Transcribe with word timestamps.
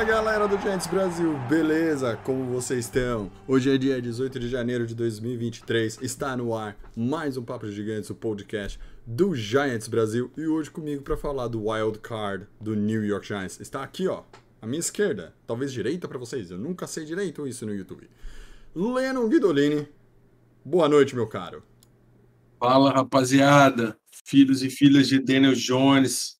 Fala 0.00 0.12
galera 0.12 0.48
do 0.48 0.58
Giants 0.58 0.86
Brasil, 0.86 1.36
beleza? 1.46 2.16
Como 2.24 2.46
vocês 2.46 2.86
estão? 2.86 3.30
Hoje 3.46 3.70
é 3.70 3.76
dia 3.76 4.00
18 4.00 4.40
de 4.40 4.48
janeiro 4.48 4.86
de 4.86 4.94
2023, 4.94 5.98
está 6.00 6.34
no 6.34 6.56
ar 6.56 6.74
mais 6.96 7.36
um 7.36 7.42
Papo 7.42 7.66
de 7.66 7.72
Gigantes, 7.74 8.08
o 8.08 8.14
podcast 8.14 8.80
do 9.06 9.34
Giants 9.34 9.88
Brasil 9.88 10.32
e 10.38 10.46
hoje 10.46 10.70
comigo 10.70 11.02
para 11.02 11.18
falar 11.18 11.48
do 11.48 11.68
wild 11.68 11.98
card 11.98 12.46
do 12.58 12.74
New 12.74 13.04
York 13.04 13.26
Giants. 13.26 13.60
Está 13.60 13.82
aqui, 13.82 14.08
ó, 14.08 14.22
à 14.62 14.66
minha 14.66 14.80
esquerda, 14.80 15.34
talvez 15.46 15.70
direita 15.70 16.08
para 16.08 16.16
vocês, 16.16 16.50
eu 16.50 16.56
nunca 16.56 16.86
sei 16.86 17.04
direito 17.04 17.46
isso 17.46 17.66
no 17.66 17.74
YouTube. 17.74 18.08
Lennon 18.74 19.28
Guidolini, 19.28 19.86
boa 20.64 20.88
noite, 20.88 21.14
meu 21.14 21.26
caro. 21.26 21.62
Fala, 22.58 22.90
rapaziada, 22.90 23.98
filhos 24.24 24.62
e 24.62 24.70
filhas 24.70 25.08
de 25.08 25.18
Daniel 25.18 25.52
Jones, 25.52 26.38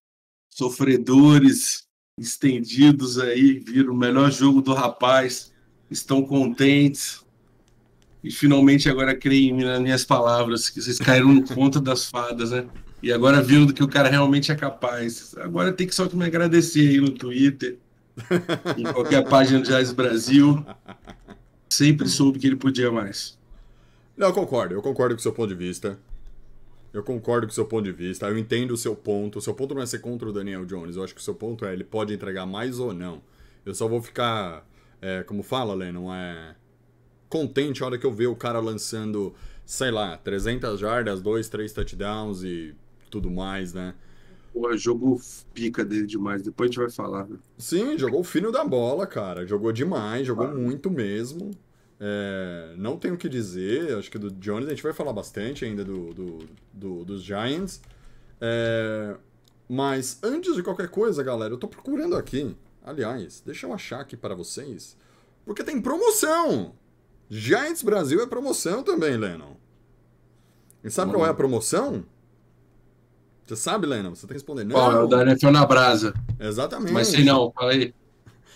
sofredores 0.48 1.89
estendidos 2.20 3.18
aí, 3.18 3.58
viram 3.58 3.94
o 3.94 3.96
melhor 3.96 4.30
jogo 4.30 4.60
do 4.60 4.74
rapaz, 4.74 5.50
estão 5.90 6.22
contentes 6.22 7.24
e 8.22 8.30
finalmente 8.30 8.90
agora 8.90 9.16
creem 9.16 9.56
nas 9.56 9.80
minhas 9.80 10.04
palavras, 10.04 10.68
que 10.68 10.82
vocês 10.82 10.98
caíram 10.98 11.32
no 11.32 11.42
conto 11.42 11.80
das 11.80 12.04
fadas, 12.04 12.50
né? 12.50 12.66
E 13.02 13.10
agora 13.10 13.40
viram 13.40 13.64
do 13.64 13.72
que 13.72 13.82
o 13.82 13.88
cara 13.88 14.10
realmente 14.10 14.52
é 14.52 14.54
capaz. 14.54 15.34
Agora 15.38 15.72
tem 15.72 15.86
que 15.86 15.94
só 15.94 16.06
que 16.06 16.14
me 16.14 16.26
agradecer 16.26 16.86
aí 16.86 17.00
no 17.00 17.10
Twitter, 17.10 17.78
em 18.76 18.82
qualquer 18.82 19.26
página 19.26 19.60
do 19.60 19.66
Jazz 19.66 19.90
Brasil. 19.90 20.62
Sempre 21.70 22.06
soube 22.06 22.38
que 22.38 22.46
ele 22.46 22.56
podia 22.56 22.92
mais. 22.92 23.38
Não, 24.14 24.26
eu 24.26 24.34
concordo, 24.34 24.74
eu 24.74 24.82
concordo 24.82 25.14
com 25.14 25.20
o 25.20 25.22
seu 25.22 25.32
ponto 25.32 25.48
de 25.48 25.54
vista. 25.54 25.98
Eu 26.92 27.02
concordo 27.04 27.46
com 27.46 27.52
o 27.52 27.54
seu 27.54 27.64
ponto 27.64 27.84
de 27.84 27.92
vista, 27.92 28.26
eu 28.26 28.36
entendo 28.36 28.72
o 28.72 28.76
seu 28.76 28.96
ponto. 28.96 29.38
O 29.38 29.42
seu 29.42 29.54
ponto 29.54 29.74
não 29.74 29.82
é 29.82 29.86
ser 29.86 30.00
contra 30.00 30.28
o 30.28 30.32
Daniel 30.32 30.64
Jones, 30.64 30.96
eu 30.96 31.04
acho 31.04 31.14
que 31.14 31.20
o 31.20 31.24
seu 31.24 31.34
ponto 31.34 31.64
é 31.64 31.72
ele 31.72 31.84
pode 31.84 32.12
entregar 32.12 32.46
mais 32.46 32.78
ou 32.78 32.92
não. 32.92 33.22
Eu 33.64 33.74
só 33.74 33.86
vou 33.86 34.02
ficar, 34.02 34.66
é, 35.00 35.22
como 35.22 35.42
fala, 35.42 35.74
Lennon, 35.74 36.12
é 36.12 36.56
contente 37.28 37.82
a 37.82 37.86
hora 37.86 37.98
que 37.98 38.04
eu 38.04 38.12
ver 38.12 38.26
o 38.26 38.34
cara 38.34 38.58
lançando, 38.58 39.32
sei 39.64 39.90
lá, 39.90 40.16
300 40.16 40.80
jardas, 40.80 41.22
2, 41.22 41.48
3 41.48 41.72
touchdowns 41.72 42.42
e 42.42 42.74
tudo 43.08 43.30
mais, 43.30 43.72
né? 43.72 43.94
Pô, 44.52 44.76
jogo 44.76 45.20
pica 45.54 45.84
dele 45.84 46.06
demais, 46.06 46.42
depois 46.42 46.68
a 46.68 46.72
gente 46.72 46.80
vai 46.80 46.90
falar. 46.90 47.28
Né? 47.28 47.36
Sim, 47.56 47.96
jogou 47.96 48.20
o 48.20 48.24
fino 48.24 48.50
da 48.50 48.64
bola, 48.64 49.06
cara. 49.06 49.46
Jogou 49.46 49.70
demais, 49.70 50.26
jogou 50.26 50.48
muito 50.48 50.90
mesmo. 50.90 51.52
É, 52.02 52.74
não 52.78 52.96
tenho 52.96 53.14
o 53.14 53.18
que 53.18 53.28
dizer, 53.28 53.96
acho 53.98 54.10
que 54.10 54.18
do 54.18 54.30
Jones 54.30 54.66
a 54.66 54.70
gente 54.70 54.82
vai 54.82 54.92
falar 54.94 55.12
bastante 55.12 55.64
ainda 55.66 55.84
do, 55.84 56.14
do, 56.14 56.38
do- 56.72 57.04
dos 57.04 57.22
Giants. 57.22 57.80
É, 58.40 59.16
mas 59.68 60.18
antes 60.22 60.54
de 60.56 60.62
qualquer 60.62 60.88
coisa, 60.88 61.22
galera, 61.22 61.52
eu 61.52 61.58
tô 61.58 61.68
procurando 61.68 62.16
aqui. 62.16 62.56
Aliás, 62.82 63.42
deixa 63.44 63.66
eu 63.66 63.72
achar 63.74 64.00
aqui 64.00 64.16
para 64.16 64.34
vocês. 64.34 64.96
Porque 65.44 65.62
tem 65.62 65.80
promoção! 65.80 66.74
Giants 67.28 67.82
Brasil 67.82 68.20
é 68.22 68.26
promoção 68.26 68.82
também, 68.82 69.16
Lennon. 69.16 69.54
E 70.82 70.90
sabe 70.90 71.12
qual 71.12 71.26
é 71.26 71.28
a 71.28 71.34
promoção? 71.34 72.04
Você 73.46 73.56
sabe, 73.56 73.86
Lennon? 73.86 74.14
Você 74.14 74.22
tem 74.22 74.28
que 74.28 74.34
responder. 74.34 74.64
Não, 74.64 74.76
Ó, 74.76 74.92
é 74.92 75.02
o 75.02 75.06
da 75.06 75.22
NFL 75.22 75.50
na 75.50 75.66
brasa. 75.66 76.14
exatamente. 76.38 76.92
Mas 76.92 77.08
sei 77.08 77.24
não, 77.24 77.52
fala 77.52 77.72
aí. 77.72 77.92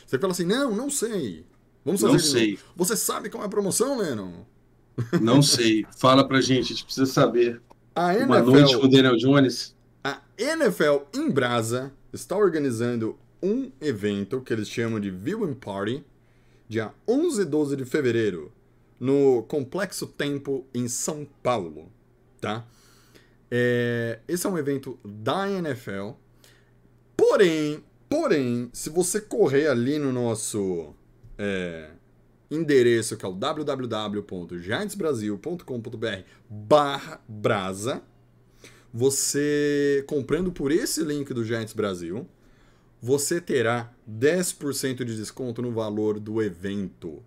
Você 0.07 0.19
fala 0.19 0.33
assim, 0.33 0.47
não, 0.47 0.75
não 0.75 0.89
sei. 0.89 1.45
Vamos 1.85 2.01
fazer 2.01 2.13
Não 2.13 2.19
sei. 2.19 2.59
Você 2.77 2.97
sabe 2.97 3.29
qual 3.29 3.43
é 3.43 3.47
a 3.47 3.51
promoção, 3.51 3.99
Lennon? 3.99 4.45
Não 5.21 5.43
sei. 5.43 5.85
Fala 5.97 6.27
pra 6.27 6.41
gente, 6.41 6.67
a 6.67 6.69
gente 6.69 6.85
precisa 6.85 7.07
saber. 7.07 7.61
A 7.95 8.13
Uma 8.15 8.41
noite 8.41 8.75
com 8.77 8.83
o 8.83 8.85
NFL, 8.85 8.89
Daniel 8.89 9.17
Jones. 9.17 9.75
a 10.03 10.21
NFL 10.39 11.05
em 11.15 11.31
Brasa 11.31 11.93
está 12.13 12.37
organizando 12.37 13.19
um 13.43 13.71
evento 13.81 14.41
que 14.41 14.53
eles 14.53 14.69
chamam 14.69 14.99
de 14.99 15.11
Viewing 15.11 15.55
Party, 15.55 16.03
dia 16.69 16.93
11 17.07 17.43
e 17.43 17.45
12 17.45 17.77
de 17.77 17.85
fevereiro, 17.85 18.51
no 18.99 19.43
Complexo 19.45 20.07
Tempo 20.07 20.65
em 20.73 20.89
São 20.89 21.27
Paulo, 21.43 21.93
tá? 22.41 22.65
É, 23.51 24.21
esse 24.27 24.47
é 24.47 24.51
um 24.51 24.57
evento 24.57 24.99
da 25.05 25.49
NFL. 25.51 26.13
Porém, 27.17 27.85
porém, 28.09 28.71
se 28.73 28.91
você 28.91 29.21
correr 29.21 29.69
ali 29.69 29.99
no 29.99 30.13
nosso 30.13 30.95
é, 31.39 31.91
endereço 32.51 33.17
que 33.17 33.25
é 33.25 33.29
o 33.29 33.33
www.giantsbrasil.com.br 33.33 36.23
barra 36.49 37.21
brasa, 37.29 38.03
você 38.93 40.05
comprando 40.07 40.53
por 40.53 40.71
esse 40.71 41.03
link 41.03 41.35
do 41.35 41.45
Giants 41.45 41.73
Brasil, 41.73 42.29
você 43.03 43.41
terá 43.41 43.93
10% 44.09 45.03
de 45.05 45.17
desconto 45.17 45.61
no 45.61 45.73
valor 45.73 46.21
do 46.21 46.41
evento. 46.43 47.21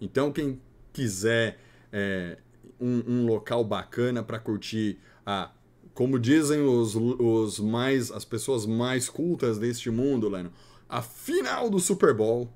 Então, 0.00 0.32
quem 0.32 0.58
quiser 0.92 1.58
é, 1.92 2.38
um, 2.80 3.02
um 3.06 3.26
local 3.26 3.62
bacana 3.62 4.22
para 4.22 4.38
curtir 4.38 4.98
a 5.24 5.52
como 5.92 6.18
dizem 6.18 6.62
os, 6.62 6.94
os 6.94 7.58
mais 7.58 8.10
as 8.10 8.24
pessoas 8.24 8.64
mais 8.64 9.08
cultas 9.08 9.58
deste 9.58 9.90
mundo, 9.90 10.28
Leno, 10.28 10.52
a 10.88 11.02
final 11.02 11.68
do 11.68 11.78
Super 11.78 12.14
Bowl. 12.14 12.48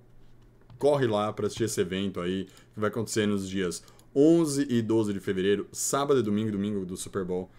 Corre 0.84 1.06
lá 1.06 1.32
para 1.32 1.46
assistir 1.46 1.64
esse 1.64 1.80
evento 1.80 2.20
aí, 2.20 2.44
que 2.74 2.78
vai 2.78 2.90
acontecer 2.90 3.24
nos 3.26 3.48
dias 3.48 3.82
11 4.14 4.66
e 4.68 4.82
12 4.82 5.14
de 5.14 5.18
fevereiro, 5.20 5.66
sábado 5.72 6.20
e 6.20 6.22
domingo, 6.22 6.50
domingo 6.52 6.84
do 6.84 6.94
Super 6.94 7.24
Bowl, 7.24 7.50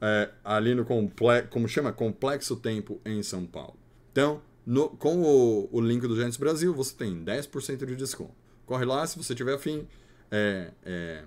é, 0.00 0.30
ali 0.44 0.74
no 0.74 0.84
complexo, 0.84 1.48
como 1.48 1.68
chama? 1.68 1.92
Complexo 1.92 2.56
Tempo 2.56 3.00
em 3.06 3.22
São 3.22 3.46
Paulo. 3.46 3.76
Então, 4.10 4.42
no- 4.66 4.88
com 4.88 5.22
o, 5.22 5.68
o 5.70 5.80
link 5.80 6.00
do 6.08 6.16
Giants 6.16 6.36
Brasil, 6.36 6.74
você 6.74 6.92
tem 6.96 7.14
10% 7.24 7.86
de 7.86 7.94
desconto. 7.94 8.34
Corre 8.66 8.84
lá, 8.84 9.06
se 9.06 9.16
você 9.16 9.32
tiver 9.32 9.54
afim, 9.54 9.86
é, 10.28 10.72
é, 10.84 11.22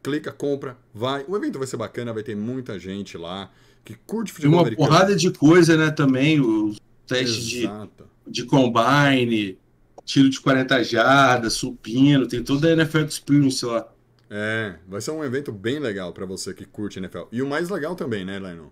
clica, 0.00 0.30
compra, 0.30 0.78
vai. 0.94 1.24
O 1.26 1.36
evento 1.36 1.58
vai 1.58 1.66
ser 1.66 1.76
bacana, 1.76 2.12
vai 2.12 2.22
ter 2.22 2.36
muita 2.36 2.78
gente 2.78 3.18
lá 3.18 3.50
que 3.84 3.96
curte 4.06 4.32
futebol 4.32 4.58
uma 4.58 4.62
americano. 4.62 4.88
porrada 4.88 5.16
de 5.16 5.28
coisa, 5.32 5.76
né, 5.76 5.90
também. 5.90 6.40
Os 6.40 6.78
testes 7.04 7.44
de, 7.44 7.66
de 8.28 8.44
combine, 8.44 9.58
tiro 10.08 10.30
de 10.30 10.40
40 10.40 10.82
jardas, 10.84 11.52
supino, 11.52 12.26
tem 12.26 12.42
toda 12.42 12.68
a 12.68 12.72
NFL 12.72 13.00
Experience 13.00 13.64
lá. 13.64 13.86
É, 14.30 14.76
vai 14.88 15.02
ser 15.02 15.10
um 15.10 15.22
evento 15.22 15.52
bem 15.52 15.78
legal 15.78 16.14
pra 16.14 16.24
você 16.24 16.54
que 16.54 16.64
curte 16.64 16.98
NFL. 16.98 17.24
E 17.30 17.42
o 17.42 17.46
mais 17.46 17.68
legal 17.68 17.94
também, 17.94 18.24
né, 18.24 18.38
Lennon? 18.38 18.70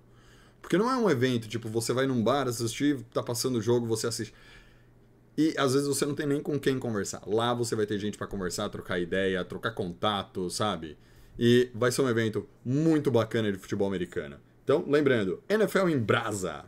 Porque 0.62 0.78
não 0.78 0.90
é 0.90 0.96
um 0.96 1.10
evento, 1.10 1.46
tipo, 1.46 1.68
você 1.68 1.92
vai 1.92 2.06
num 2.06 2.24
bar 2.24 2.48
assistir, 2.48 3.02
tá 3.12 3.22
passando 3.22 3.58
o 3.58 3.62
jogo, 3.62 3.86
você 3.86 4.06
assiste. 4.06 4.32
E 5.36 5.54
às 5.58 5.74
vezes 5.74 5.86
você 5.86 6.06
não 6.06 6.14
tem 6.14 6.26
nem 6.26 6.40
com 6.40 6.58
quem 6.58 6.78
conversar. 6.78 7.22
Lá 7.26 7.52
você 7.52 7.76
vai 7.76 7.84
ter 7.84 7.98
gente 7.98 8.16
pra 8.16 8.26
conversar, 8.26 8.70
trocar 8.70 8.98
ideia, 8.98 9.44
trocar 9.44 9.72
contato, 9.72 10.48
sabe? 10.48 10.96
E 11.38 11.70
vai 11.74 11.92
ser 11.92 12.00
um 12.00 12.08
evento 12.08 12.48
muito 12.64 13.10
bacana 13.10 13.52
de 13.52 13.58
futebol 13.58 13.86
americano. 13.86 14.38
Então, 14.64 14.86
lembrando, 14.88 15.42
NFL 15.50 15.90
em 15.90 15.98
Brasa. 15.98 16.64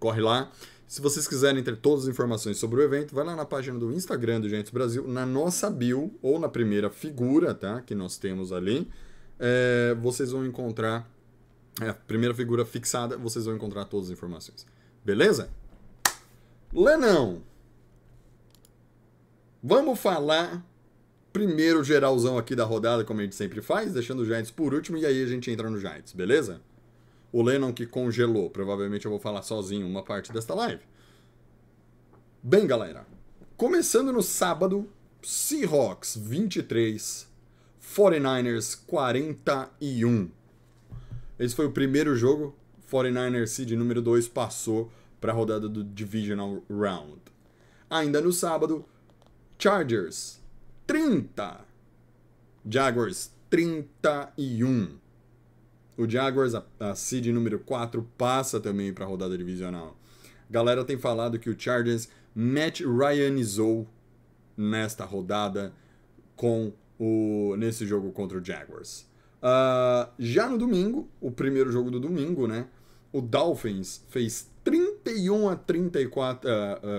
Corre 0.00 0.20
lá. 0.20 0.50
Se 0.86 1.00
vocês 1.00 1.26
quiserem 1.26 1.62
ter 1.62 1.76
todas 1.76 2.04
as 2.04 2.10
informações 2.10 2.58
sobre 2.58 2.80
o 2.80 2.82
evento, 2.82 3.14
vai 3.14 3.24
lá 3.24 3.34
na 3.34 3.44
página 3.44 3.78
do 3.78 3.92
Instagram 3.92 4.40
do 4.40 4.48
Giants 4.48 4.70
Brasil, 4.70 5.06
na 5.08 5.24
nossa 5.24 5.70
bio, 5.70 6.12
ou 6.22 6.38
na 6.38 6.48
primeira 6.48 6.90
figura, 6.90 7.54
tá? 7.54 7.80
Que 7.80 7.94
nós 7.94 8.18
temos 8.18 8.52
ali. 8.52 8.88
É, 9.38 9.96
vocês 10.00 10.30
vão 10.30 10.44
encontrar. 10.46 11.10
É, 11.80 11.88
a 11.88 11.94
primeira 11.94 12.34
figura 12.34 12.64
fixada, 12.64 13.16
vocês 13.16 13.46
vão 13.46 13.56
encontrar 13.56 13.86
todas 13.86 14.06
as 14.08 14.12
informações. 14.12 14.64
Beleza? 15.04 15.50
Lenão! 16.72 17.42
Vamos 19.62 19.98
falar 19.98 20.64
primeiro 21.32 21.82
geralzão 21.82 22.38
aqui 22.38 22.54
da 22.54 22.64
rodada, 22.64 23.04
como 23.04 23.20
a 23.20 23.24
gente 23.24 23.34
sempre 23.34 23.60
faz, 23.60 23.92
deixando 23.92 24.20
o 24.20 24.24
Giants 24.24 24.52
por 24.52 24.72
último, 24.72 24.96
e 24.98 25.04
aí 25.04 25.20
a 25.22 25.26
gente 25.26 25.50
entra 25.50 25.68
no 25.68 25.80
Giants, 25.80 26.12
beleza? 26.12 26.60
O 27.34 27.42
Lennon 27.42 27.72
que 27.72 27.84
congelou, 27.84 28.48
provavelmente 28.48 29.06
eu 29.06 29.10
vou 29.10 29.18
falar 29.18 29.42
sozinho 29.42 29.88
uma 29.88 30.04
parte 30.04 30.32
desta 30.32 30.54
live. 30.54 30.84
Bem, 32.40 32.64
galera, 32.64 33.04
começando 33.56 34.12
no 34.12 34.22
sábado, 34.22 34.88
Seahawks 35.20 36.16
23, 36.16 37.28
49ers 37.82 38.80
41. 38.86 40.30
Esse 41.36 41.56
foi 41.56 41.66
o 41.66 41.72
primeiro 41.72 42.14
jogo, 42.14 42.54
49ers 42.88 43.48
seed 43.48 43.72
número 43.72 44.00
2 44.00 44.28
passou 44.28 44.92
para 45.20 45.32
a 45.32 45.34
rodada 45.34 45.68
do 45.68 45.82
Divisional 45.82 46.62
Round. 46.70 47.20
Ainda 47.90 48.20
no 48.20 48.32
sábado, 48.32 48.84
Chargers 49.58 50.40
30. 50.86 51.64
Jaguars 52.64 53.32
31. 53.50 55.02
O 55.96 56.08
Jaguars, 56.08 56.54
a, 56.54 56.64
a 56.80 56.94
seed 56.94 57.26
número 57.26 57.58
4, 57.58 58.02
passa 58.18 58.60
também 58.60 58.92
para 58.92 59.04
a 59.04 59.08
rodada 59.08 59.36
divisional. 59.38 59.96
Galera 60.50 60.84
tem 60.84 60.98
falado 60.98 61.38
que 61.38 61.48
o 61.48 61.58
Chargers 61.58 62.08
Matt 62.34 62.80
Ryanizou 62.80 63.86
nesta 64.56 65.04
rodada 65.04 65.72
com 66.36 66.72
o 66.98 67.54
nesse 67.56 67.86
jogo 67.86 68.10
contra 68.12 68.38
o 68.38 68.44
Jaguars. 68.44 69.06
Uh, 69.42 70.10
já 70.18 70.48
no 70.48 70.56
domingo, 70.56 71.08
o 71.20 71.30
primeiro 71.30 71.70
jogo 71.70 71.90
do 71.90 72.00
domingo, 72.00 72.46
né? 72.46 72.66
O 73.12 73.20
Dolphins 73.20 74.04
fez 74.08 74.50
31 74.64 75.48
a 75.48 75.56
34, 75.56 76.48
uh, 76.48 76.54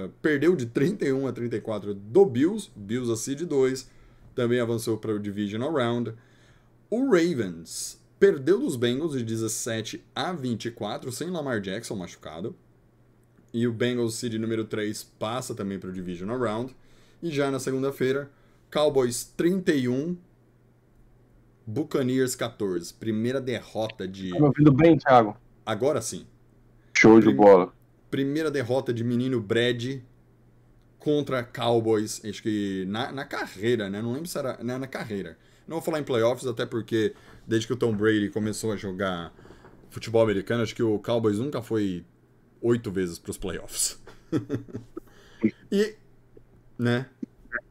uh, 0.06 0.10
perdeu 0.22 0.56
de 0.56 0.68
31 0.68 1.28
a 1.28 1.34
34 1.34 1.94
do 1.94 2.26
Bills, 2.26 2.70
Bills 2.76 3.12
a 3.12 3.16
seed 3.16 3.42
2, 3.42 3.90
também 4.36 4.60
avançou 4.60 4.98
para 4.98 5.14
o 5.14 5.20
Divisional 5.20 5.74
Round. 5.74 6.14
O 6.90 7.06
Ravens 7.06 8.00
perdeu 8.20 8.60
dos 8.60 8.76
Bengals 8.76 9.14
de 9.14 9.24
17 9.24 10.04
a 10.16 10.32
24, 10.32 11.12
sem 11.12 11.30
Lamar 11.30 11.60
Jackson 11.62 11.96
machucado. 11.96 12.56
E 13.54 13.68
o 13.68 13.74
Bengals 13.74 14.16
seed 14.16 14.34
número 14.36 14.66
3 14.66 15.04
passa 15.18 15.56
também 15.56 15.80
para 15.80 15.90
o 15.90 15.94
Divisional 15.94 16.38
Round. 16.38 16.76
E 17.24 17.30
já 17.30 17.50
na 17.50 17.60
segunda-feira, 17.60 18.30
Cowboys 18.72 19.24
31, 19.38 20.18
Buccaneers 21.66 22.36
14. 22.36 22.94
Primeira 22.94 23.40
derrota 23.40 24.08
de. 24.08 24.32
Tá 24.32 24.40
me 24.40 24.46
ouvindo 24.46 24.72
bem, 24.72 24.98
Thiago? 24.98 25.38
Agora 25.66 26.02
sim. 26.02 26.28
Show 26.94 27.20
de 27.20 27.34
bola. 27.34 27.74
Primeira 28.12 28.52
derrota 28.52 28.94
de 28.94 29.04
menino 29.04 29.40
Brad 29.42 30.00
contra 31.00 31.44
Cowboys. 31.44 32.22
Acho 32.26 32.44
que 32.44 32.86
na, 32.88 33.12
na 33.12 33.26
carreira, 33.26 33.90
né? 33.90 34.02
Não 34.02 34.14
lembro 34.14 34.28
se 34.28 34.38
era. 34.38 34.58
Na, 34.62 34.78
na 34.78 34.88
carreira. 34.88 35.38
Não 35.68 35.78
vou 35.78 35.82
falar 35.82 36.00
em 36.00 36.04
playoffs, 36.04 36.46
até 36.46 36.66
porque 36.66 37.14
desde 37.48 37.68
que 37.68 37.74
o 37.74 37.78
Tom 37.78 37.94
Brady 37.96 38.30
começou 38.30 38.72
a 38.72 38.76
jogar 38.76 39.34
futebol 39.90 40.22
americano, 40.22 40.64
acho 40.64 40.76
que 40.76 40.84
o 40.84 41.00
Cowboys 41.00 41.40
nunca 41.40 41.62
foi 41.62 42.06
oito 42.62 42.92
vezes 42.92 43.20
para 43.20 43.32
os 43.32 43.38
playoffs. 43.38 44.02
e, 45.72 45.96
né? 46.78 47.08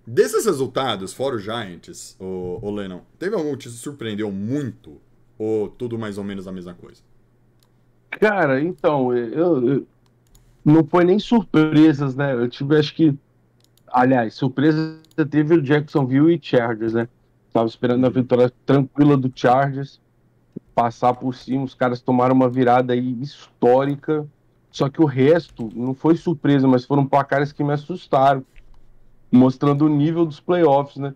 Desses 0.06 0.44
resultados, 0.47 1.12
fora 1.15 1.37
o 1.37 1.38
Giants, 1.38 2.17
o, 2.21 2.59
o 2.62 2.71
Lennon, 2.71 3.03
teve 3.19 3.35
algum 3.35 3.53
que 3.53 3.65
te 3.65 3.71
surpreendeu 3.71 4.31
muito? 4.31 5.00
Ou 5.38 5.69
tudo 5.69 5.99
mais 5.99 6.19
ou 6.19 6.25
menos 6.25 6.47
a 6.47 6.53
mesma 6.53 6.75
coisa? 6.75 7.03
Cara, 8.11 8.62
então, 8.62 9.15
eu, 9.17 9.69
eu- 9.69 9.87
não 10.65 10.85
foi 10.85 11.05
nem 11.05 11.19
surpresas, 11.19 12.15
né? 12.15 12.35
Eu 12.35 12.49
tive, 12.49 12.77
acho 12.79 12.94
que. 12.94 13.15
Aliás, 13.88 14.35
surpresa 14.35 15.00
teve 15.31 15.55
o 15.55 15.62
Jacksonville 15.62 16.35
e 16.35 16.41
Chargers, 16.43 16.94
né? 16.94 17.09
Tava 17.55 17.69
esperando 17.69 18.05
a 18.05 18.11
vitória 18.11 18.53
tranquila 18.67 19.17
do 19.17 19.31
Chargers, 19.33 20.01
passar 20.75 21.15
por 21.15 21.33
cima, 21.37 21.62
os 21.62 21.73
caras 21.73 22.01
tomaram 22.01 22.35
uma 22.35 22.49
virada 22.49 22.93
aí 22.93 23.23
histórica. 23.23 24.27
Só 24.73 24.89
que 24.89 25.01
o 25.01 25.05
resto 25.05 25.71
não 25.73 25.95
foi 25.95 26.17
surpresa, 26.17 26.67
mas 26.67 26.85
foram 26.85 27.06
placares 27.06 27.53
que 27.53 27.62
me 27.62 27.73
assustaram, 27.73 28.45
mostrando 29.31 29.87
o 29.87 29.89
nível 29.89 30.27
dos 30.27 30.41
playoffs, 30.41 30.97
né? 30.97 31.15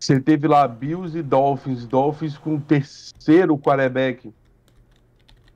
Você 0.00 0.18
teve 0.18 0.48
lá 0.48 0.66
Bills 0.66 1.18
e 1.18 1.22
Dolphins, 1.22 1.86
Dolphins 1.86 2.38
com 2.38 2.54
o 2.54 2.60
terceiro 2.62 3.58
quarterback. 3.58 4.28
Os 4.28 4.34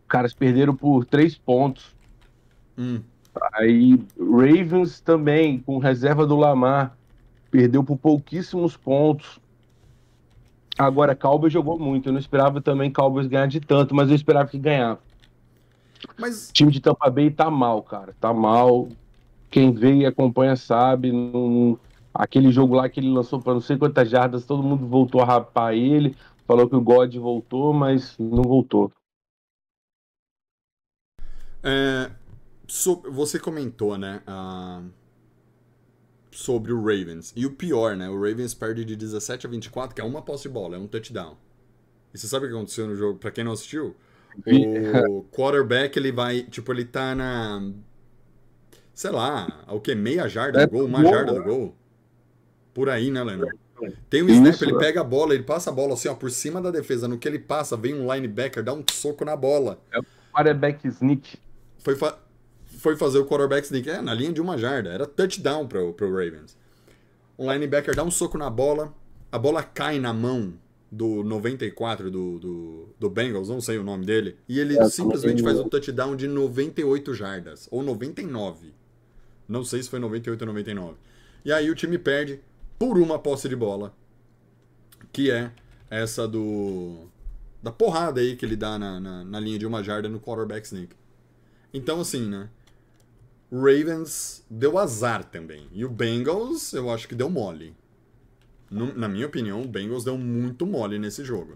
caras 0.07 0.35
perderam 0.35 0.77
por 0.77 1.07
três 1.07 1.39
pontos. 1.39 1.97
Hum. 2.77 3.01
Aí 3.55 3.99
Ravens 4.21 5.01
também, 5.01 5.61
com 5.61 5.79
reserva 5.79 6.27
do 6.27 6.37
Lamar, 6.37 6.95
perdeu 7.51 7.83
por 7.83 7.97
pouquíssimos 7.97 8.77
pontos. 8.77 9.41
Agora, 10.79 11.15
Cowboys 11.15 11.53
jogou 11.53 11.79
muito. 11.79 12.09
Eu 12.09 12.13
não 12.13 12.21
esperava 12.21 12.61
também 12.61 12.91
Cowboys 12.93 13.27
ganhar 13.27 13.47
de 13.47 13.61
tanto, 13.61 13.95
mas 13.95 14.09
eu 14.09 14.15
esperava 14.17 14.49
que 14.49 14.59
ganhava. 14.59 15.01
Mas 16.19 16.51
O 16.51 16.53
time 16.53 16.73
de 16.73 16.81
Tampa 16.81 17.09
Bay 17.11 17.31
tá 17.31 17.51
mal, 17.51 17.83
cara. 17.83 18.15
Tá 18.21 18.33
mal. 18.33 18.89
Quem 19.51 19.73
vê 19.73 19.95
e 19.95 20.07
acompanha 20.07 20.57
sabe. 20.57 21.13
Não- 21.13 21.79
Aquele 22.15 22.51
jogo 22.51 22.75
lá 22.75 22.89
que 22.91 23.01
ele 23.01 23.09
lançou 23.11 23.41
para 23.41 23.55
não 23.55 23.61
sei 23.61 23.77
quantas 23.79 24.11
jardas, 24.11 24.45
todo 24.45 24.63
mundo 24.63 24.87
voltou 24.87 25.23
a 25.23 25.25
rapar 25.25 25.75
ele. 25.75 26.15
Falou 26.47 26.69
que 26.69 26.77
o 26.77 26.81
God 26.81 27.15
voltou, 27.17 27.73
mas 27.73 28.17
não 28.19 28.43
voltou. 28.43 28.91
É, 31.63 32.11
so- 32.69 33.03
você 33.11 33.39
comentou, 33.39 33.97
né, 33.97 34.21
ah, 34.27 34.83
sobre 36.33 36.73
o 36.73 36.81
Ravens. 36.81 37.33
E 37.37 37.47
o 37.47 37.53
pior, 37.53 37.97
né, 37.97 38.09
o 38.09 38.15
Ravens 38.17 38.55
perde 38.55 38.85
de 38.85 38.97
17 38.97 39.47
a 39.47 39.51
24, 39.51 39.95
que 39.95 40.01
é 40.01 40.05
uma 40.05 40.23
posse 40.23 40.45
de 40.45 40.49
bola, 40.49 40.77
é 40.77 40.79
um 40.79 40.87
touchdown. 40.89 41.37
E 42.13 42.19
você 42.19 42.27
sabe 42.27 42.47
o 42.47 42.49
que 42.49 42.55
aconteceu 42.55 42.87
no 42.87 42.97
jogo? 42.97 43.19
Pra 43.19 43.31
quem 43.31 43.45
não 43.45 43.53
assistiu, 43.53 43.95
o 44.47 45.23
quarterback, 45.33 45.97
ele 45.99 46.13
vai, 46.13 46.43
tipo, 46.43 46.73
ele 46.73 46.85
tá 46.85 47.15
na, 47.15 47.71
sei 48.95 49.11
lá, 49.11 49.65
o 49.69 49.81
que, 49.81 49.95
meia 49.95 50.29
jarda 50.29 50.61
É 50.63 50.67
do 50.67 50.71
gol, 50.71 50.85
uma 50.87 51.05
jarda 51.05 51.33
do 51.33 51.39
né? 51.39 51.45
gol? 51.45 51.75
Por 52.75 52.89
aí, 52.89 53.11
né, 53.11 53.23
Leandro? 53.23 53.49
Tem 54.09 54.23
um 54.23 54.29
snap, 54.29 54.61
ele 54.63 54.75
é. 54.77 54.79
pega 54.79 55.01
a 55.01 55.05
bola, 55.05 55.35
ele 55.35 55.43
passa 55.43 55.71
a 55.71 55.73
bola 55.73 55.95
assim, 55.95 56.09
ó, 56.09 56.15
por 56.15 56.31
cima 56.31 56.61
da 56.63 56.71
defesa. 56.71 57.09
No 57.09 57.19
que 57.19 57.27
ele 57.27 57.39
passa, 57.39 57.77
vem 57.77 57.95
um 57.95 58.13
linebacker, 58.13 58.63
dá 58.63 58.73
um 58.73 58.85
soco 58.91 59.25
na 59.25 59.35
bola. 59.37 59.81
Quarterback 60.33 60.87
sneak. 60.89 61.39
foi, 61.79 61.97
fa- 61.97 62.19
foi 62.83 62.97
fazer 62.97 63.19
o 63.19 63.25
quarterback 63.25 63.65
sneak 63.65 63.89
é, 63.89 64.03
na 64.03 64.13
linha 64.13 64.33
de 64.33 64.41
uma 64.41 64.59
jarda. 64.59 64.91
Era 64.91 65.07
touchdown 65.07 65.69
pro, 65.69 65.93
pro 65.93 66.11
Ravens. 66.11 66.57
O 67.39 67.51
linebacker 67.51 67.95
dá 67.95 68.03
um 68.03 68.11
soco 68.11 68.37
na 68.37 68.51
bola, 68.51 68.93
a 69.31 69.39
bola 69.39 69.63
cai 69.63 70.01
na 70.01 70.13
mão 70.13 70.53
do 70.91 71.23
94 71.23 72.11
do, 72.11 72.39
do, 72.39 72.89
do 72.99 73.09
Bengals, 73.09 73.49
não 73.49 73.61
sei 73.61 73.79
o 73.79 73.85
nome 73.85 74.05
dele, 74.05 74.37
e 74.47 74.59
ele 74.61 74.77
É, 74.77 74.89
simplesmente 74.91 75.43
faz 75.43 75.59
um 75.59 75.69
touchdown 75.69 76.15
de 76.15 76.27
98 76.29 77.15
jardas, 77.15 77.67
ou 77.71 77.83
99. 77.83 78.75
Não 79.49 79.65
sei 79.65 79.83
se 79.83 79.89
foi 79.89 79.99
98 79.99 80.43
ou 80.43 80.47
99. 80.49 80.97
E 81.45 81.53
aí 81.53 81.71
o 81.71 81.75
time 81.75 81.97
perde 81.97 82.41
por 82.79 82.99
uma 82.99 83.19
posse 83.19 83.49
de 83.49 83.57
bola, 83.57 83.95
que 85.13 85.31
é 85.31 85.51
essa 85.89 86.27
do 86.27 87.07
da 87.63 87.71
porrada 87.71 88.21
aí 88.21 88.35
que 88.35 88.45
ele 88.45 88.57
dá 88.57 88.77
na, 88.77 88.99
na, 88.99 89.25
na 89.25 89.41
linha 89.41 89.59
de 89.59 89.67
uma 89.67 89.85
jarda 89.85 90.09
no 90.09 90.19
quarterback 90.21 90.67
sneak. 90.67 90.97
Então, 91.73 92.01
assim, 92.01 92.29
né? 92.29 92.51
O 93.53 93.59
Ravens 93.59 94.45
deu 94.51 94.79
azar 94.79 95.25
também. 95.25 95.69
E 95.73 95.85
o 95.85 95.89
Bengals, 95.89 96.73
eu 96.73 96.91
acho 96.91 97.07
que 97.07 97.15
deu 97.15 97.31
mole. 97.31 97.73
No- 98.71 98.95
na 98.95 99.09
minha 99.09 99.27
opinião, 99.27 99.63
o 99.63 99.69
Bengals 99.69 100.05
deu 100.05 100.19
muito 100.19 100.67
mole 100.67 100.99
nesse 100.99 101.25
jogo. 101.25 101.55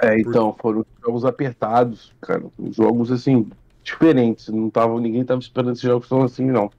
É, 0.00 0.18
então, 0.20 0.56
foram 0.60 0.84
jogos 1.04 1.24
apertados, 1.24 2.14
cara. 2.20 2.44
Jogos, 2.70 3.10
assim, 3.10 3.50
diferentes. 3.82 4.48
Não 4.48 4.70
tava, 4.70 5.00
ninguém 5.00 5.24
tava 5.24 5.40
esperando 5.40 5.72
esses 5.72 5.82
jogos 5.82 6.08
tão 6.08 6.22
assim, 6.22 6.44
não. 6.46 6.70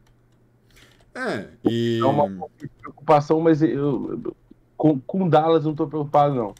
É, 1.15 1.49
e. 1.63 2.01
É 2.01 2.05
uma 2.05 2.29
preocupação, 2.81 3.41
mas 3.41 3.61
eu, 3.61 4.21
eu- 4.23 4.37
com, 4.77 4.99
com 5.01 5.27
Dallas 5.27 5.63
eu 5.63 5.69
não 5.69 5.75
tô 5.75 5.87
preocupado, 5.87 6.33
não. 6.35 6.53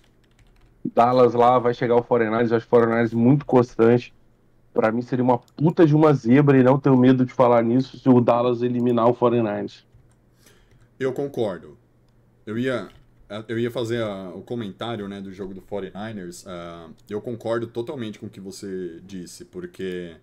Dallas 0.93 1.33
lá 1.33 1.59
vai 1.59 1.73
chegar 1.73 1.95
o 1.95 2.03
49ers, 2.03 2.51
eu 2.51 2.57
acho 2.57 2.67
o 2.67 2.69
49ers 2.69 3.13
muito 3.13 3.45
constante. 3.45 4.13
Pra 4.73 4.91
mim 4.91 5.01
seria 5.01 5.23
uma 5.23 5.37
puta 5.37 5.85
de 5.85 5.95
uma 5.95 6.13
zebra 6.13 6.57
e 6.57 6.63
não 6.63 6.79
tenho 6.79 6.95
medo 6.97 7.25
de 7.25 7.33
falar 7.33 7.63
nisso 7.63 7.97
se 7.97 8.07
o 8.07 8.21
Dallas 8.21 8.61
eliminar 8.61 9.07
o 9.07 9.13
49ers. 9.15 9.83
Eu 10.99 11.11
concordo. 11.13 11.77
Eu 12.45 12.57
ia, 12.57 12.89
eu 13.47 13.57
ia 13.59 13.71
fazer 13.71 14.01
a- 14.03 14.29
o 14.33 14.41
comentário 14.41 15.07
né, 15.07 15.19
do 15.21 15.31
jogo 15.31 15.53
do 15.53 15.61
49ers. 15.61 16.45
ah, 16.47 16.89
eu 17.09 17.19
concordo 17.21 17.67
totalmente 17.67 18.19
com 18.19 18.27
o 18.27 18.29
que 18.29 18.39
você 18.39 18.99
disse, 19.05 19.45
porque, 19.45 20.15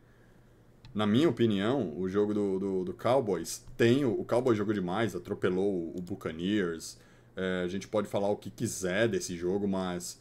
na 0.94 1.06
minha 1.06 1.28
opinião, 1.28 1.92
o 1.98 2.08
jogo 2.08 2.32
do, 2.34 2.58
do, 2.58 2.84
do 2.84 2.92
Cowboys 2.94 3.64
tem. 3.76 4.04
O, 4.04 4.20
o 4.20 4.24
Cowboys 4.24 4.56
jogou 4.58 4.72
demais, 4.74 5.14
atropelou 5.16 5.92
o 5.96 6.00
Buccaneers. 6.00 6.98
É, 7.36 7.62
a 7.64 7.68
gente 7.68 7.86
pode 7.88 8.08
falar 8.08 8.28
o 8.28 8.36
que 8.36 8.48
quiser 8.50 9.08
desse 9.08 9.36
jogo, 9.36 9.66
mas 9.68 10.18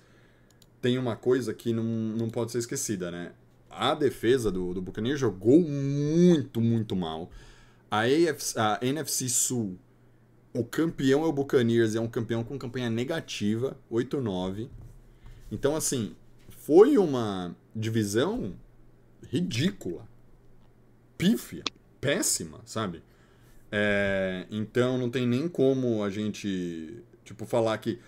tem 0.81 0.97
uma 0.97 1.15
coisa 1.15 1.53
que 1.53 1.71
não, 1.73 1.83
não 1.83 2.29
pode 2.29 2.51
ser 2.51 2.57
esquecida, 2.59 3.09
né? 3.11 3.31
A 3.69 3.93
defesa 3.93 4.51
do, 4.51 4.73
do 4.73 4.81
Buccaneers 4.81 5.19
jogou 5.19 5.59
muito, 5.61 6.61
muito 6.61 6.95
mal. 6.95 7.29
A, 7.89 8.01
AFC, 8.01 8.57
a 8.57 8.79
NFC 8.81 9.29
Sul 9.29 9.77
o 10.55 10.63
campeão 10.63 11.25
é 11.25 11.27
o 11.27 11.33
Buccaneers, 11.33 11.95
é 11.95 11.99
um 11.99 12.07
campeão 12.07 12.41
com 12.41 12.57
campanha 12.57 12.89
negativa, 12.89 13.77
8-9. 13.91 14.69
Então, 15.51 15.75
assim, 15.75 16.15
foi 16.59 16.97
uma 16.97 17.53
divisão 17.75 18.55
ridícula, 19.29 20.07
pífia, 21.17 21.61
péssima, 21.99 22.61
sabe? 22.63 23.03
É, 23.69 24.47
então, 24.49 24.97
não 24.97 25.09
tem 25.09 25.27
nem 25.27 25.49
como 25.49 26.01
a 26.01 26.09
gente, 26.09 27.03
tipo, 27.25 27.45
falar 27.45 27.77
que 27.79 27.99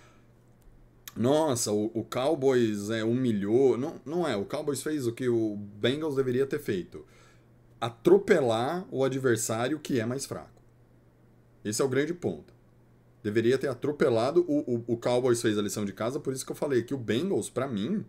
nossa, 1.16 1.72
o, 1.72 1.86
o 1.94 2.04
Cowboys 2.04 2.90
é, 2.90 3.02
humilhou. 3.04 3.76
Não, 3.76 4.00
não 4.04 4.28
é, 4.28 4.36
o 4.36 4.44
Cowboys 4.44 4.82
fez 4.82 5.06
o 5.06 5.12
que 5.12 5.28
o 5.28 5.56
Bengals 5.56 6.16
deveria 6.16 6.46
ter 6.46 6.60
feito. 6.60 7.04
Atropelar 7.80 8.86
o 8.90 9.04
adversário 9.04 9.78
que 9.78 10.00
é 10.00 10.06
mais 10.06 10.26
fraco. 10.26 10.62
Esse 11.64 11.82
é 11.82 11.84
o 11.84 11.88
grande 11.88 12.14
ponto. 12.14 12.52
Deveria 13.22 13.58
ter 13.58 13.68
atropelado. 13.68 14.44
O, 14.48 14.74
o, 14.76 14.84
o 14.94 14.96
Cowboys 14.96 15.42
fez 15.42 15.58
a 15.58 15.62
lição 15.62 15.84
de 15.84 15.92
casa, 15.92 16.20
por 16.20 16.32
isso 16.32 16.46
que 16.46 16.52
eu 16.52 16.56
falei 16.56 16.82
que 16.82 16.94
o 16.94 16.98
Bengals, 16.98 17.50
pra 17.50 17.66
mim, 17.66 18.04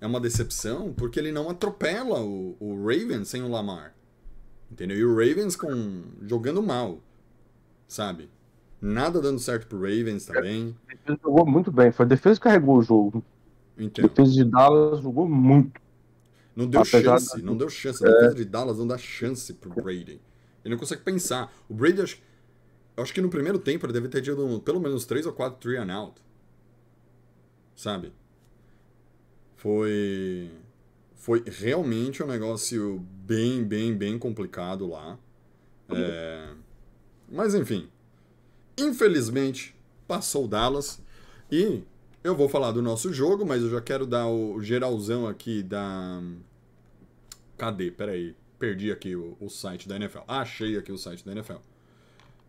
é 0.00 0.06
uma 0.06 0.20
decepção, 0.20 0.92
porque 0.92 1.18
ele 1.18 1.32
não 1.32 1.48
atropela 1.48 2.20
o, 2.20 2.56
o 2.58 2.86
Ravens 2.86 3.28
sem 3.28 3.42
o 3.42 3.48
Lamar. 3.48 3.94
Entendeu? 4.70 4.96
E 4.96 5.04
o 5.04 5.14
Ravens 5.14 5.56
com, 5.56 6.04
jogando 6.22 6.62
mal, 6.62 7.00
sabe? 7.86 8.28
Nada 8.86 9.20
dando 9.20 9.38
certo 9.40 9.66
pro 9.66 9.78
Ravens 9.80 10.24
também. 10.26 10.76
A 10.88 10.94
defesa 10.94 11.18
jogou 11.22 11.46
muito 11.46 11.72
bem. 11.72 11.90
Foi 11.92 12.04
a 12.06 12.08
defesa 12.08 12.38
que 12.38 12.44
carregou 12.44 12.78
o 12.78 12.82
jogo. 12.82 13.24
A 13.76 13.82
Então, 13.82 14.04
defesa 14.06 14.32
de 14.32 14.44
Dallas 14.44 15.00
jogou 15.02 15.28
muito. 15.28 15.80
não 16.54 16.66
deu 16.68 16.80
apesar 16.80 17.18
chance, 17.18 17.36
da- 17.36 17.42
não 17.42 17.56
deu 17.56 17.68
chance. 17.68 18.04
A 18.04 18.08
defesa 18.08 18.34
de 18.34 18.44
Dallas 18.44 18.78
não 18.78 18.86
dá 18.86 18.98
chance 18.98 19.52
pro 19.54 19.70
Brady. 19.70 20.20
Ele 20.64 20.74
não 20.74 20.78
consegue 20.78 21.02
pensar. 21.02 21.52
O 21.68 21.74
Brady, 21.74 22.00
acho, 22.02 22.18
eu 22.96 23.02
acho 23.02 23.12
que 23.14 23.20
no 23.20 23.28
primeiro 23.30 23.58
tempo 23.58 23.86
ele 23.86 23.92
deve 23.92 24.08
ter 24.08 24.22
tido 24.22 24.60
pelo 24.60 24.80
menos 24.80 25.04
três 25.06 25.26
ou 25.26 25.32
quatro 25.32 25.58
three 25.60 25.76
and 25.78 25.92
out. 25.92 26.20
Sabe? 27.74 28.12
Foi. 29.56 30.50
Foi 31.14 31.42
realmente 31.46 32.22
um 32.22 32.26
negócio 32.26 33.00
bem, 33.24 33.64
bem, 33.64 33.96
bem 33.96 34.18
complicado 34.18 34.86
lá. 34.86 35.18
É, 35.90 36.50
Mas 37.28 37.54
enfim. 37.54 37.88
Infelizmente, 38.78 39.74
passou 40.06 40.44
o 40.44 40.48
Dallas. 40.48 41.00
E 41.50 41.82
eu 42.22 42.36
vou 42.36 42.48
falar 42.48 42.72
do 42.72 42.82
nosso 42.82 43.12
jogo, 43.12 43.46
mas 43.46 43.62
eu 43.62 43.70
já 43.70 43.80
quero 43.80 44.06
dar 44.06 44.26
o 44.26 44.60
geralzão 44.60 45.26
aqui 45.26 45.62
da. 45.62 46.22
Cadê? 47.56 47.90
Peraí. 47.90 48.34
Perdi 48.58 48.90
aqui 48.90 49.14
o, 49.14 49.36
o 49.38 49.50
site 49.50 49.86
da 49.88 49.96
NFL. 49.96 50.20
Achei 50.26 50.76
aqui 50.76 50.90
o 50.90 50.98
site 50.98 51.24
da 51.24 51.32
NFL. 51.32 51.58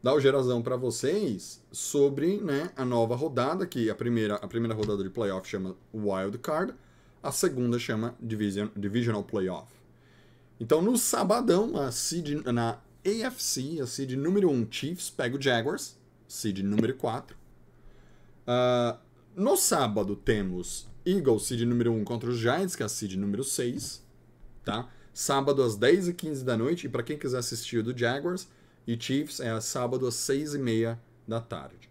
Dar 0.02 0.14
o 0.14 0.20
geralzão 0.20 0.62
para 0.62 0.78
vocês 0.78 1.62
sobre 1.72 2.38
né, 2.38 2.72
a 2.78 2.86
nova 2.86 3.16
rodada, 3.16 3.66
que 3.66 3.90
a 3.90 3.96
primeira, 3.96 4.36
a 4.36 4.48
primeira 4.48 4.74
rodada 4.74 5.04
de 5.04 5.10
playoff 5.10 5.48
chama 5.50 5.76
Wild 5.94 6.38
Card, 6.38 6.74
a 7.22 7.32
segunda 7.32 7.78
chama 7.78 8.16
Division, 8.22 8.70
Divisional 8.76 9.24
Playoff. 9.24 9.72
Então, 10.60 10.82
no 10.82 10.98
sabadão, 10.98 11.76
a 11.78 11.92
seed, 11.92 12.42
na 12.46 12.80
AFC, 13.06 13.82
a 13.82 13.86
seed 13.86 14.14
número 14.14 14.50
1 14.50 14.68
Chiefs 14.72 15.10
pega 15.10 15.36
o 15.38 15.42
Jaguars, 15.42 15.98
seed 16.28 16.60
número 16.60 16.96
4. 16.96 17.36
Ah, 18.46 19.00
no 19.36 19.56
sábado 19.56 20.16
temos 20.16 20.88
Eagles, 21.06 21.44
seed 21.44 21.62
número 21.62 21.92
1 21.94 22.04
contra 22.04 22.30
os 22.30 22.38
Giants, 22.38 22.76
que 22.76 22.84
é 22.84 22.86
a 22.86 22.90
seed 22.90 23.16
número 23.16 23.44
6. 23.44 24.04
Tá? 24.64 24.90
Sábado 25.14 25.64
às 25.64 25.78
10h15 25.78 26.44
da 26.44 26.58
noite. 26.58 26.88
E 26.88 26.90
para 26.90 27.04
quem 27.04 27.18
quiser 27.18 27.38
assistir 27.38 27.78
o 27.78 27.84
do 27.84 27.98
Jaguars 27.98 28.48
e 28.86 29.00
Chiefs, 29.00 29.40
é 29.40 29.60
sábado 29.62 30.08
às 30.08 30.16
6h30 30.16 30.98
da 31.28 31.40
tarde. 31.40 31.90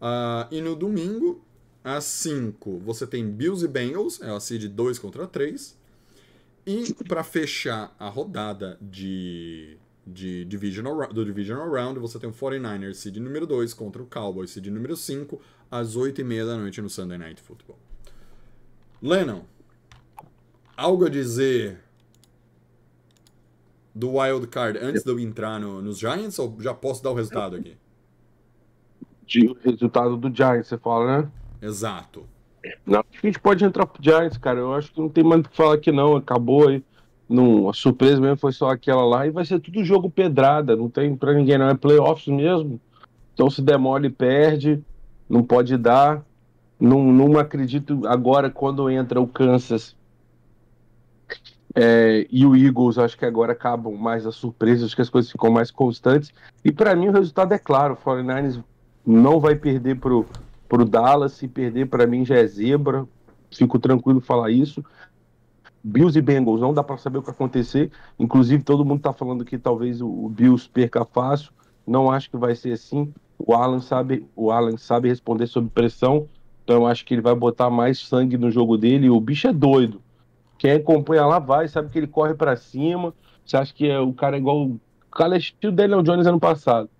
Ah, 0.00 0.46
e 0.50 0.60
no 0.60 0.76
domingo, 0.76 1.44
às 1.82 2.04
5, 2.04 2.78
você 2.80 3.06
tem 3.06 3.28
Bills 3.28 3.64
e 3.64 3.68
Bengals, 3.68 4.20
é 4.20 4.30
a 4.30 4.40
seed 4.40 4.66
2 4.66 4.98
contra 4.98 5.26
3. 5.26 5.76
E 6.66 6.92
para 7.04 7.24
fechar 7.24 7.96
a 7.98 8.08
rodada 8.08 8.76
de, 8.80 9.78
de 10.12 10.44
divisional, 10.44 11.08
do 11.12 11.24
Divisional 11.24 11.70
Round, 11.70 11.98
você 12.00 12.18
tem 12.18 12.28
o 12.28 12.32
49ers, 12.32 12.94
seed 12.94 13.16
número 13.18 13.46
2, 13.46 13.74
contra 13.74 14.02
o 14.02 14.06
Cowboys, 14.06 14.50
seed 14.50 14.66
número 14.68 14.96
5, 14.96 15.40
às 15.70 15.96
8h30 15.96 16.46
da 16.46 16.56
noite 16.56 16.80
no 16.80 16.88
Sunday 16.88 17.18
Night 17.18 17.40
Football. 17.42 17.78
Lennon, 19.02 19.42
algo 20.76 21.06
a 21.06 21.08
dizer 21.08 21.78
do 23.94 24.12
Wild 24.16 24.46
Card 24.48 24.78
antes 24.78 25.02
de 25.02 25.10
eu 25.10 25.18
entrar 25.18 25.58
no- 25.58 25.82
nos 25.82 25.98
Giants 25.98 26.38
ou 26.38 26.56
já 26.60 26.72
posso 26.74 27.02
dar 27.02 27.10
o 27.10 27.14
resultado 27.14 27.56
aqui? 27.56 27.76
De 29.26 29.54
resultado 29.62 30.16
do 30.16 30.34
Giants, 30.34 30.68
você 30.68 30.78
fala, 30.78 31.22
né? 31.22 31.30
Exato. 31.60 32.24
Não, 32.86 33.00
acho 33.00 33.20
que 33.20 33.26
a 33.26 33.30
gente 33.30 33.40
pode 33.40 33.64
entrar 33.64 33.86
pro 33.86 34.02
Giants, 34.02 34.38
cara. 34.38 34.58
Eu 34.60 34.72
acho 34.74 34.92
que 34.92 35.00
não 35.00 35.08
tem 35.08 35.22
mais 35.24 35.40
o 35.40 35.44
que 35.48 35.56
falar 35.56 35.74
aqui, 35.74 35.92
não. 35.92 36.16
Acabou 36.16 36.68
aí. 36.68 36.82
Não, 37.28 37.68
a 37.68 37.74
surpresa 37.74 38.20
mesmo 38.20 38.38
foi 38.38 38.52
só 38.52 38.70
aquela 38.70 39.04
lá. 39.04 39.26
E 39.26 39.30
vai 39.30 39.44
ser 39.44 39.60
tudo 39.60 39.84
jogo 39.84 40.08
pedrada. 40.08 40.74
Não 40.74 40.88
tem 40.88 41.14
pra 41.14 41.34
ninguém, 41.34 41.58
não. 41.58 41.68
É 41.68 41.74
playoffs 41.74 42.26
mesmo. 42.26 42.80
Então 43.34 43.50
se 43.50 43.60
demole, 43.60 44.08
perde. 44.08 44.82
Não 45.28 45.42
pode 45.42 45.76
dar. 45.76 46.24
Não, 46.80 47.04
não 47.12 47.38
acredito 47.38 48.06
agora 48.06 48.50
quando 48.50 48.88
entra 48.88 49.20
o 49.20 49.26
Kansas 49.26 49.94
é, 51.74 52.26
e 52.30 52.46
o 52.46 52.56
Eagles. 52.56 52.96
Acho 52.96 53.18
que 53.18 53.26
agora 53.26 53.52
acabam 53.52 53.94
mais 53.94 54.26
as 54.26 54.36
surpresas. 54.36 54.84
Acho 54.84 54.96
que 54.96 55.02
as 55.02 55.10
coisas 55.10 55.30
ficam 55.30 55.50
mais 55.50 55.70
constantes. 55.70 56.32
E 56.64 56.72
pra 56.72 56.96
mim 56.96 57.08
o 57.08 57.12
resultado 57.12 57.52
é 57.52 57.58
claro. 57.58 57.94
O 57.94 57.96
49ers 57.96 58.62
não 59.04 59.38
vai 59.38 59.54
perder 59.54 60.00
pro, 60.00 60.24
pro 60.66 60.84
Dallas. 60.86 61.32
Se 61.32 61.46
perder, 61.46 61.88
pra 61.88 62.06
mim 62.06 62.24
já 62.24 62.36
é 62.36 62.46
zebra. 62.46 63.06
Fico 63.50 63.78
tranquilo 63.78 64.20
falar 64.20 64.50
isso. 64.50 64.82
Bills 65.82 66.18
e 66.18 66.22
Bengals, 66.22 66.60
não 66.60 66.74
dá 66.74 66.82
pra 66.82 66.96
saber 66.96 67.18
o 67.18 67.22
que 67.22 67.30
acontecer. 67.30 67.90
Inclusive, 68.18 68.62
todo 68.62 68.84
mundo 68.84 69.00
tá 69.00 69.12
falando 69.12 69.44
que 69.44 69.58
talvez 69.58 70.00
o 70.00 70.28
Bills 70.28 70.68
perca 70.68 71.04
fácil. 71.04 71.52
Não 71.86 72.10
acho 72.10 72.30
que 72.30 72.36
vai 72.36 72.54
ser 72.54 72.72
assim. 72.72 73.12
O 73.38 73.54
Alan 73.54 73.80
sabe, 73.80 74.26
o 74.34 74.50
Alan 74.50 74.76
sabe 74.76 75.08
responder 75.08 75.46
sob 75.46 75.70
pressão. 75.70 76.28
Então 76.64 76.76
eu 76.76 76.86
acho 76.86 77.04
que 77.04 77.14
ele 77.14 77.22
vai 77.22 77.34
botar 77.34 77.70
mais 77.70 77.98
sangue 77.98 78.36
no 78.36 78.50
jogo 78.50 78.76
dele. 78.76 79.08
O 79.08 79.20
bicho 79.20 79.48
é 79.48 79.52
doido. 79.52 80.02
Quem 80.58 80.72
acompanha 80.72 81.24
lá 81.24 81.38
vai, 81.38 81.68
sabe 81.68 81.88
que 81.88 81.98
ele 81.98 82.08
corre 82.08 82.34
pra 82.34 82.56
cima. 82.56 83.14
Você 83.46 83.56
acha 83.56 83.72
que 83.72 83.88
é, 83.88 83.98
o 83.98 84.12
cara 84.12 84.36
é 84.36 84.38
igual 84.38 84.66
o 84.66 84.80
cara 85.10 85.36
é 85.36 85.38
estilo 85.38 85.72
Daniel 85.72 86.02
Jones 86.02 86.26
ano 86.26 86.40
passado. 86.40 86.90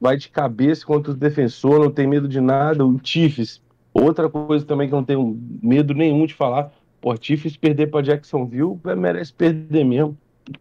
Vai 0.00 0.16
de 0.16 0.28
cabeça 0.28 0.86
contra 0.86 1.12
o 1.12 1.16
defensor, 1.16 1.80
não 1.80 1.90
tem 1.90 2.06
medo 2.06 2.28
de 2.28 2.40
nada. 2.40 2.86
O 2.86 2.98
Chiefs, 3.02 3.60
outra 3.92 4.30
coisa 4.30 4.64
também 4.64 4.88
que 4.88 4.94
eu 4.94 4.98
não 4.98 5.04
tenho 5.04 5.38
medo 5.62 5.92
nenhum 5.92 6.24
de 6.24 6.34
falar. 6.34 6.72
Chiefs 7.20 7.56
perder 7.56 7.88
pra 7.88 8.02
Jacksonville 8.02 8.78
merece 8.96 9.32
perder 9.32 9.84
mesmo. 9.84 10.16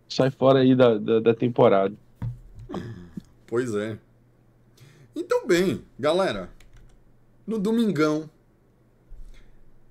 Sai 0.08 0.30
fora 0.30 0.60
aí 0.60 0.76
da, 0.76 0.98
da, 0.98 1.20
da 1.20 1.34
temporada. 1.34 1.96
Pois 3.48 3.74
é. 3.74 3.98
Então, 5.16 5.48
bem, 5.48 5.82
galera. 5.98 6.50
No 7.46 7.58
domingão, 7.58 8.30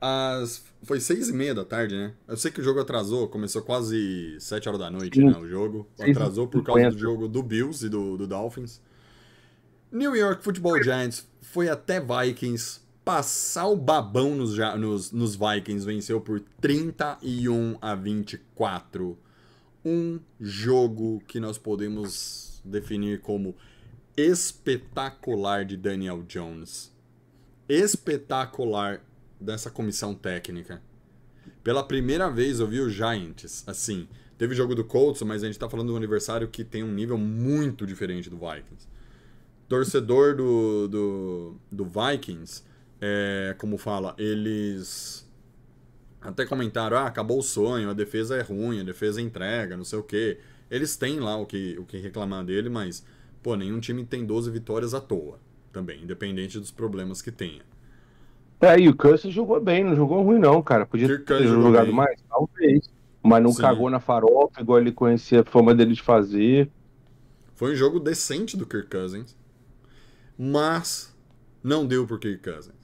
às... 0.00 0.62
foi 0.82 1.00
seis 1.00 1.30
e 1.30 1.32
meia 1.32 1.54
da 1.54 1.64
tarde, 1.64 1.96
né? 1.96 2.12
Eu 2.28 2.36
sei 2.36 2.50
que 2.50 2.60
o 2.60 2.64
jogo 2.64 2.80
atrasou, 2.80 3.26
começou 3.28 3.62
quase 3.62 4.36
sete 4.38 4.68
horas 4.68 4.78
da 4.78 4.90
noite, 4.90 5.18
Sim. 5.18 5.30
né? 5.30 5.38
O 5.38 5.48
jogo 5.48 5.88
atrasou 5.98 6.46
por 6.46 6.62
causa 6.62 6.90
do 6.90 6.98
jogo 6.98 7.26
do 7.26 7.42
Bills 7.42 7.84
e 7.86 7.88
do, 7.88 8.18
do 8.18 8.26
Dolphins. 8.26 8.80
New 9.90 10.14
York 10.14 10.44
Football 10.44 10.82
Giants 10.82 11.26
foi 11.40 11.70
até 11.70 11.98
Vikings 11.98 12.80
passar 13.06 13.68
o 13.68 13.76
babão 13.76 14.34
nos, 14.34 14.58
nos, 14.58 15.12
nos 15.12 15.36
Vikings, 15.36 15.86
venceu 15.86 16.20
por 16.20 16.40
31 16.60 17.78
a 17.80 17.94
24. 17.94 19.16
Um 19.84 20.18
jogo 20.40 21.22
que 21.28 21.38
nós 21.38 21.56
podemos 21.56 22.60
definir 22.64 23.20
como 23.20 23.54
espetacular 24.16 25.64
de 25.64 25.76
Daniel 25.76 26.24
Jones. 26.24 26.92
Espetacular 27.68 29.00
dessa 29.40 29.70
comissão 29.70 30.12
técnica. 30.12 30.82
Pela 31.62 31.84
primeira 31.84 32.28
vez 32.28 32.58
eu 32.58 32.66
vi 32.66 32.80
o 32.80 32.90
Giants, 32.90 33.62
assim, 33.68 34.08
teve 34.36 34.52
jogo 34.52 34.74
do 34.74 34.82
Colts, 34.82 35.22
mas 35.22 35.44
a 35.44 35.46
gente 35.46 35.60
tá 35.60 35.70
falando 35.70 35.86
de 35.86 35.92
um 35.92 35.96
aniversário 35.96 36.48
que 36.48 36.64
tem 36.64 36.82
um 36.82 36.92
nível 36.92 37.16
muito 37.16 37.86
diferente 37.86 38.28
do 38.28 38.36
Vikings. 38.36 38.88
Torcedor 39.68 40.34
do, 40.34 40.88
do, 40.88 41.56
do 41.70 41.84
Vikings, 41.84 42.64
é, 43.00 43.54
como 43.58 43.78
fala, 43.78 44.14
eles 44.18 45.26
até 46.20 46.44
comentaram, 46.44 46.96
ah, 46.98 47.06
acabou 47.06 47.38
o 47.38 47.42
sonho, 47.42 47.90
a 47.90 47.92
defesa 47.94 48.36
é 48.36 48.42
ruim, 48.42 48.80
a 48.80 48.84
defesa 48.84 49.20
entrega, 49.20 49.76
não 49.76 49.84
sei 49.84 49.98
o 49.98 50.02
quê. 50.02 50.38
Eles 50.70 50.96
têm 50.96 51.20
lá 51.20 51.36
o 51.36 51.46
que, 51.46 51.76
o 51.78 51.84
que 51.84 51.98
reclamar 51.98 52.44
dele, 52.44 52.68
mas, 52.68 53.04
pô, 53.42 53.54
nenhum 53.56 53.78
time 53.80 54.04
tem 54.04 54.26
12 54.26 54.50
vitórias 54.50 54.94
à 54.94 55.00
toa, 55.00 55.38
também, 55.72 56.02
independente 56.02 56.58
dos 56.58 56.70
problemas 56.70 57.22
que 57.22 57.30
tenha. 57.30 57.62
É, 58.60 58.78
e 58.80 58.88
o 58.88 58.96
Cousins 58.96 59.32
jogou 59.34 59.60
bem, 59.60 59.84
não 59.84 59.94
jogou 59.94 60.22
ruim 60.22 60.38
não, 60.38 60.62
cara. 60.62 60.86
Podia 60.86 61.08
Kirk 61.08 61.24
ter 61.24 61.46
jogado 61.46 61.86
bem. 61.86 61.94
mais, 61.94 62.20
talvez. 62.28 62.90
Mas 63.22 63.42
não 63.42 63.52
Sim. 63.52 63.62
cagou 63.62 63.90
na 63.90 64.00
farofa, 64.00 64.60
igual 64.60 64.78
ele 64.80 64.92
conhecia 64.92 65.40
a 65.40 65.44
fama 65.44 65.74
dele 65.74 65.94
de 65.94 66.02
fazer. 66.02 66.70
Foi 67.54 67.72
um 67.72 67.76
jogo 67.76 67.98
decente 67.98 68.56
do 68.56 68.66
Kirk 68.66 68.88
Cousins, 68.88 69.36
mas 70.38 71.14
não 71.62 71.86
deu 71.86 72.06
pro 72.06 72.18
Kirk 72.18 72.42
Cousins. 72.42 72.75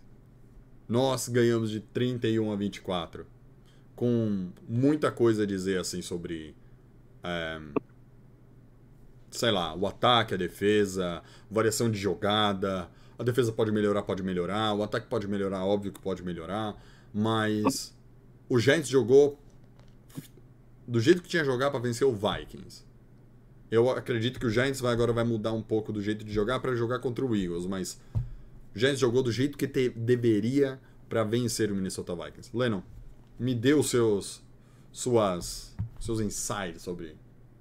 Nós 0.88 1.28
ganhamos 1.28 1.70
de 1.70 1.80
31 1.80 2.52
a 2.52 2.56
24, 2.56 3.26
com 3.94 4.48
muita 4.68 5.10
coisa 5.10 5.44
a 5.44 5.46
dizer 5.46 5.78
assim 5.78 6.02
sobre, 6.02 6.54
é, 7.22 7.60
sei 9.30 9.50
lá, 9.50 9.74
o 9.74 9.86
ataque, 9.86 10.34
a 10.34 10.36
defesa, 10.36 11.22
variação 11.50 11.90
de 11.90 11.98
jogada. 11.98 12.88
A 13.18 13.22
defesa 13.22 13.52
pode 13.52 13.70
melhorar, 13.70 14.02
pode 14.02 14.22
melhorar. 14.22 14.74
O 14.74 14.82
ataque 14.82 15.06
pode 15.06 15.28
melhorar, 15.28 15.64
óbvio 15.64 15.92
que 15.92 16.00
pode 16.00 16.22
melhorar. 16.22 16.76
Mas 17.14 17.96
o 18.48 18.58
Giants 18.58 18.88
jogou 18.88 19.38
do 20.86 21.00
jeito 21.00 21.22
que 21.22 21.28
tinha 21.28 21.44
jogar 21.44 21.70
para 21.70 21.80
vencer 21.80 22.06
o 22.06 22.12
Vikings. 22.12 22.84
Eu 23.70 23.88
acredito 23.88 24.38
que 24.38 24.46
o 24.46 24.50
Giants 24.50 24.80
vai, 24.80 24.92
agora 24.92 25.12
vai 25.12 25.24
mudar 25.24 25.52
um 25.52 25.62
pouco 25.62 25.92
do 25.92 26.02
jeito 26.02 26.24
de 26.24 26.32
jogar 26.32 26.60
para 26.60 26.74
jogar 26.74 26.98
contra 26.98 27.24
o 27.24 27.34
Eagles, 27.34 27.64
mas 27.64 27.98
O 28.74 28.78
Giants 28.78 29.00
jogou 29.00 29.22
do 29.22 29.30
jeito 29.32 29.56
que 29.58 29.68
te- 29.68 29.90
deveria 29.90 30.80
para 31.08 31.24
vencer 31.24 31.70
o 31.70 31.74
Minnesota 31.74 32.14
Vikings. 32.14 32.50
Lennon, 32.54 32.82
me 33.38 33.54
dê 33.54 33.74
os 33.74 33.90
seus 33.90 34.42
suas 34.90 35.74
seus 35.98 36.20
insights 36.20 36.82
sobre 36.82 37.16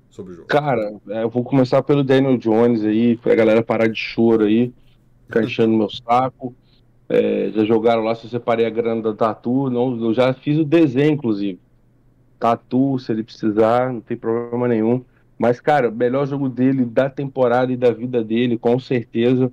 sobre 0.10 0.34
o 0.34 0.36
jogo. 0.36 0.48
Cara, 0.48 0.82
é, 1.10 1.24
eu 1.24 1.30
vou 1.30 1.44
começar 1.44 1.82
pelo 1.84 2.04
Daniel 2.04 2.38
Jones 2.38 2.84
aí, 2.84 3.16
pra 3.18 3.36
galera 3.36 3.64
parar 3.64 3.88
de 3.88 3.98
choro 3.98 4.44
aí, 4.46 4.74
ficar 5.28 5.44
enchendo 5.46 5.78
meu 5.78 5.90
saco. 5.90 6.56
É, 7.10 7.52
já 7.52 7.66
jogaram 7.66 8.04
lá, 8.04 8.16
se 8.16 8.26
eu 8.26 8.30
separei 8.32 8.66
a 8.66 8.70
grana 8.70 9.02
da 9.02 9.14
Tatu, 9.16 9.70
não, 9.70 10.00
eu 10.04 10.14
já 10.14 10.34
fiz 10.34 10.58
o 10.60 10.66
desenho, 10.66 11.14
inclusive. 11.14 11.62
Tatu, 12.40 13.00
se 13.00 13.12
ele 13.12 13.24
precisar, 13.24 13.94
não 13.94 14.02
tem 14.02 14.18
problema 14.18 14.68
nenhum. 14.68 15.06
Mas, 15.38 15.62
cara, 15.62 15.92
melhor 15.92 16.28
jogo 16.28 16.50
dele, 16.50 16.86
da 16.86 17.10
temporada 17.10 17.72
e 17.72 17.78
da 17.78 17.92
vida 17.92 18.24
dele, 18.24 18.58
com 18.58 18.80
certeza. 18.80 19.52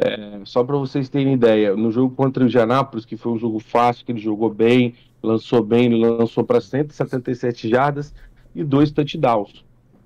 É, 0.00 0.40
só 0.44 0.62
para 0.62 0.76
vocês 0.76 1.08
terem 1.08 1.34
ideia, 1.34 1.74
no 1.74 1.90
jogo 1.90 2.14
contra 2.14 2.44
o 2.44 2.46
Indianapolis, 2.46 3.04
que 3.04 3.16
foi 3.16 3.32
um 3.32 3.38
jogo 3.38 3.58
fácil, 3.58 4.06
que 4.06 4.12
ele 4.12 4.20
jogou 4.20 4.48
bem, 4.48 4.94
lançou 5.20 5.62
bem, 5.62 5.88
lançou 6.00 6.44
para 6.44 6.60
177 6.60 7.68
jardas 7.68 8.14
e 8.54 8.62
dois 8.62 8.92
touchdowns. 8.92 9.64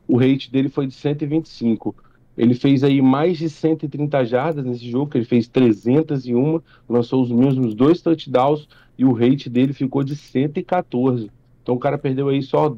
O 0.08 0.16
rate 0.16 0.50
dele 0.50 0.70
foi 0.70 0.86
de 0.86 0.94
125. 0.94 1.94
Ele 2.38 2.54
fez 2.54 2.82
aí 2.82 3.02
mais 3.02 3.36
de 3.36 3.50
130 3.50 4.24
jardas 4.24 4.64
nesse 4.64 4.90
jogo, 4.90 5.10
que 5.10 5.18
ele 5.18 5.26
fez 5.26 5.46
301, 5.46 6.60
lançou 6.88 7.22
os 7.22 7.30
mesmos 7.30 7.74
dois 7.74 8.00
touchdowns 8.00 8.66
e 8.96 9.04
o 9.04 9.12
rate 9.12 9.50
dele 9.50 9.74
ficou 9.74 10.02
de 10.02 10.16
114. 10.16 11.30
Então 11.62 11.74
o 11.74 11.78
cara 11.78 11.98
perdeu 11.98 12.28
aí 12.28 12.42
só 12.42 12.74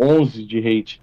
11 0.00 0.44
de 0.44 0.58
rate 0.58 1.02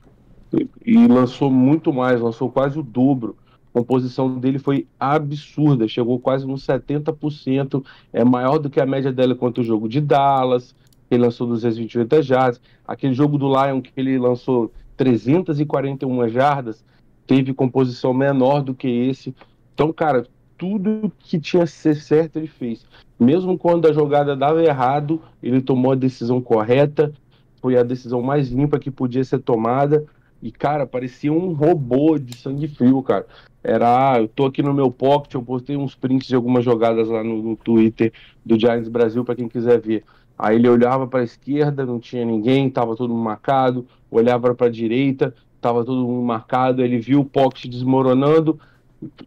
e 0.84 1.08
lançou 1.08 1.52
muito 1.52 1.94
mais, 1.94 2.20
lançou 2.20 2.50
quase 2.50 2.80
o 2.80 2.84
dobro. 2.84 3.36
Composição 3.78 4.40
dele 4.40 4.58
foi 4.58 4.88
absurda, 5.00 5.88
chegou 5.88 6.20
quase 6.20 6.48
nos 6.48 6.66
70%, 6.66 7.86
é 8.12 8.24
maior 8.24 8.58
do 8.58 8.72
que 8.72 8.82
a 8.82 8.88
média 8.88 9.14
dela 9.14 9.36
contra 9.36 9.62
o 9.62 9.64
jogo 9.64 9.88
de 9.88 10.02
Dallas, 10.02 10.74
que 11.08 11.14
ele 11.14 11.22
lançou 11.24 11.46
228 11.46 12.24
jardas, 12.24 12.60
aquele 12.88 13.14
jogo 13.14 13.38
do 13.38 13.48
Lion 13.48 13.80
que 13.80 13.92
ele 13.96 14.18
lançou 14.18 14.72
341 14.96 16.28
jardas, 16.28 16.84
teve 17.28 17.54
composição 17.54 18.16
menor 18.16 18.64
do 18.64 18.74
que 18.74 18.88
esse. 18.88 19.36
Então, 19.76 19.94
cara, 19.94 20.26
tudo 20.58 21.12
que 21.20 21.40
tinha 21.40 21.64
que 21.64 21.70
ser 21.70 21.98
certo 21.98 22.38
ele 22.38 22.48
fez. 22.48 22.84
Mesmo 23.20 23.60
quando 23.60 23.88
a 23.88 23.94
jogada 23.94 24.36
dava 24.36 24.64
errado, 24.64 25.22
ele 25.44 25.62
tomou 25.62 25.92
a 25.92 25.96
decisão 25.96 26.42
correta, 26.42 27.14
foi 27.62 27.78
a 27.78 27.84
decisão 27.84 28.24
mais 28.24 28.50
limpa 28.50 28.80
que 28.80 28.90
podia 28.90 29.24
ser 29.24 29.38
tomada. 29.38 30.04
E, 30.42 30.52
cara, 30.52 30.86
parecia 30.86 31.32
um 31.32 31.54
robô 31.54 32.18
de 32.18 32.38
sangue 32.38 32.68
frio, 32.68 33.02
cara. 33.02 33.26
Era, 33.64 34.14
ah, 34.14 34.22
eu 34.22 34.28
tô 34.28 34.46
aqui 34.46 34.62
no 34.62 34.74
meu 34.74 34.92
pocket, 34.92 35.34
eu 35.34 35.42
postei 35.42 35.76
uns 35.76 35.96
prints 35.96 36.28
de 36.28 36.36
algumas 36.36 36.64
jogadas 36.64 37.08
lá 37.08 37.24
no, 37.24 37.42
no 37.42 37.56
Twitter 37.56 38.14
do 38.46 38.60
Giants 38.60 38.88
Brasil 38.88 39.26
para 39.26 39.36
quem 39.36 39.50
quiser 39.50 39.80
ver. 39.80 40.04
Aí 40.38 40.56
ele 40.56 40.70
olhava 40.70 41.08
para 41.08 41.22
a 41.22 41.24
esquerda, 41.24 41.86
não 41.86 42.00
tinha 42.00 42.24
ninguém, 42.24 42.70
tava 42.70 42.96
todo 42.96 43.10
mundo 43.10 43.24
marcado. 43.24 43.88
Olhava 44.12 44.54
para 44.54 44.68
a 44.68 44.72
direita, 44.72 45.34
tava 45.60 45.84
todo 45.84 46.06
mundo 46.06 46.24
marcado. 46.24 46.84
Ele 46.84 47.00
viu 47.00 47.22
o 47.22 47.26
pocket 47.26 47.66
desmoronando, 47.66 48.60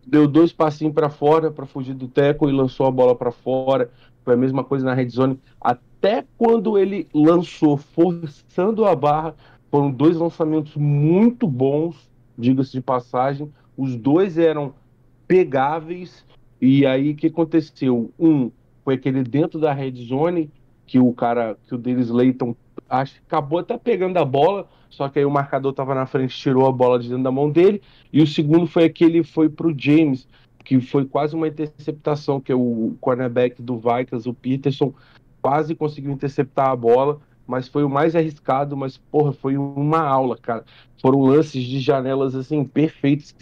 deu 0.06 0.28
dois 0.28 0.52
passinhos 0.52 0.94
para 0.94 1.10
fora 1.10 1.50
para 1.50 1.66
fugir 1.66 1.94
do 1.94 2.06
teco 2.06 2.48
e 2.48 2.52
lançou 2.52 2.86
a 2.86 2.90
bola 2.90 3.14
para 3.14 3.32
fora. 3.32 3.90
Foi 4.24 4.34
a 4.34 4.36
mesma 4.36 4.62
coisa 4.62 4.84
na 4.84 4.94
red 4.94 5.08
zone. 5.08 5.38
Até 5.60 6.24
quando 6.38 6.78
ele 6.78 7.08
lançou, 7.12 7.76
forçando 7.76 8.84
a 8.84 8.94
barra, 8.94 9.34
foram 9.70 9.90
dois 9.90 10.16
lançamentos 10.16 10.74
muito 10.76 11.46
bons, 11.46 12.10
diga-se 12.36 12.72
de 12.72 12.80
passagem. 12.80 13.52
Os 13.76 13.96
dois 13.96 14.36
eram 14.36 14.74
pegáveis. 15.26 16.24
E 16.60 16.84
aí 16.84 17.12
o 17.12 17.16
que 17.16 17.28
aconteceu? 17.28 18.10
Um 18.18 18.50
foi 18.84 18.94
aquele 18.94 19.22
dentro 19.22 19.60
da 19.60 19.72
red 19.72 19.92
zone 19.92 20.50
que 20.86 20.98
o 20.98 21.12
cara, 21.12 21.56
que 21.66 21.74
o 21.74 21.78
Dennis 21.78 22.10
Layton 22.10 22.56
acho 22.88 23.20
acabou 23.24 23.60
até 23.60 23.78
pegando 23.78 24.16
a 24.16 24.24
bola, 24.24 24.68
só 24.90 25.08
que 25.08 25.20
aí 25.20 25.24
o 25.24 25.30
marcador 25.30 25.70
estava 25.70 25.94
na 25.94 26.04
frente, 26.04 26.36
tirou 26.36 26.66
a 26.66 26.72
bola 26.72 26.98
de 26.98 27.08
dentro 27.08 27.22
da 27.22 27.30
mão 27.30 27.48
dele. 27.48 27.80
E 28.12 28.20
o 28.20 28.26
segundo 28.26 28.66
foi 28.66 28.84
aquele 28.84 29.22
foi 29.22 29.48
para 29.48 29.68
o 29.68 29.74
James, 29.76 30.26
que 30.64 30.80
foi 30.80 31.04
quase 31.04 31.36
uma 31.36 31.46
interceptação, 31.46 32.40
que 32.40 32.50
é 32.50 32.54
o 32.54 32.96
cornerback 33.00 33.62
do 33.62 33.78
Vikings, 33.78 34.28
o 34.28 34.34
Peterson, 34.34 34.92
quase 35.40 35.76
conseguiu 35.76 36.10
interceptar 36.10 36.70
a 36.70 36.76
bola, 36.76 37.20
mas 37.50 37.68
foi 37.68 37.82
o 37.82 37.90
mais 37.90 38.14
arriscado, 38.14 38.76
mas 38.76 38.96
porra, 38.96 39.32
foi 39.32 39.56
uma 39.56 40.00
aula, 40.00 40.38
cara. 40.40 40.64
Foram 41.02 41.22
lances 41.22 41.64
de 41.64 41.80
janelas 41.80 42.34
assim 42.36 42.64
perfeitos. 42.64 43.34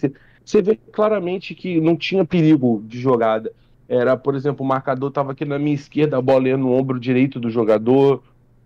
Você 0.44 0.62
vê 0.62 0.76
claramente 0.76 1.54
que 1.54 1.78
não 1.80 1.94
tinha 1.94 2.24
perigo 2.24 2.82
de 2.86 2.98
jogada. 2.98 3.52
Era, 3.86 4.16
por 4.16 4.34
exemplo, 4.34 4.64
o 4.64 4.68
marcador 4.68 5.10
estava 5.10 5.32
aqui 5.32 5.44
na 5.44 5.58
minha 5.58 5.74
esquerda, 5.74 6.16
a 6.16 6.22
bola 6.22 6.48
ia 6.48 6.56
no 6.56 6.72
ombro 6.72 6.98
direito 6.98 7.38
do 7.38 7.50
jogador. 7.50 8.22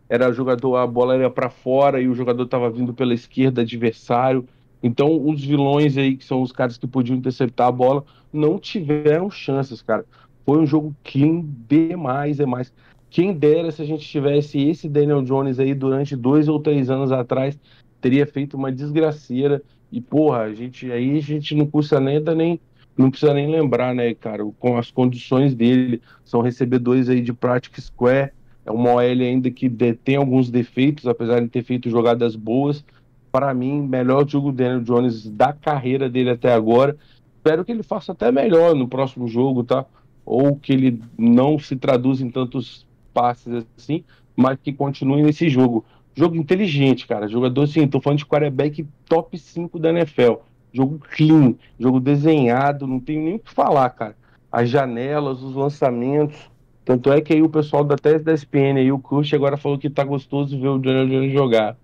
Era 0.09 0.31
o 0.31 0.33
jogador, 0.33 0.77
a 0.77 0.87
bola 0.87 1.17
ia 1.17 1.31
para 1.31 1.51
fora 1.51 2.01
e 2.01 2.07
o 2.07 2.15
jogador 2.15 2.45
estava 2.45 2.71
vindo 2.71 2.95
pela 2.95 3.15
esquerda 3.15 3.63
adversário. 3.63 4.47
Então, 4.83 5.25
os 5.29 5.45
vilões 5.45 5.97
aí, 5.97 6.17
que 6.17 6.25
são 6.25 6.43
os 6.43 6.53
caras 6.53 6.77
que 6.77 6.87
podiam 6.87 7.17
interceptar 7.17 7.69
a 7.69 7.73
bola, 7.73 8.05
não 8.33 8.59
tiveram 8.59 9.31
chances, 9.31 9.83
cara. 9.83 10.05
Foi 10.45 10.59
um 10.59 10.67
jogo 10.67 10.95
clean 11.05 11.45
demais, 11.69 12.37
demais. 12.37 12.73
Quem 13.13 13.35
dera 13.35 13.71
se 13.71 13.83
a 13.83 13.85
gente 13.85 14.09
tivesse 14.09 14.59
esse 14.59 14.89
Daniel 14.89 15.21
Jones 15.21 15.59
aí 15.59 15.75
durante 15.75 16.17
dois 16.17 16.49
ou 16.49 16.59
três 16.59 16.89
anos 16.89 17.13
atrás, 17.13 17.61
teria 18.01 18.27
feito 18.27 18.57
uma 18.57 18.73
desgraceira. 18.73 19.63
E, 19.93 20.01
porra, 20.01 20.39
a 20.39 20.55
gente 20.55 20.91
aí 20.91 21.19
a 21.19 21.21
gente 21.21 21.55
não 21.55 21.67
custa 21.67 22.01
nem, 22.01 22.19
nem 22.21 22.59
não 22.97 23.11
precisa 23.11 23.35
nem 23.35 23.51
lembrar, 23.51 23.95
né, 23.95 24.15
cara, 24.15 24.43
com 24.59 24.79
as 24.79 24.91
condições 24.91 25.55
dele, 25.55 26.01
são 26.25 26.41
recebedores 26.41 27.11
aí 27.11 27.21
de 27.21 27.35
Practice 27.35 27.89
Square, 27.89 28.33
é 28.65 28.71
uma 28.71 28.95
OL 28.95 29.01
ainda 29.01 29.51
que 29.51 29.69
tem 30.03 30.17
alguns 30.17 30.51
defeitos, 30.51 31.07
apesar 31.07 31.41
de 31.43 31.49
ter 31.49 31.63
feito 31.63 31.91
jogadas 31.91 32.35
boas. 32.35 32.83
Para 33.31 33.53
mim, 33.53 33.83
melhor 33.83 34.27
jogo 34.27 34.53
Daniel 34.53 34.81
Jones 34.81 35.29
da 35.29 35.53
carreira 35.53 36.09
dele 36.09 36.31
até 36.31 36.55
agora. 36.55 36.97
Espero 37.37 37.63
que 37.63 37.73
ele 37.73 37.83
faça 37.83 38.13
até 38.13 38.33
melhor 38.33 38.75
no 38.75 38.89
próximo 38.89 39.29
jogo, 39.29 39.65
tá? 39.65 39.85
Ou 40.25 40.57
que 40.57 40.73
ele 40.73 41.03
não 41.19 41.59
se 41.59 41.77
traduza 41.77 42.25
em 42.25 42.31
tantos 42.31 42.87
passes 43.13 43.67
assim, 43.77 44.05
mas 44.37 44.59
que 44.63 44.73
continue 44.73 45.23
nesse 45.23 45.49
jogo. 45.49 45.85
Jogo 46.15 46.37
inteligente, 46.37 47.07
cara. 47.07 47.27
Jogador, 47.27 47.63
assim, 47.63 47.87
tô 47.89 48.01
falando 48.01 48.19
de 48.19 48.27
quarterback 48.27 48.87
top 49.07 49.39
5 49.39 49.79
da 49.79 49.91
NFL 49.91 50.35
jogo 50.73 50.99
clean, 50.99 51.55
jogo 51.79 52.01
desenhado, 52.01 52.87
não 52.87 52.99
tenho 52.99 53.23
nem 53.23 53.35
o 53.35 53.39
que 53.39 53.53
falar, 53.53 53.91
cara. 53.91 54.17
As 54.51 54.69
janelas, 54.69 55.43
os 55.43 55.55
lançamentos. 55.55 56.51
Tanto 56.85 57.13
é 57.13 57.21
que 57.21 57.33
aí 57.33 57.43
o 57.43 57.49
pessoal 57.49 57.85
da 57.85 57.97
tese 57.97 58.25
da 58.25 58.33
SPN 58.33 58.79
aí, 58.79 58.91
o 58.91 58.99
Kurt, 58.99 59.33
agora 59.35 59.57
falou 59.57 59.79
que 59.79 59.89
tá 59.89 60.03
gostoso 60.03 60.59
ver 60.59 60.69
o 60.69 60.79
Daniel 60.79 61.09
Jones 61.09 61.33
jogar. 61.33 61.77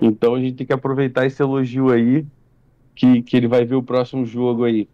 Então 0.00 0.34
a 0.34 0.40
gente 0.40 0.56
tem 0.56 0.66
que 0.66 0.72
aproveitar 0.72 1.26
esse 1.26 1.42
elogio 1.42 1.90
aí, 1.90 2.26
que, 2.94 3.22
que 3.22 3.36
ele 3.36 3.48
vai 3.48 3.64
ver 3.64 3.76
o 3.76 3.82
próximo 3.82 4.26
jogo 4.26 4.64
aí. 4.64 4.88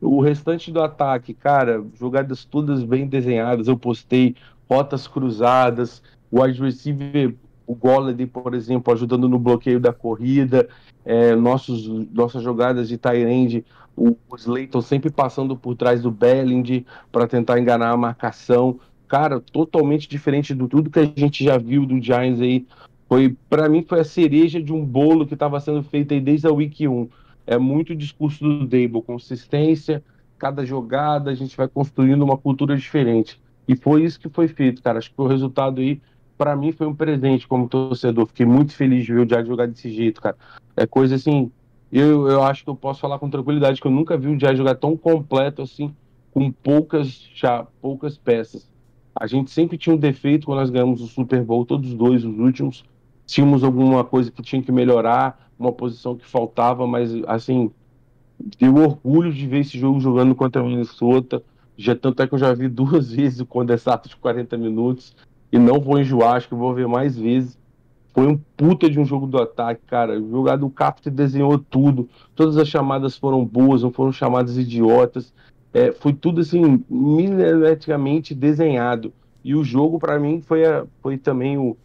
O 0.00 0.20
restante 0.20 0.70
do 0.70 0.80
ataque, 0.80 1.34
cara, 1.34 1.84
jogadas 1.94 2.44
todas 2.44 2.82
bem 2.84 3.06
desenhadas. 3.06 3.68
Eu 3.68 3.76
postei 3.76 4.34
rotas 4.68 5.06
cruzadas, 5.06 6.02
o 6.30 6.42
wide 6.42 6.60
receiver, 6.60 7.34
o 7.66 7.74
Golladay, 7.74 8.26
por 8.26 8.54
exemplo, 8.54 8.92
ajudando 8.92 9.28
no 9.28 9.38
bloqueio 9.38 9.80
da 9.80 9.92
corrida, 9.92 10.68
é, 11.04 11.34
nossos, 11.34 11.86
nossas 12.10 12.42
jogadas 12.42 12.88
de 12.88 12.96
Tyrande, 12.96 13.64
o, 13.96 14.16
o 14.28 14.36
Slayton 14.36 14.80
sempre 14.80 15.10
passando 15.10 15.56
por 15.56 15.74
trás 15.74 16.02
do 16.02 16.10
Bellinger 16.10 16.84
para 17.10 17.26
tentar 17.26 17.58
enganar 17.58 17.90
a 17.90 17.96
marcação. 17.96 18.78
Cara, 19.08 19.40
totalmente 19.40 20.08
diferente 20.08 20.54
do 20.54 20.68
tudo 20.68 20.90
que 20.90 20.98
a 20.98 21.04
gente 21.04 21.44
já 21.44 21.58
viu 21.58 21.84
do 21.84 22.00
Giants 22.00 22.40
aí. 22.40 22.66
Foi, 23.08 23.36
para 23.48 23.68
mim, 23.68 23.82
foi 23.82 24.00
a 24.00 24.04
cereja 24.04 24.62
de 24.62 24.72
um 24.72 24.84
bolo 24.84 25.26
que 25.26 25.34
estava 25.34 25.58
sendo 25.60 25.82
feito 25.82 26.12
aí 26.12 26.20
desde 26.20 26.46
a 26.46 26.52
Week 26.52 26.86
1. 26.86 27.08
É 27.46 27.56
muito 27.56 27.96
discurso 27.96 28.44
do 28.44 28.66
Dable, 28.66 29.02
consistência, 29.02 30.04
cada 30.38 30.64
jogada, 30.64 31.30
a 31.30 31.34
gente 31.34 31.56
vai 31.56 31.66
construindo 31.66 32.22
uma 32.22 32.36
cultura 32.36 32.76
diferente. 32.76 33.40
E 33.68 33.76
foi 33.76 34.02
isso 34.02 34.18
que 34.18 34.30
foi 34.30 34.48
feito, 34.48 34.82
cara. 34.82 34.98
Acho 34.98 35.10
que 35.10 35.20
o 35.20 35.26
resultado 35.26 35.80
aí 35.80 36.00
para 36.38 36.56
mim 36.56 36.72
foi 36.72 36.86
um 36.86 36.94
presente 36.94 37.46
como 37.46 37.68
torcedor. 37.68 38.26
Fiquei 38.26 38.46
muito 38.46 38.74
feliz 38.74 39.04
de 39.04 39.12
ver 39.12 39.20
o 39.20 39.26
Jazz 39.26 39.46
jogar 39.46 39.66
desse 39.66 39.90
jeito, 39.90 40.22
cara. 40.22 40.36
É 40.76 40.86
coisa 40.86 41.16
assim, 41.16 41.50
eu, 41.92 42.28
eu 42.28 42.42
acho 42.42 42.64
que 42.64 42.70
eu 42.70 42.76
posso 42.76 43.00
falar 43.00 43.18
com 43.18 43.28
tranquilidade 43.28 43.80
que 43.80 43.86
eu 43.86 43.90
nunca 43.90 44.16
vi 44.16 44.28
o 44.28 44.36
Jazz 44.36 44.56
jogar 44.56 44.76
tão 44.76 44.96
completo 44.96 45.60
assim, 45.60 45.94
com 46.32 46.50
poucas, 46.50 47.28
já, 47.34 47.66
poucas 47.82 48.16
peças. 48.16 48.70
A 49.14 49.26
gente 49.26 49.50
sempre 49.50 49.76
tinha 49.76 49.94
um 49.94 49.98
defeito 49.98 50.46
quando 50.46 50.60
nós 50.60 50.70
ganhamos 50.70 51.02
o 51.02 51.08
Super 51.08 51.42
Bowl, 51.42 51.66
todos 51.66 51.90
os 51.90 51.96
dois, 51.96 52.24
os 52.24 52.38
últimos. 52.38 52.84
Tínhamos 53.26 53.64
alguma 53.64 54.04
coisa 54.04 54.30
que 54.30 54.40
tinha 54.40 54.62
que 54.62 54.70
melhorar, 54.70 55.50
uma 55.58 55.72
posição 55.72 56.16
que 56.16 56.24
faltava, 56.24 56.86
mas 56.86 57.12
assim, 57.26 57.70
deu 58.58 58.76
orgulho 58.76 59.32
de 59.32 59.46
ver 59.46 59.60
esse 59.60 59.76
jogo 59.76 59.98
jogando 59.98 60.34
contra 60.34 60.62
a 60.62 60.64
Minnesota. 60.64 61.42
Já, 61.78 61.94
tanto 61.94 62.20
é 62.22 62.26
que 62.26 62.34
eu 62.34 62.38
já 62.38 62.52
vi 62.52 62.66
duas 62.68 63.12
vezes 63.12 63.40
o 63.40 63.46
condensato 63.46 64.08
de 64.08 64.16
40 64.16 64.58
minutos 64.58 65.16
e 65.50 65.58
não 65.58 65.80
vou 65.80 65.98
enjoar, 65.98 66.34
acho 66.34 66.48
que 66.48 66.54
vou 66.54 66.74
ver 66.74 66.88
mais 66.88 67.16
vezes. 67.16 67.56
Foi 68.12 68.26
um 68.26 68.36
puta 68.56 68.90
de 68.90 68.98
um 68.98 69.04
jogo 69.04 69.26
do 69.26 69.40
ataque, 69.40 69.82
cara. 69.86 70.18
O 70.18 70.30
jogador 70.30 70.66
do 70.66 70.70
Capta 70.70 71.10
desenhou 71.10 71.56
tudo. 71.56 72.08
Todas 72.34 72.56
as 72.56 72.66
chamadas 72.66 73.16
foram 73.16 73.44
boas, 73.44 73.82
não 73.82 73.92
foram 73.92 74.12
chamadas 74.12 74.58
idiotas. 74.58 75.32
é, 75.72 75.92
foi 75.92 76.12
tudo 76.12 76.40
assim 76.40 76.84
milimetricamente 76.90 78.34
desenhado. 78.34 79.12
E 79.44 79.54
o 79.54 79.62
jogo 79.62 79.98
para 79.98 80.18
mim 80.18 80.40
foi, 80.40 80.64
a, 80.66 80.84
foi 81.00 81.16
também 81.16 81.56
o 81.56 81.76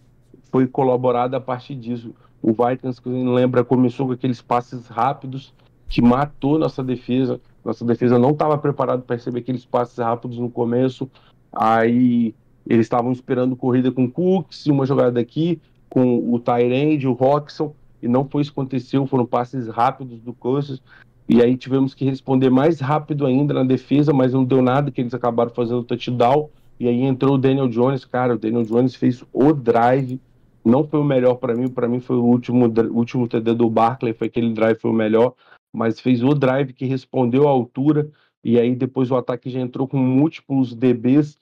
foi 0.51 0.67
colaborado 0.67 1.35
a 1.35 1.41
partir 1.41 1.75
disso. 1.75 2.13
O 2.41 2.51
Vikings, 2.51 3.01
quem 3.01 3.27
lembra, 3.27 3.63
começou 3.63 4.07
com 4.07 4.13
aqueles 4.13 4.41
passes 4.41 4.87
rápidos 4.87 5.53
que 5.87 6.01
matou 6.01 6.59
nossa 6.59 6.83
defesa. 6.83 7.39
Nossa 7.63 7.85
defesa 7.85 8.19
não 8.19 8.31
estava 8.31 8.57
preparada 8.57 9.01
para 9.01 9.15
receber 9.15 9.39
aqueles 9.39 9.65
passes 9.65 9.97
rápidos 9.97 10.37
no 10.37 10.49
começo. 10.49 11.09
Aí 11.51 12.35
eles 12.67 12.85
estavam 12.85 13.11
esperando 13.11 13.55
corrida 13.55 13.91
com 13.91 14.09
Cooks, 14.09 14.65
uma 14.67 14.85
jogada 14.85 15.19
aqui, 15.19 15.61
com 15.89 16.33
o 16.33 16.39
Tyrande, 16.39 17.07
o 17.07 17.13
Roxon, 17.13 17.73
e 18.01 18.07
não 18.07 18.27
foi 18.27 18.41
isso 18.41 18.51
que 18.51 18.59
aconteceu, 18.59 19.05
foram 19.05 19.25
passes 19.25 19.67
rápidos 19.67 20.19
do 20.21 20.33
Cousins. 20.33 20.81
E 21.27 21.41
aí 21.41 21.55
tivemos 21.55 21.93
que 21.93 22.03
responder 22.03 22.49
mais 22.49 22.79
rápido 22.79 23.25
ainda 23.25 23.53
na 23.53 23.63
defesa, 23.63 24.11
mas 24.11 24.33
não 24.33 24.43
deu 24.43 24.61
nada, 24.61 24.91
que 24.91 24.99
eles 24.99 25.13
acabaram 25.13 25.51
fazendo 25.51 25.79
o 25.79 25.83
touchdown. 25.83 26.49
E 26.79 26.87
aí 26.87 27.01
entrou 27.01 27.35
o 27.35 27.37
Daniel 27.37 27.69
Jones, 27.69 28.03
cara, 28.03 28.35
o 28.35 28.37
Daniel 28.37 28.63
Jones 28.63 28.95
fez 28.95 29.23
o 29.31 29.53
drive. 29.53 30.19
Não 30.65 30.85
foi 30.85 30.99
o 30.99 31.03
melhor 31.03 31.35
para 31.35 31.53
mim, 31.53 31.67
para 31.69 31.87
mim 31.87 31.99
foi 31.99 32.17
o 32.17 32.23
último, 32.23 32.65
último 32.91 33.27
TD 33.27 33.53
do 33.53 33.69
Barkley, 33.69 34.13
foi 34.13 34.27
aquele 34.27 34.53
drive 34.53 34.79
foi 34.79 34.91
o 34.91 34.93
melhor, 34.93 35.33
mas 35.73 35.99
fez 35.99 36.23
o 36.23 36.33
drive 36.33 36.73
que 36.73 36.85
respondeu 36.85 37.47
à 37.47 37.51
altura. 37.51 38.11
E 38.43 38.59
aí 38.59 38.75
depois 38.75 39.09
o 39.09 39.15
ataque 39.15 39.49
já 39.49 39.59
entrou 39.59 39.87
com 39.87 39.97
múltiplos 39.97 40.75
DBs 40.75 41.37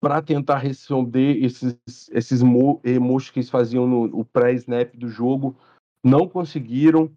para 0.00 0.20
tentar 0.20 0.58
responder 0.58 1.42
esses, 1.42 1.78
esses 2.12 2.42
emotions 2.84 3.30
que 3.30 3.38
eles 3.38 3.50
faziam 3.50 3.86
no 3.86 4.24
pré-snap 4.24 4.94
do 4.96 5.08
jogo. 5.08 5.56
Não 6.04 6.28
conseguiram 6.28 7.10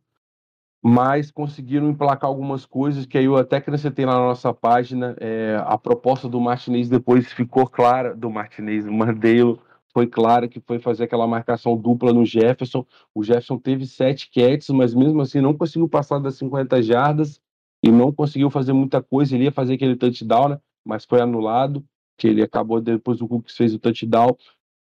mas 0.82 1.30
conseguiram 1.30 1.90
emplacar 1.90 2.30
algumas 2.30 2.66
coisas 2.66 3.06
que 3.06 3.18
aí 3.18 3.26
eu 3.26 3.36
até 3.36 3.58
acrescentei 3.58 4.06
na 4.06 4.14
nossa 4.14 4.54
página. 4.54 5.16
É, 5.20 5.62
a 5.66 5.78
proposta 5.78 6.30
do 6.30 6.40
Martinez 6.40 6.88
depois 6.88 7.32
ficou 7.34 7.68
clara, 7.68 8.16
do 8.16 8.30
Martinez, 8.30 8.86
Mandelo, 8.86 9.62
foi 9.94 10.08
clara 10.08 10.48
que 10.48 10.60
foi 10.60 10.80
fazer 10.80 11.06
aquela 11.06 11.28
marcação 11.28 11.76
dupla 11.76 12.14
no 12.14 12.26
Jefferson. 12.26 12.86
O 13.14 13.24
Jefferson 13.24 13.58
teve 13.58 13.86
sete 13.86 14.30
catches, 14.32 14.70
mas 14.70 14.94
mesmo 14.94 15.22
assim 15.22 15.42
não 15.42 15.54
conseguiu 15.54 15.90
passar 15.90 16.20
das 16.20 16.36
50 16.36 16.82
jardas 16.82 17.42
e 17.84 17.92
não 17.92 18.12
conseguiu 18.12 18.50
fazer 18.50 18.74
muita 18.74 19.02
coisa. 19.02 19.36
Ele 19.36 19.46
ia 19.46 19.52
fazer 19.52 19.74
aquele 19.74 19.96
touchdown, 19.96 20.50
né? 20.50 20.60
mas 20.86 21.06
foi 21.06 21.22
anulado, 21.22 21.84
que 22.18 22.28
ele 22.28 22.42
acabou 22.42 22.82
depois 22.82 23.22
o 23.22 23.28
Cooks 23.28 23.56
fez 23.56 23.74
o 23.74 23.80
touchdown. 23.80 24.36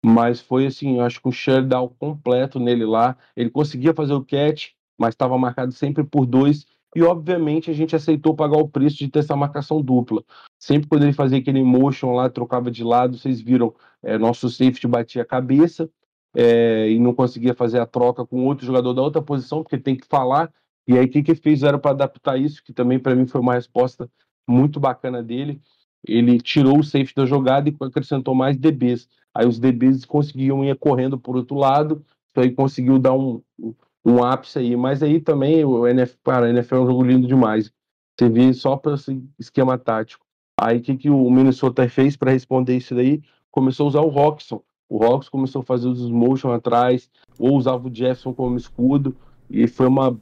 Mas 0.04 0.40
foi 0.40 0.68
assim, 0.68 0.98
eu 0.98 1.02
acho 1.02 1.22
que 1.22 1.28
um 1.28 1.32
shutdown 1.32 1.90
completo 2.00 2.60
nele 2.60 2.86
lá. 2.86 3.18
Ele 3.36 3.50
conseguia 3.50 3.94
fazer 3.94 4.14
o 4.14 4.24
catch, 4.24 4.70
mas 4.98 5.14
estava 5.14 5.38
marcado 5.38 5.72
sempre 5.72 6.04
por 6.04 6.26
dois. 6.26 6.66
E, 6.96 7.04
obviamente, 7.04 7.70
a 7.70 7.74
gente 7.74 7.94
aceitou 7.94 8.34
pagar 8.34 8.58
o 8.58 8.70
preço 8.70 8.96
de 8.98 9.10
ter 9.10 9.20
essa 9.20 9.36
marcação 9.36 9.82
dupla. 9.82 10.24
Sempre 10.58 10.88
quando 10.88 11.04
ele 11.04 11.12
fazia 11.12 11.38
aquele 11.38 11.62
motion 11.62 12.14
lá, 12.16 12.30
trocava 12.30 12.72
de 12.72 12.86
lado, 12.86 13.18
vocês 13.18 13.42
viram, 13.42 13.74
é, 14.02 14.18
nosso 14.18 14.50
safety 14.50 14.88
batia 14.88 15.24
a 15.24 15.26
cabeça 15.26 15.90
é, 16.34 16.90
e 16.90 16.98
não 16.98 17.14
conseguia 17.14 17.54
fazer 17.54 17.80
a 17.80 17.86
troca 17.86 18.26
com 18.26 18.46
outro 18.46 18.66
jogador 18.66 18.94
da 18.94 19.02
outra 19.02 19.22
posição, 19.22 19.62
porque 19.62 19.78
tem 19.78 19.98
que 19.98 20.08
falar. 20.08 20.50
E 20.88 20.98
aí, 20.98 21.06
o 21.06 21.10
que, 21.10 21.22
que 21.22 21.36
fizeram 21.36 21.80
para 21.80 21.92
adaptar 21.92 22.40
isso? 22.40 22.64
Que 22.64 22.72
também, 22.72 22.98
para 22.98 23.14
mim, 23.14 23.28
foi 23.28 23.42
uma 23.42 23.56
resposta 23.56 24.10
muito 24.48 24.80
bacana 24.80 25.22
dele. 25.22 25.62
Ele 26.08 26.40
tirou 26.40 26.80
o 26.80 26.84
safety 26.84 27.16
da 27.16 27.26
jogada 27.26 27.68
e 27.68 27.76
acrescentou 27.82 28.34
mais 28.34 28.56
DBs. 28.56 29.10
Aí 29.34 29.46
os 29.46 29.60
DBs 29.60 30.06
conseguiam 30.06 30.64
ir 30.64 30.74
correndo 30.78 31.20
por 31.20 31.36
outro 31.36 31.58
lado, 31.58 32.06
então 32.32 32.42
aí 32.42 32.52
conseguiu 32.52 32.98
dar 32.98 33.14
um, 33.14 33.42
um 34.06 34.24
ápice 34.24 34.60
aí. 34.60 34.76
Mas 34.76 35.02
aí 35.02 35.20
também 35.20 35.66
o 35.66 35.88
NFL, 35.88 36.18
cara, 36.24 36.46
o 36.46 36.50
NFL 36.50 36.76
é 36.76 36.80
um 36.82 36.88
jogo 36.88 37.04
lindo 37.04 37.28
demais. 37.28 37.72
Você 38.18 38.30
vê 38.30 38.54
só 38.54 38.78
para 38.78 38.94
esse 38.94 39.22
esquema 39.40 39.78
tático. 39.78 40.24
Aí 40.60 40.78
o 40.78 40.82
que, 40.82 40.96
que 40.96 41.10
o 41.10 41.30
Minnesota 41.30 41.90
fez 41.90 42.16
para 42.16 42.32
responder 42.32 42.78
isso 42.78 42.96
daí? 42.96 43.22
Começou 43.52 43.86
a 43.86 43.90
usar 43.90 44.02
o 44.02 44.10
Roxon. 44.10 44.62
O 44.88 44.98
Roxon 44.98 45.32
começou 45.32 45.62
a 45.62 45.66
fazer 45.66 45.88
os 45.88 46.10
motion 46.10 46.52
atrás, 46.52 47.10
ou 47.40 47.56
usava 47.56 47.88
o 47.88 47.94
Jefferson 47.94 48.34
como 48.34 48.56
escudo. 48.56 49.16
E 49.50 49.68
foi 49.68 49.88
uma. 49.88 50.18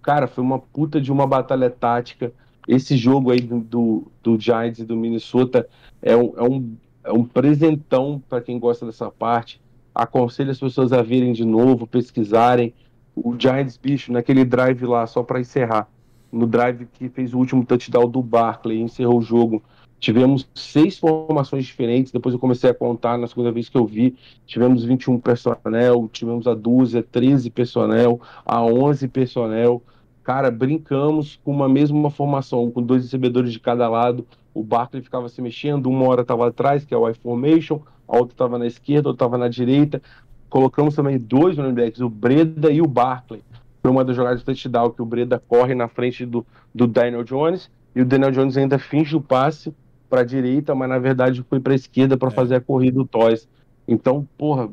Cara, 0.00 0.26
foi 0.26 0.42
uma 0.42 0.58
puta 0.58 1.00
de 1.00 1.12
uma 1.12 1.26
batalha 1.26 1.68
tática. 1.68 2.32
Esse 2.66 2.96
jogo 2.96 3.30
aí 3.30 3.40
do, 3.40 4.10
do, 4.22 4.40
Giants 4.40 4.78
e 4.78 4.84
do 4.84 4.96
Minnesota 4.96 5.68
é 6.00 6.16
um, 6.16 6.32
é 6.36 6.42
um, 6.42 6.76
é 7.04 7.12
um 7.12 7.24
presentão 7.24 8.22
para 8.26 8.40
quem 8.40 8.58
gosta 8.58 8.86
dessa 8.86 9.10
parte. 9.10 9.60
Aconselho 9.94 10.50
as 10.50 10.58
pessoas 10.58 10.92
a 10.92 11.02
verem 11.02 11.32
de 11.32 11.44
novo, 11.44 11.86
pesquisarem 11.86 12.72
o 13.14 13.34
Giants, 13.38 13.76
bicho, 13.76 14.12
naquele 14.12 14.44
drive 14.44 14.84
lá, 14.84 15.06
só 15.06 15.22
para 15.22 15.40
encerrar, 15.40 15.88
no 16.32 16.46
drive 16.46 16.86
que 16.92 17.08
fez 17.08 17.32
o 17.32 17.38
último 17.38 17.64
touchdown 17.64 18.08
do 18.08 18.20
Barkley, 18.20 18.80
encerrou 18.80 19.18
o 19.18 19.22
jogo. 19.22 19.62
Tivemos 20.00 20.48
seis 20.54 20.98
formações 20.98 21.64
diferentes, 21.64 22.12
depois 22.12 22.34
eu 22.34 22.38
comecei 22.38 22.68
a 22.68 22.74
contar 22.74 23.16
na 23.16 23.26
segunda 23.26 23.52
vez 23.52 23.68
que 23.68 23.78
eu 23.78 23.86
vi. 23.86 24.16
Tivemos 24.44 24.84
21 24.84 25.18
personnel, 25.20 26.10
tivemos 26.12 26.46
a 26.46 26.54
dúzia, 26.54 27.02
13 27.02 27.48
personnel, 27.50 28.20
a 28.44 28.62
11 28.62 29.08
personnel. 29.08 29.82
Cara, 30.22 30.50
brincamos 30.50 31.38
com 31.44 31.52
uma 31.52 31.68
mesma 31.68 32.10
formação, 32.10 32.70
com 32.70 32.82
dois 32.82 33.04
recebedores 33.04 33.52
de 33.52 33.60
cada 33.60 33.88
lado. 33.88 34.26
O 34.52 34.62
Barkley 34.62 35.02
ficava 35.02 35.28
se 35.28 35.40
mexendo, 35.40 35.86
uma 35.86 36.06
hora 36.06 36.22
estava 36.22 36.48
atrás, 36.48 36.84
que 36.84 36.92
é 36.92 36.96
o 36.96 37.08
I-formation, 37.08 37.80
a 38.06 38.16
outra 38.16 38.34
estava 38.34 38.58
na 38.58 38.66
esquerda, 38.66 39.08
outra 39.08 39.24
estava 39.24 39.38
na 39.38 39.48
direita 39.48 40.02
colocamos 40.48 40.94
também 40.94 41.18
dois 41.18 41.56
running 41.56 41.74
backs, 41.74 42.00
o 42.00 42.08
Breda 42.08 42.70
e 42.70 42.80
o 42.80 42.86
Barkley. 42.86 43.42
Foi 43.82 43.90
uma 43.90 44.04
das 44.04 44.16
jogadas 44.16 44.40
de 44.40 44.46
touchdown 44.46 44.90
que 44.90 45.02
o 45.02 45.06
Breda 45.06 45.42
corre 45.46 45.74
na 45.74 45.88
frente 45.88 46.24
do, 46.24 46.46
do 46.74 46.86
Daniel 46.86 47.24
Jones 47.24 47.70
e 47.94 48.00
o 48.00 48.04
Daniel 48.04 48.30
Jones 48.30 48.56
ainda 48.56 48.78
finge 48.78 49.14
o 49.14 49.20
passe 49.20 49.74
para 50.08 50.20
a 50.20 50.24
direita, 50.24 50.74
mas 50.74 50.88
na 50.88 50.98
verdade 50.98 51.44
foi 51.48 51.60
para 51.60 51.72
a 51.72 51.76
esquerda 51.76 52.16
para 52.16 52.28
é. 52.28 52.30
fazer 52.30 52.54
a 52.54 52.60
corrida 52.60 52.98
do 52.98 53.04
Toys. 53.04 53.48
Então, 53.86 54.26
porra, 54.38 54.70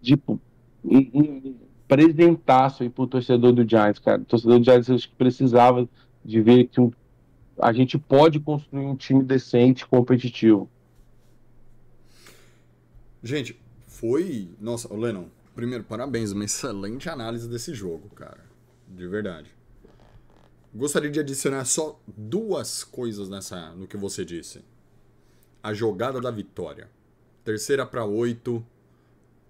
tipo, 0.00 0.40
um, 0.84 0.98
um 1.12 1.54
presentaço 1.86 2.82
aí 2.82 2.88
pro 2.88 3.06
torcedor 3.06 3.52
do 3.52 3.68
Giants, 3.68 3.98
cara. 3.98 4.22
O 4.22 4.24
torcedor 4.24 4.58
do 4.58 4.64
Giants 4.64 4.90
acho 4.90 5.08
que 5.08 5.14
precisava 5.14 5.88
de 6.24 6.40
ver 6.40 6.64
que 6.64 6.80
um, 6.80 6.90
a 7.60 7.72
gente 7.72 7.98
pode 7.98 8.40
construir 8.40 8.86
um 8.86 8.96
time 8.96 9.22
decente, 9.22 9.86
competitivo. 9.86 10.68
Gente, 13.22 13.58
foi. 13.96 14.50
Nossa, 14.60 14.92
Lennon, 14.94 15.28
primeiro, 15.54 15.84
parabéns, 15.84 16.32
uma 16.32 16.44
excelente 16.44 17.08
análise 17.08 17.48
desse 17.48 17.74
jogo, 17.74 18.08
cara. 18.10 18.44
De 18.86 19.06
verdade. 19.06 19.54
Gostaria 20.74 21.10
de 21.10 21.20
adicionar 21.20 21.64
só 21.64 21.98
duas 22.06 22.84
coisas 22.84 23.28
nessa 23.28 23.74
no 23.74 23.86
que 23.86 23.96
você 23.96 24.24
disse. 24.24 24.62
A 25.62 25.72
jogada 25.72 26.20
da 26.20 26.30
vitória. 26.30 26.90
Terceira 27.42 27.86
para 27.86 28.04
oito. 28.04 28.64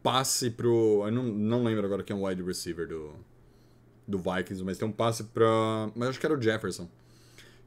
Passe 0.02 0.50
pro. 0.50 1.02
Eu 1.04 1.10
não, 1.10 1.24
não 1.24 1.64
lembro 1.64 1.84
agora 1.84 2.04
quem 2.04 2.16
é 2.16 2.18
o 2.18 2.26
wide 2.26 2.42
receiver 2.42 2.86
do, 2.86 3.12
do 4.06 4.18
Vikings, 4.18 4.62
mas 4.62 4.78
tem 4.78 4.86
um 4.86 4.92
passe 4.92 5.24
pra. 5.24 5.90
Mas 5.96 6.10
acho 6.10 6.20
que 6.20 6.26
era 6.26 6.38
o 6.38 6.40
Jefferson. 6.40 6.88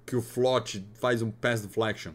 Que 0.05 0.15
o 0.15 0.21
Flot 0.21 0.87
faz 0.93 1.21
um 1.21 1.29
pass 1.29 1.61
deflection 1.61 2.13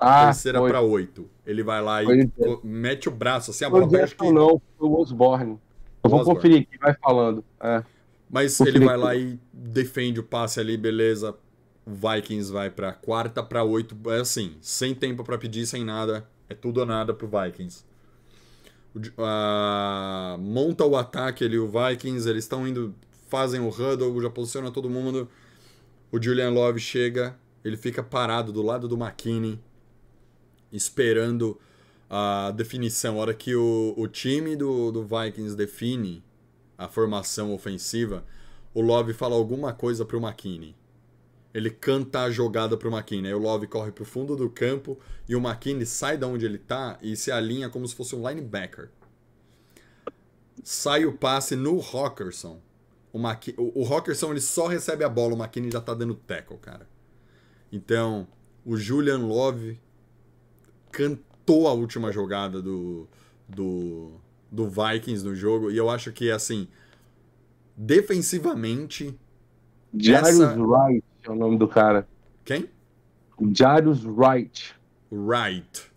ah, 0.00 0.24
terceira 0.26 0.60
para 0.62 0.80
oito. 0.80 1.28
Ele 1.46 1.62
vai 1.62 1.82
lá 1.82 2.02
e 2.02 2.30
mete 2.64 3.08
o 3.08 3.12
braço 3.12 3.50
assim, 3.50 3.64
a 3.64 3.70
bola 3.70 3.88
pega. 3.88 4.06
Que... 4.06 4.32
Não, 4.32 4.60
foi 4.78 4.88
o 4.88 4.98
Osborne. 4.98 5.58
Eu 6.02 6.10
vou 6.10 6.20
Osborne. 6.20 6.40
conferir 6.40 6.62
aqui, 6.62 6.78
vai 6.78 6.94
falando. 6.94 7.44
É. 7.60 7.84
Mas 8.30 8.58
ele 8.60 8.84
vai 8.84 8.96
lá 8.96 9.14
e 9.14 9.38
defende 9.52 10.20
o 10.20 10.22
passe 10.22 10.58
ali, 10.58 10.76
beleza. 10.76 11.36
O 11.84 11.90
Vikings 11.90 12.50
vai 12.50 12.70
para 12.70 12.92
quarta 12.92 13.42
para 13.42 13.62
oito. 13.62 13.96
É 14.10 14.20
assim, 14.20 14.56
sem 14.60 14.94
tempo 14.94 15.22
para 15.22 15.36
pedir, 15.36 15.66
sem 15.66 15.84
nada. 15.84 16.26
É 16.48 16.54
tudo 16.54 16.80
ou 16.80 16.86
nada 16.86 17.12
pro 17.12 17.28
Vikings. 17.28 17.84
Uh, 18.96 20.38
monta 20.38 20.84
o 20.84 20.96
ataque 20.96 21.44
ali, 21.44 21.58
o 21.58 21.68
Vikings, 21.68 22.28
eles 22.28 22.44
estão 22.44 22.66
indo, 22.66 22.92
fazem 23.28 23.60
o 23.60 23.68
huddle, 23.68 24.20
já 24.20 24.30
posiciona 24.30 24.70
todo 24.70 24.88
mundo. 24.88 25.28
O 26.10 26.20
Julian 26.20 26.50
Love 26.50 26.80
chega, 26.80 27.36
ele 27.64 27.76
fica 27.76 28.02
parado 28.02 28.52
do 28.52 28.62
lado 28.62 28.88
do 28.88 28.96
McKinney 28.96 29.60
esperando 30.72 31.58
a 32.08 32.50
definição. 32.50 33.18
A 33.18 33.22
hora 33.22 33.34
que 33.34 33.54
o, 33.54 33.94
o 33.96 34.08
time 34.08 34.56
do, 34.56 34.90
do 34.90 35.04
Vikings 35.04 35.56
define 35.56 36.22
a 36.76 36.88
formação 36.88 37.52
ofensiva, 37.52 38.24
o 38.74 38.80
Love 38.80 39.12
fala 39.12 39.36
alguma 39.36 39.72
coisa 39.72 40.04
pro 40.04 40.20
McKinney. 40.20 40.74
Ele 41.52 41.70
canta 41.70 42.22
a 42.22 42.30
jogada 42.30 42.76
pro 42.76 42.90
McKinney. 42.90 43.28
Aí 43.28 43.34
o 43.34 43.38
Love 43.38 43.66
corre 43.66 43.92
pro 43.92 44.04
fundo 44.04 44.36
do 44.36 44.48
campo 44.48 44.98
e 45.28 45.34
o 45.34 45.40
McKinney 45.40 45.84
sai 45.84 46.16
da 46.16 46.26
onde 46.26 46.44
ele 46.44 46.58
tá 46.58 46.98
e 47.02 47.16
se 47.16 47.30
alinha 47.30 47.68
como 47.68 47.86
se 47.86 47.94
fosse 47.94 48.14
um 48.14 48.28
linebacker. 48.28 48.88
Sai 50.62 51.04
o 51.04 51.12
passe 51.16 51.56
no 51.56 51.78
Rockerson. 51.78 52.60
O, 53.12 53.18
o 53.80 53.82
Rockerson 53.82 54.30
ele 54.30 54.40
só 54.40 54.68
recebe 54.68 55.02
a 55.02 55.08
bola, 55.08 55.34
o 55.34 55.38
McKinney 55.38 55.72
já 55.72 55.80
tá 55.80 55.92
dando 55.92 56.14
tackle, 56.14 56.58
cara. 56.58 56.88
Então, 57.72 58.28
o 58.64 58.76
Julian 58.76 59.18
Love 59.18 59.80
cantou 60.90 61.68
a 61.68 61.72
última 61.72 62.12
jogada 62.12 62.60
do, 62.60 63.08
do, 63.48 64.12
do 64.50 64.68
Vikings 64.68 65.24
no 65.24 65.34
jogo. 65.34 65.70
E 65.70 65.76
eu 65.76 65.88
acho 65.88 66.12
que, 66.12 66.30
assim, 66.30 66.68
defensivamente. 67.76 69.18
Jarius 69.92 70.40
essa... 70.40 70.62
Wright 70.62 71.04
é 71.24 71.30
o 71.30 71.34
nome 71.34 71.58
do 71.58 71.66
cara. 71.66 72.06
Quem? 72.44 72.68
Jarius 73.52 74.04
Wright. 74.04 74.74
Right. 75.10 75.90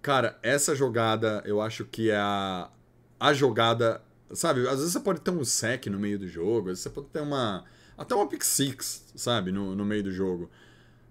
Cara, 0.00 0.38
essa 0.42 0.74
jogada 0.74 1.42
eu 1.44 1.60
acho 1.60 1.84
que 1.84 2.10
é 2.10 2.16
a, 2.16 2.70
a 3.18 3.32
jogada. 3.32 4.00
Sabe, 4.32 4.66
às 4.68 4.78
vezes 4.78 4.92
você 4.92 5.00
pode 5.00 5.20
ter 5.20 5.30
um 5.30 5.44
sec 5.44 5.86
no 5.86 5.98
meio 5.98 6.18
do 6.18 6.26
jogo, 6.26 6.70
às 6.70 6.78
vezes 6.78 6.82
você 6.82 6.90
pode 6.90 7.08
ter 7.08 7.20
uma. 7.20 7.64
Até 7.98 8.14
uma 8.14 8.28
pick 8.28 8.42
six, 8.42 9.10
sabe, 9.16 9.50
no, 9.50 9.74
no 9.74 9.84
meio 9.84 10.04
do 10.04 10.12
jogo. 10.12 10.50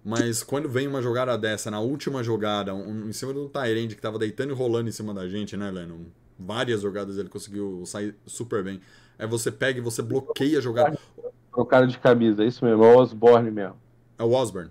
Mas 0.06 0.44
quando 0.44 0.70
vem 0.70 0.88
uma 0.88 1.02
jogada 1.02 1.36
dessa, 1.36 1.72
na 1.72 1.80
última 1.80 2.24
jogada, 2.24 2.76
um, 2.76 3.10
em 3.10 3.12
cima 3.12 3.32
um 3.32 3.50
Tyrande 3.50 3.96
que 3.96 4.02
tava 4.02 4.20
deitando 4.20 4.52
e 4.52 4.54
rolando 4.54 4.88
em 4.88 4.92
cima 4.92 5.16
da 5.16 5.28
gente, 5.28 5.58
né, 5.58 5.72
Lennon? 5.72 6.02
Várias 6.38 6.82
jogadas 6.82 7.18
ele 7.18 7.28
conseguiu 7.28 7.84
sair 7.88 8.16
super 8.24 8.64
bem. 8.64 8.80
Aí 9.18 9.26
você 9.26 9.52
pega 9.52 9.80
e 9.80 9.82
você 9.82 10.04
bloqueia 10.04 10.60
a 10.60 10.62
jogada. 10.62 11.00
Trocaram 11.52 11.88
de 11.88 11.98
camisa, 11.98 12.44
é 12.44 12.48
isso 12.48 12.64
mesmo, 12.64 12.84
é 12.84 12.88
o 12.88 12.98
Osborne 13.00 13.50
mesmo. 13.50 13.78
É 14.20 14.24
o 14.24 14.32
Osborne. 14.32 14.70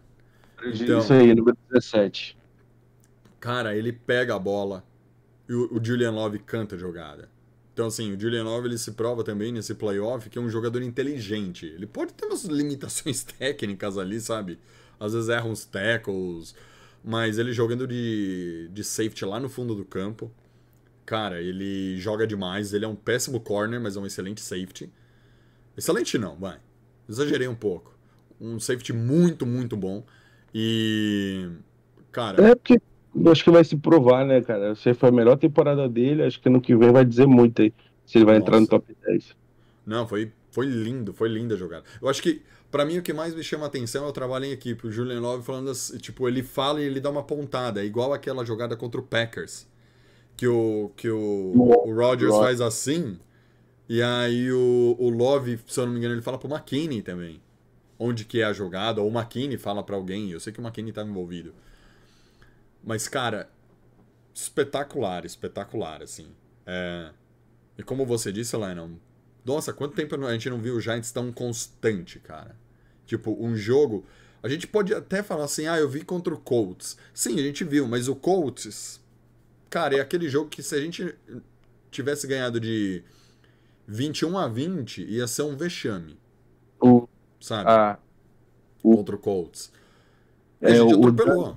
Então- 0.65 1.01
Isso 1.01 1.13
aí, 1.13 1.35
número 1.35 1.57
17. 1.69 2.39
Cara, 3.41 3.75
ele 3.75 3.93
pega 3.93 4.37
a 4.37 4.39
bola 4.39 4.85
e 5.49 5.53
o, 5.53 5.77
o 5.79 5.85
Julian 5.85 6.13
Love 6.13 6.39
canta 6.39 6.77
a 6.77 6.79
jogada. 6.79 7.29
Então, 7.73 7.89
assim, 7.89 8.15
o 8.15 8.21
Julian 8.21 8.45
Love 8.45 8.69
ele 8.69 8.79
se 8.79 8.93
prova 8.93 9.25
também 9.25 9.51
nesse 9.51 9.75
playoff 9.75 10.31
que 10.31 10.39
é 10.39 10.41
um 10.41 10.49
jogador 10.49 10.81
inteligente. 10.81 11.67
Ele 11.67 11.87
pode 11.87 12.15
ter 12.15 12.25
umas 12.27 12.45
limitações 12.45 13.25
técnicas 13.37 13.99
ali, 13.99 14.21
sabe? 14.21 14.61
Às 14.99 15.13
vezes 15.13 15.29
erra 15.29 15.47
uns 15.47 15.65
tackles, 15.65 16.55
mas 17.03 17.39
ele 17.39 17.53
jogando 17.53 17.87
de, 17.87 18.69
de 18.73 18.85
safety 18.85 19.25
lá 19.25 19.39
no 19.39 19.49
fundo 19.49 19.75
do 19.75 19.85
campo. 19.85 20.31
Cara, 21.05 21.41
ele 21.41 21.99
joga 21.99 22.27
demais. 22.27 22.73
Ele 22.73 22.85
é 22.85 22.89
um 22.89 22.95
péssimo 22.95 23.41
corner, 23.41 23.81
mas 23.81 23.97
é 23.97 24.01
um 24.01 24.07
excelente 24.07 24.41
safety. 24.41 24.91
Excelente 25.77 26.17
não, 26.17 26.37
vai. 26.37 26.59
Exagerei 27.09 27.49
um 27.49 27.55
pouco. 27.55 27.95
Um 28.41 28.59
safety 28.59 28.93
muito, 28.93 29.45
muito 29.45 29.77
bom. 29.77 30.05
E. 30.55 31.49
Cara. 32.11 32.43
É 32.43 32.55
porque 32.55 32.81
acho 33.31 33.45
que 33.45 33.51
vai 33.51 33.65
se 33.65 33.77
provar, 33.77 34.25
né, 34.25 34.41
cara? 34.41 34.75
Se 34.75 34.95
foi 34.95 35.09
a 35.09 35.13
melhor 35.13 35.37
temporada 35.37 35.89
dele, 35.89 36.23
acho 36.23 36.41
que 36.41 36.49
ano 36.49 36.61
que 36.61 36.75
vem 36.75 36.93
vai 36.93 37.05
dizer 37.05 37.27
muito 37.27 37.63
aí. 37.63 37.73
Se 38.07 38.19
ele 38.19 38.25
vai 38.25 38.37
entrar 38.37 38.55
no 38.55 38.61
Nossa. 38.61 38.71
top 38.71 38.97
10. 39.07 39.37
Não, 39.87 40.07
foi, 40.07 40.33
foi 40.51 40.67
lindo, 40.67 41.13
foi 41.13 41.29
linda 41.29 41.55
a 41.55 41.59
jogada. 41.59 41.85
Eu 42.01 42.09
acho 42.09 42.23
que, 42.23 42.43
pra 42.75 42.85
mim, 42.85 42.99
o 42.99 43.03
que 43.03 43.13
mais 43.13 43.33
me 43.33 43.45
chama 43.45 43.67
atenção 43.67 44.05
é 44.05 44.09
o 44.09 44.13
trabalho 44.13 44.47
em 44.47 44.51
equipe. 44.51 44.89
O 44.89 44.91
Julian 44.91 45.21
Love 45.21 45.45
falando 45.45 45.73
tipo, 46.01 46.27
ele 46.27 46.43
fala 46.43 46.81
e 46.81 46.85
ele 46.85 46.99
dá 46.99 47.09
uma 47.09 47.23
pontada, 47.23 47.81
é 47.81 47.85
igual 47.85 48.13
aquela 48.13 48.45
jogada 48.45 48.77
contra 48.77 49.01
o 49.01 49.05
Packers. 49.05 49.65
Que 50.37 50.49
o, 50.49 50.91
que 50.97 51.09
o, 51.09 51.53
o 51.55 51.95
Rodgers 51.95 52.33
Rod- 52.33 52.43
faz 52.43 52.61
assim, 52.61 53.17
e 53.89 54.03
aí 54.03 54.51
o, 54.51 54.97
o 54.99 55.09
Love, 55.09 55.61
se 55.69 55.79
eu 55.79 55.87
não 55.87 55.93
me 55.93 56.01
engano, 56.01 56.15
ele 56.15 56.21
fala 56.21 56.37
pro 56.37 56.53
McKinney 56.53 57.01
também. 57.01 57.41
Onde 57.97 58.25
que 58.25 58.41
é 58.41 58.45
a 58.45 58.53
jogada, 58.53 59.01
ou 59.01 59.09
o 59.09 59.17
McKinney 59.17 59.57
fala 59.57 59.85
pra 59.85 59.95
alguém, 59.95 60.33
eu 60.33 60.41
sei 60.41 60.53
que 60.53 60.61
o 60.61 60.65
McKinney 60.65 60.93
tava 60.93 61.09
envolvido. 61.09 61.55
Mas, 62.83 63.07
cara, 63.07 63.49
espetacular, 64.35 65.25
espetacular, 65.25 66.03
assim. 66.03 66.27
É... 66.67 67.11
E 67.79 67.85
como 67.85 68.05
você 68.05 68.33
disse, 68.33 68.57
Lennon, 68.57 68.97
nossa, 69.45 69.73
quanto 69.73 69.95
tempo 69.95 70.17
a 70.27 70.33
gente 70.33 70.51
não 70.51 70.59
viu 70.59 70.75
o 70.75 70.81
Giants 70.81 71.13
tão 71.13 71.31
constante, 71.31 72.19
cara? 72.19 72.64
Tipo, 73.07 73.37
um 73.41 73.57
jogo. 73.57 74.05
A 74.43 74.49
gente 74.49 74.67
pode 74.67 74.95
até 74.95 75.23
falar 75.23 75.45
assim, 75.45 75.67
ah, 75.67 75.79
eu 75.79 75.89
vi 75.89 76.05
contra 76.05 76.35
o 76.35 76.39
Colts. 76.39 76.97
Sim, 77.15 77.39
a 77.39 77.43
gente 77.43 77.65
viu, 77.65 77.87
mas 77.89 78.09
o 78.09 78.17
Colts. 78.17 79.01
Cara, 79.71 79.97
é 79.97 80.01
aquele 80.01 80.29
jogo 80.29 80.51
que 80.51 80.63
se 80.63 80.75
a 80.75 80.81
gente 80.81 81.15
tivesse 81.91 82.27
ganhado 82.27 82.61
de 82.61 83.05
21 83.89 84.39
a 84.39 84.49
20, 84.49 85.05
ia 85.05 85.27
ser 85.29 85.43
um 85.43 85.57
vexame, 85.57 86.19
O, 86.81 87.09
sabe? 87.41 87.71
a, 87.75 87.99
Contra 88.83 89.17
o 89.17 89.19
Colts. 89.19 89.73
E 90.61 90.71
a 90.71 90.75
É, 90.75 90.75
gente 90.75 90.95
o 90.95 90.95
atropelou. 90.95 91.57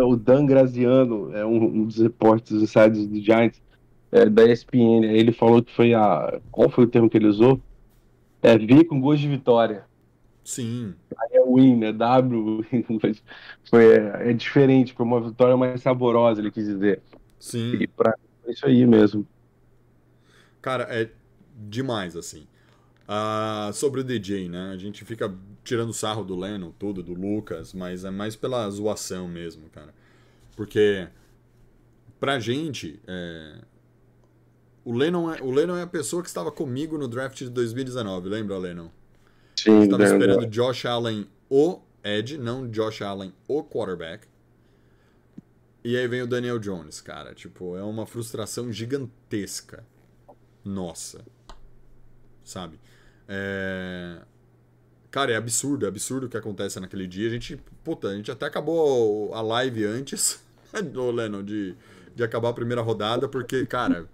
o 0.00 0.16
Dan 0.16 0.46
Graziano, 0.46 1.34
é 1.34 1.44
um, 1.44 1.62
um 1.64 1.84
dos 1.86 1.98
repórteres 1.98 2.60
dos 2.62 2.70
sites 2.70 3.06
do 3.06 3.20
Giants, 3.22 3.62
é, 4.12 4.28
da 4.28 4.44
ESPN, 4.44 5.04
ele 5.06 5.32
falou 5.32 5.62
que 5.62 5.74
foi 5.74 5.94
a. 5.94 6.40
Qual 6.50 6.70
foi 6.70 6.84
o 6.84 6.88
termo 6.88 7.08
que 7.10 7.16
ele 7.18 7.28
usou? 7.28 7.60
É 8.42 8.58
V 8.58 8.84
com 8.86 9.00
gosto 9.00 9.22
de 9.22 9.28
vitória. 9.30 9.89
Sim. 10.50 10.96
Aí 11.16 11.36
é 11.36 11.44
win, 11.44 11.76
né? 11.76 11.92
W. 11.92 12.66
foi, 13.70 13.84
é, 13.84 14.30
é 14.30 14.32
diferente, 14.32 14.92
foi 14.92 15.06
uma 15.06 15.20
vitória 15.20 15.56
mais 15.56 15.80
saborosa, 15.80 16.40
ele 16.40 16.50
quis 16.50 16.66
dizer. 16.66 17.00
Sim. 17.38 17.74
E 17.74 17.86
pra 17.86 18.12
é 18.44 18.50
isso 18.50 18.66
aí 18.66 18.84
mesmo. 18.84 19.24
Cara, 20.60 20.88
é 20.90 21.08
demais, 21.56 22.16
assim. 22.16 22.48
Ah, 23.06 23.70
sobre 23.72 24.00
o 24.00 24.04
DJ, 24.04 24.48
né? 24.48 24.72
A 24.72 24.76
gente 24.76 25.04
fica 25.04 25.32
tirando 25.62 25.92
sarro 25.92 26.24
do 26.24 26.36
Lennon, 26.36 26.72
tudo, 26.72 27.00
do 27.00 27.14
Lucas, 27.14 27.72
mas 27.72 28.04
é 28.04 28.10
mais 28.10 28.34
pela 28.34 28.68
zoação 28.70 29.28
mesmo, 29.28 29.68
cara. 29.70 29.94
Porque, 30.56 31.06
pra 32.18 32.40
gente, 32.40 33.00
é, 33.06 33.54
o, 34.84 34.92
Lennon 34.92 35.32
é, 35.32 35.40
o 35.42 35.52
Lennon 35.52 35.76
é 35.76 35.82
a 35.82 35.86
pessoa 35.86 36.22
que 36.22 36.28
estava 36.28 36.50
comigo 36.50 36.98
no 36.98 37.06
draft 37.06 37.38
de 37.38 37.50
2019, 37.50 38.28
lembra, 38.28 38.58
Lennon? 38.58 38.88
Sim, 39.56 39.82
Estava 39.82 40.04
esperando 40.04 40.46
Josh 40.46 40.86
Allen 40.86 41.28
o 41.48 41.80
Ed, 42.02 42.38
não 42.38 42.68
Josh 42.68 43.02
Allen 43.02 43.32
o 43.46 43.62
quarterback. 43.62 44.26
E 45.82 45.96
aí 45.96 46.06
vem 46.06 46.22
o 46.22 46.26
Daniel 46.26 46.58
Jones, 46.58 47.00
cara. 47.00 47.34
Tipo, 47.34 47.76
é 47.76 47.82
uma 47.82 48.06
frustração 48.06 48.72
gigantesca. 48.72 49.84
Nossa. 50.64 51.24
Sabe? 52.44 52.78
É... 53.28 54.20
Cara, 55.10 55.32
é 55.32 55.36
absurdo, 55.36 55.86
é 55.86 55.88
absurdo 55.88 56.26
o 56.26 56.28
que 56.28 56.36
acontece 56.36 56.78
naquele 56.78 57.06
dia. 57.06 57.28
A 57.28 57.30
gente, 57.30 57.56
puta, 57.82 58.08
a 58.08 58.14
gente 58.14 58.30
até 58.30 58.46
acabou 58.46 59.34
a 59.34 59.40
live 59.40 59.84
antes, 59.84 60.40
ô 60.94 61.10
Lennon, 61.10 61.42
de, 61.42 61.74
de 62.14 62.22
acabar 62.22 62.50
a 62.50 62.52
primeira 62.52 62.80
rodada, 62.80 63.28
porque, 63.28 63.66
cara, 63.66 64.06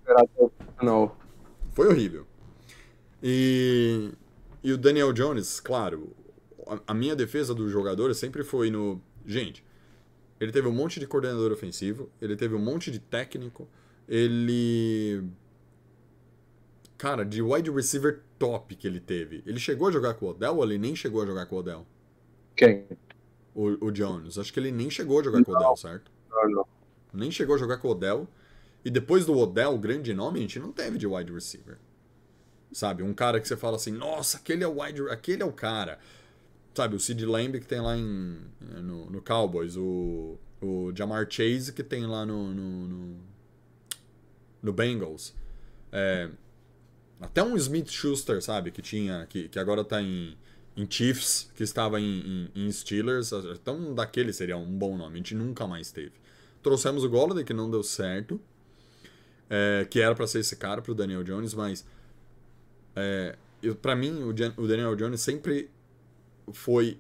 Não. 0.80 1.14
foi 1.72 1.88
horrível. 1.88 2.26
E, 3.22 4.10
e 4.66 4.72
o 4.72 4.76
Daniel 4.76 5.12
Jones, 5.12 5.60
claro, 5.60 6.12
a, 6.88 6.92
minha 6.92 7.14
defesa 7.14 7.54
do 7.54 7.68
jogador 7.68 8.12
sempre 8.16 8.42
foi 8.42 8.68
no. 8.68 9.00
Gente, 9.24 9.64
ele 10.40 10.50
teve 10.50 10.66
um 10.66 10.72
monte 10.72 10.98
de 10.98 11.06
coordenador 11.06 11.52
ofensivo, 11.52 12.10
ele 12.20 12.34
teve 12.34 12.52
um 12.56 12.58
monte 12.58 12.90
de 12.90 12.98
técnico, 12.98 13.68
ele. 14.08 15.22
Cara, 16.98 17.24
de 17.24 17.40
wide 17.40 17.70
receiver 17.70 18.22
top 18.40 18.74
que 18.74 18.88
ele 18.88 18.98
teve. 18.98 19.40
Ele 19.46 19.60
chegou 19.60 19.86
a 19.86 19.92
jogar 19.92 20.14
com 20.14 20.26
o 20.26 20.30
Odell 20.30 20.56
ou 20.56 20.64
ele 20.64 20.78
nem 20.78 20.96
chegou 20.96 21.22
a 21.22 21.26
jogar 21.26 21.46
com 21.46 21.54
o 21.54 21.58
Odell? 21.60 21.86
Quem? 22.56 22.86
O, 23.54 23.86
o 23.86 23.92
Jones. 23.92 24.36
Acho 24.36 24.52
que 24.52 24.58
ele 24.58 24.72
nem 24.72 24.90
chegou 24.90 25.20
a 25.20 25.22
jogar 25.22 25.44
com 25.44 25.52
o 25.52 25.54
Odell, 25.54 25.76
certo? 25.76 26.10
Não, 26.28 26.50
não. 26.50 26.66
nem 27.12 27.30
chegou 27.30 27.54
a 27.54 27.58
jogar 27.58 27.76
com 27.76 27.86
o 27.86 27.92
Odell. 27.92 28.26
E 28.84 28.90
depois 28.90 29.24
do 29.24 29.38
Odell, 29.38 29.74
o 29.74 29.78
grande 29.78 30.12
nome, 30.12 30.40
a 30.40 30.42
gente 30.42 30.58
não 30.58 30.72
teve 30.72 30.98
de 30.98 31.06
wide 31.06 31.32
receiver. 31.32 31.78
Sabe? 32.76 33.02
Um 33.02 33.14
cara 33.14 33.40
que 33.40 33.48
você 33.48 33.56
fala 33.56 33.76
assim, 33.76 33.90
nossa, 33.90 34.36
aquele 34.36 34.62
é 34.62 34.68
o 34.68 34.82
wide, 34.82 35.00
aquele 35.08 35.42
é 35.42 35.46
o 35.46 35.50
cara. 35.50 35.98
Sabe, 36.74 36.94
o 36.94 37.00
Sid 37.00 37.24
Lamb 37.24 37.58
que 37.58 37.66
tem 37.66 37.80
lá 37.80 37.96
em, 37.96 38.38
no, 38.60 39.08
no 39.08 39.22
Cowboys, 39.22 39.78
o, 39.78 40.36
o 40.60 40.92
Jamar 40.94 41.26
Chase 41.26 41.72
que 41.72 41.82
tem 41.82 42.04
lá 42.04 42.26
no, 42.26 42.52
no, 42.52 42.86
no, 42.86 43.16
no 44.62 44.72
Bengals. 44.74 45.34
É, 45.90 46.28
até 47.18 47.42
um 47.42 47.56
Smith 47.56 47.88
Schuster, 47.88 48.42
sabe, 48.42 48.70
que 48.70 48.82
tinha, 48.82 49.24
que, 49.24 49.48
que 49.48 49.58
agora 49.58 49.82
tá 49.82 50.02
em, 50.02 50.36
em 50.76 50.86
Chiefs, 50.86 51.50
que 51.54 51.62
estava 51.62 51.98
em, 51.98 52.50
em, 52.54 52.66
em 52.66 52.70
Steelers. 52.70 53.32
Então, 53.54 53.94
daquele 53.94 54.34
seria 54.34 54.58
um 54.58 54.70
bom 54.70 54.98
nome. 54.98 55.14
A 55.14 55.16
gente 55.16 55.34
nunca 55.34 55.66
mais 55.66 55.90
teve. 55.90 56.12
Trouxemos 56.62 57.04
o 57.04 57.08
Golladay, 57.08 57.42
que 57.42 57.54
não 57.54 57.70
deu 57.70 57.82
certo. 57.82 58.38
é, 59.48 59.86
que 59.88 60.00
era 60.00 60.14
para 60.14 60.26
ser 60.26 60.40
esse 60.40 60.56
cara 60.56 60.82
pro 60.82 60.94
Daniel 60.94 61.22
Jones, 61.24 61.54
mas 61.54 61.86
é, 62.96 63.36
para 63.82 63.94
mim 63.94 64.22
o, 64.22 64.36
Jan- 64.36 64.54
o 64.56 64.66
Daniel 64.66 64.96
Jones 64.96 65.20
sempre 65.20 65.70
foi 66.52 66.98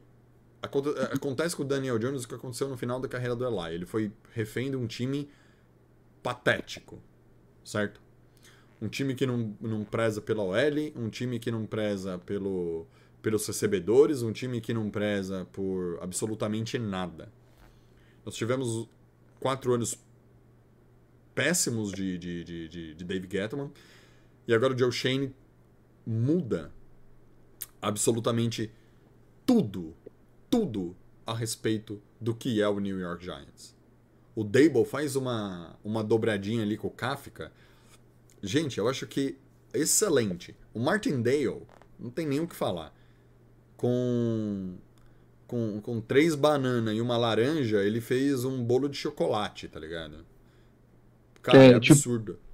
aconte- 0.62 0.90
acontece 1.12 1.56
com 1.56 1.62
o 1.62 1.66
Daniel 1.66 1.98
Jones 1.98 2.24
o 2.24 2.28
que 2.28 2.34
aconteceu 2.34 2.68
no 2.68 2.76
final 2.76 3.00
da 3.00 3.08
carreira 3.08 3.34
do 3.34 3.46
Eli. 3.46 3.74
Ele 3.74 3.86
foi 3.86 4.12
refém 4.32 4.70
de 4.70 4.76
um 4.76 4.86
time 4.86 5.28
patético, 6.22 7.00
certo? 7.64 8.00
Um 8.80 8.88
time 8.88 9.14
que 9.14 9.26
não, 9.26 9.56
não 9.60 9.84
preza 9.84 10.20
pela 10.20 10.42
OL, 10.42 10.92
um 10.96 11.08
time 11.08 11.38
que 11.38 11.50
não 11.50 11.64
preza 11.64 12.18
pelo, 12.18 12.86
pelos 13.22 13.46
recebedores, 13.46 14.22
um 14.22 14.32
time 14.32 14.60
que 14.60 14.74
não 14.74 14.90
preza 14.90 15.46
por 15.52 15.98
absolutamente 16.02 16.78
nada. 16.78 17.32
Nós 18.24 18.34
tivemos 18.34 18.88
quatro 19.40 19.72
anos 19.72 19.98
péssimos 21.34 21.92
de, 21.92 22.18
de, 22.18 22.44
de, 22.44 22.68
de, 22.68 22.94
de 22.94 23.04
Dave 23.04 23.28
Gettman. 23.30 23.70
E 24.46 24.54
agora 24.54 24.74
o 24.74 24.78
Joe 24.78 24.92
Shane 24.92 25.34
muda 26.06 26.72
absolutamente 27.82 28.70
tudo, 29.44 29.94
tudo 30.50 30.96
a 31.26 31.34
respeito 31.34 32.00
do 32.20 32.34
que 32.34 32.60
é 32.62 32.68
o 32.68 32.78
New 32.78 32.98
York 32.98 33.24
Giants. 33.24 33.74
O 34.34 34.44
Dable 34.44 34.84
faz 34.84 35.16
uma, 35.16 35.76
uma 35.82 36.04
dobradinha 36.04 36.62
ali 36.62 36.76
com 36.76 36.88
o 36.88 36.90
Kafka. 36.90 37.50
Gente, 38.42 38.78
eu 38.78 38.88
acho 38.88 39.06
que 39.06 39.36
excelente. 39.72 40.54
O 40.74 40.78
Martindale, 40.78 41.62
não 41.98 42.10
tem 42.10 42.26
nem 42.26 42.40
o 42.40 42.46
que 42.46 42.54
falar. 42.54 42.94
Com 43.76 44.76
com, 45.46 45.80
com 45.80 46.00
três 46.00 46.34
bananas 46.34 46.96
e 46.96 47.00
uma 47.00 47.16
laranja, 47.16 47.80
ele 47.82 48.00
fez 48.00 48.44
um 48.44 48.62
bolo 48.64 48.88
de 48.88 48.96
chocolate, 48.96 49.68
tá 49.68 49.78
ligado? 49.78 50.26
Cara, 51.40 51.58
É, 51.58 51.66
é, 51.70 51.80
tipo- 51.80 51.92
absurdo. 51.94 52.32
É, 52.32 52.45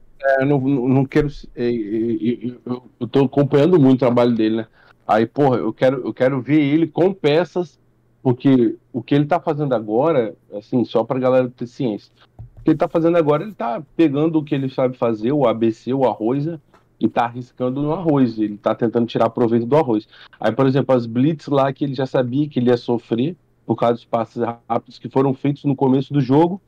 não, 0.45 0.61
não 0.61 0.89
não 0.89 1.05
quero. 1.05 1.29
é, 1.55 1.65
é, 1.65 1.69
é, 1.69 2.57
Eu, 2.65 2.83
eu 3.01 3.09
tô 3.09 3.25
acompanhando 3.25 3.79
muito 3.79 3.97
o 3.97 4.07
trabalho 4.07 4.35
dele, 4.35 4.57
né? 4.57 4.67
Aí, 5.07 5.27
porra, 5.27 5.59
eu 5.59 5.73
quero, 5.73 6.07
eu 6.07 6.15
quero 6.15 6.41
ver 6.41 6.61
ele 6.61 6.87
com 6.87 7.13
peças, 7.13 7.79
porque 8.23 8.77
o 8.93 9.03
que 9.03 9.15
ele 9.15 9.27
tá 9.27 9.41
fazendo 9.41 9.75
agora, 9.75 10.35
assim, 10.55 10.85
só 10.85 11.03
pra 11.05 11.19
galera 11.19 11.49
ter 11.49 11.67
ciência. 11.67 12.13
O 12.57 12.63
que 12.63 12.71
ele 12.71 12.79
tá 12.79 12.89
fazendo 12.89 13.17
agora, 13.17 13.43
ele 13.43 13.55
tá 13.55 13.83
pegando 13.97 14.39
o 14.39 14.45
que 14.45 14.55
ele 14.55 14.69
sabe 14.69 14.97
fazer, 14.97 15.33
o 15.33 15.47
ABC, 15.47 15.93
o 15.93 16.05
arroz, 16.05 16.47
né? 16.47 16.61
e 17.03 17.09
tá 17.09 17.25
arriscando 17.25 17.83
no 17.83 17.93
arroz. 17.93 18.39
Ele 18.39 18.57
tá 18.57 18.75
tentando 18.75 19.07
tirar 19.07 19.29
proveito 19.31 19.67
do 19.67 19.77
arroz. 19.77 20.07
Aí, 20.39 20.53
por 20.53 20.67
exemplo, 20.67 20.95
as 20.95 21.05
blitz 21.05 21.49
lá 21.49 21.73
que 21.73 21.85
ele 21.85 21.95
já 21.95 22.07
sabia 22.07 22.49
que 22.49 22.61
ele 22.61 22.71
ia 22.71 22.77
sofrer, 22.77 23.37
por 23.67 23.75
causa 23.75 23.95
dos 23.95 24.05
passes 24.05 24.41
rápidos 24.69 24.99
que 25.01 25.09
foram 25.09 25.35
feitos 25.35 25.65
no 25.65 25.75
começo 25.75 26.13
do 26.13 26.21
jogo. 26.21 26.61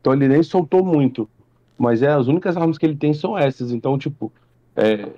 Então 0.00 0.12
ele 0.12 0.28
nem 0.28 0.42
soltou 0.42 0.84
muito. 0.84 1.28
Mas 1.80 2.02
é, 2.02 2.08
as 2.08 2.26
únicas 2.26 2.58
armas 2.58 2.76
que 2.76 2.84
ele 2.84 2.94
tem 2.94 3.14
são 3.14 3.38
essas. 3.38 3.72
Então, 3.72 3.96
tipo, 3.96 4.30
é, 4.76 5.08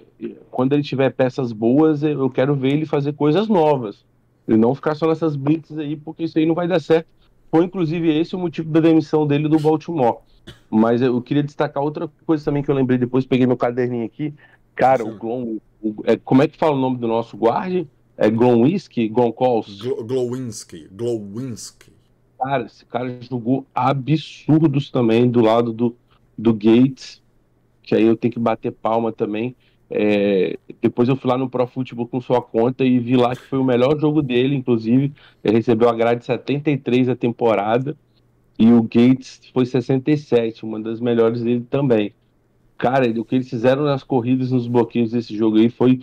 quando 0.48 0.74
ele 0.74 0.82
tiver 0.84 1.10
peças 1.10 1.50
boas, 1.52 2.04
eu 2.04 2.30
quero 2.30 2.54
ver 2.54 2.74
ele 2.74 2.86
fazer 2.86 3.14
coisas 3.14 3.48
novas. 3.48 4.04
E 4.46 4.56
não 4.56 4.72
ficar 4.72 4.94
só 4.94 5.08
nessas 5.08 5.34
blitzes 5.34 5.76
aí, 5.76 5.96
porque 5.96 6.22
isso 6.22 6.38
aí 6.38 6.46
não 6.46 6.54
vai 6.54 6.68
dar 6.68 6.80
certo. 6.80 7.08
Foi 7.50 7.64
inclusive 7.64 8.08
esse 8.16 8.36
o 8.36 8.38
motivo 8.38 8.70
da 8.70 8.78
demissão 8.78 9.26
dele 9.26 9.48
do 9.48 9.58
Baltimore. 9.58 10.18
Mas 10.70 11.02
eu 11.02 11.20
queria 11.20 11.42
destacar 11.42 11.82
outra 11.82 12.08
coisa 12.24 12.44
também 12.44 12.62
que 12.62 12.70
eu 12.70 12.74
lembrei 12.76 12.96
depois, 12.96 13.26
peguei 13.26 13.44
meu 13.46 13.56
caderninho 13.56 14.06
aqui. 14.06 14.32
Cara, 14.76 15.02
Sim. 15.04 15.10
o 15.10 15.18
Glon. 15.18 15.56
o- 15.82 15.94
é, 16.04 16.16
como 16.16 16.42
é 16.44 16.48
que 16.48 16.56
fala 16.56 16.76
o 16.76 16.80
nome 16.80 16.96
do 16.98 17.08
nosso 17.08 17.36
guarde? 17.36 17.88
É 18.16 18.30
Glonwhisky? 18.30 19.08
Goncols? 19.08 19.82
Glo- 19.82 20.04
Glowinski. 20.04 20.86
Glowinski. 20.92 21.92
Cara, 22.38 22.66
esse 22.66 22.84
cara 22.86 23.18
jogou 23.28 23.66
absurdos 23.74 24.90
também 24.92 25.28
do 25.28 25.40
lado 25.40 25.72
do, 25.72 25.96
do 26.42 26.52
Gates, 26.52 27.22
que 27.82 27.94
aí 27.94 28.04
eu 28.04 28.16
tenho 28.16 28.32
que 28.34 28.40
bater 28.40 28.72
palma 28.72 29.12
também. 29.12 29.54
É, 29.88 30.58
depois 30.80 31.08
eu 31.08 31.16
fui 31.16 31.30
lá 31.30 31.36
no 31.38 31.48
Pro 31.48 31.66
Football 31.66 32.08
com 32.08 32.20
sua 32.20 32.40
conta 32.40 32.84
e 32.84 32.98
vi 32.98 33.16
lá 33.16 33.36
que 33.36 33.42
foi 33.42 33.58
o 33.58 33.64
melhor 33.64 33.98
jogo 34.00 34.22
dele, 34.22 34.56
inclusive. 34.56 35.12
Ele 35.44 35.56
recebeu 35.58 35.88
a 35.88 35.94
grade 35.94 36.24
73 36.24 37.10
a 37.10 37.14
temporada 37.14 37.96
e 38.58 38.72
o 38.72 38.82
Gates 38.82 39.40
foi 39.52 39.66
67, 39.66 40.64
uma 40.64 40.80
das 40.80 40.98
melhores 40.98 41.42
dele 41.42 41.64
também. 41.68 42.12
Cara, 42.76 43.08
o 43.20 43.24
que 43.24 43.36
eles 43.36 43.48
fizeram 43.48 43.84
nas 43.84 44.02
corridas, 44.02 44.50
nos 44.50 44.66
bloqueios 44.66 45.12
desse 45.12 45.36
jogo 45.36 45.58
aí 45.58 45.68
foi 45.68 46.00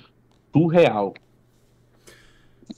surreal. 0.54 1.14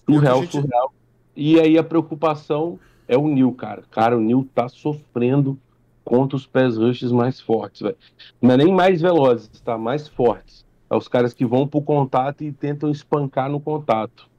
Surreal, 0.06 0.42
gente- 0.42 0.52
surreal. 0.52 0.94
E 1.36 1.60
aí 1.60 1.78
a 1.78 1.84
preocupação 1.84 2.80
é 3.08 3.18
o 3.18 3.28
Neil, 3.28 3.52
cara. 3.52 3.84
Cara, 3.92 4.18
o 4.18 4.22
Neil 4.22 4.48
tá 4.56 4.68
sofrendo 4.70 5.60
contra 6.04 6.36
os 6.36 6.46
pés 6.46 6.78
rushes 6.78 7.12
mais 7.12 7.40
fortes, 7.40 7.82
velho. 7.82 7.98
Não 8.42 8.52
é 8.52 8.58
nem 8.58 8.74
mais 8.74 9.02
velozes, 9.02 9.50
tá? 9.62 9.78
Mais 9.78 10.08
fortes. 10.08 10.66
É 10.90 10.96
os 10.96 11.08
caras 11.08 11.34
que 11.34 11.46
vão 11.46 11.68
pro 11.68 11.82
contato 11.82 12.44
e 12.44 12.52
tentam 12.52 12.90
espancar 12.92 13.50
no 13.50 13.60
contato. 13.60 14.30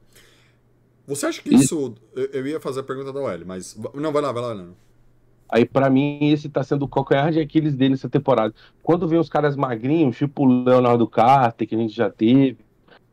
Você 1.07 1.25
acha 1.25 1.41
que 1.41 1.53
isso. 1.53 1.95
Eu, 2.15 2.47
ia 2.47 2.59
fazer 2.59 2.81
a 2.81 2.83
pergunta 2.83 3.11
da 3.11 3.19
OL, 3.19 3.45
mas. 3.45 3.77
Não, 3.93 4.11
vai 4.11 4.21
lá, 4.21 4.31
vai 4.31 4.41
lá, 4.41 4.53
Leandro. 4.53 4.75
Aí, 5.49 5.65
pra 5.65 5.89
mim, 5.89 6.31
esse 6.31 6.49
tá 6.49 6.63
sendo 6.63 6.85
o 6.85 6.87
calcanhar 6.87 7.31
de 7.31 7.39
Aquiles 7.39 7.75
dele 7.75 7.91
nessa 7.91 8.09
temporada. 8.09 8.53
Quando 8.81 9.07
vem 9.07 9.19
os 9.19 9.29
caras 9.29 9.55
magrinhos, 9.55 10.17
tipo 10.17 10.43
o 10.43 10.63
Leonardo 10.63 11.07
Carter, 11.07 11.67
que 11.67 11.75
a 11.75 11.77
gente 11.77 11.93
já 11.93 12.09
teve, 12.09 12.57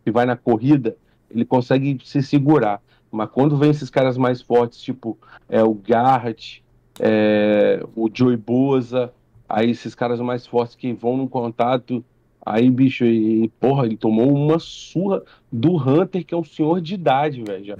que 0.04 0.10
vai 0.10 0.24
na 0.24 0.36
corrida, 0.36 0.96
ele 1.30 1.44
consegue 1.44 1.98
se 2.04 2.22
segurar. 2.22 2.80
Mas 3.10 3.28
quando 3.30 3.56
vem 3.56 3.70
esses 3.70 3.90
caras 3.90 4.16
mais 4.16 4.40
fortes, 4.40 4.80
tipo 4.80 5.18
é, 5.48 5.62
o 5.62 5.74
Garrett, 5.74 6.62
é, 7.02 7.82
o 7.96 8.10
Joey 8.12 8.36
Boza, 8.36 9.12
aí 9.48 9.70
esses 9.70 9.94
caras 9.94 10.20
mais 10.20 10.46
fortes 10.46 10.76
que 10.76 10.92
vão 10.92 11.16
no 11.16 11.28
contato, 11.28 12.04
aí, 12.44 12.70
bicho, 12.70 13.04
e, 13.04 13.48
porra, 13.58 13.86
ele 13.86 13.96
tomou 13.96 14.32
uma 14.32 14.58
surra 14.58 15.22
do 15.50 15.76
Hunter, 15.76 16.24
que 16.24 16.34
é 16.34 16.36
um 16.36 16.44
senhor 16.44 16.80
de 16.80 16.94
idade, 16.94 17.42
velho. 17.42 17.64
já. 17.64 17.76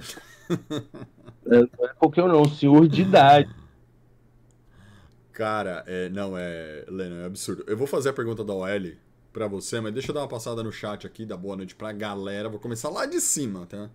É, 1.43 1.57
não 1.57 1.85
é 1.85 1.93
qualquer 1.97 2.27
não, 2.27 2.43
um 2.43 2.49
senhor 2.49 2.87
de 2.87 3.01
idade. 3.01 3.49
Cara, 5.33 5.83
é, 5.87 6.07
não, 6.09 6.37
é. 6.37 6.85
Lennon, 6.87 7.21
é 7.21 7.25
absurdo. 7.25 7.63
Eu 7.65 7.75
vou 7.75 7.87
fazer 7.87 8.09
a 8.09 8.13
pergunta 8.13 8.43
da 8.43 8.53
OL 8.53 8.91
pra 9.33 9.47
você, 9.47 9.81
mas 9.81 9.91
deixa 9.91 10.11
eu 10.11 10.13
dar 10.13 10.21
uma 10.21 10.27
passada 10.27 10.61
no 10.61 10.71
chat 10.71 11.07
aqui, 11.07 11.25
dar 11.25 11.37
boa 11.37 11.55
noite 11.55 11.73
pra 11.73 11.91
galera. 11.91 12.47
Vou 12.47 12.59
começar 12.59 12.89
lá 12.89 13.07
de 13.07 13.19
cima, 13.19 13.65
tá? 13.65 13.89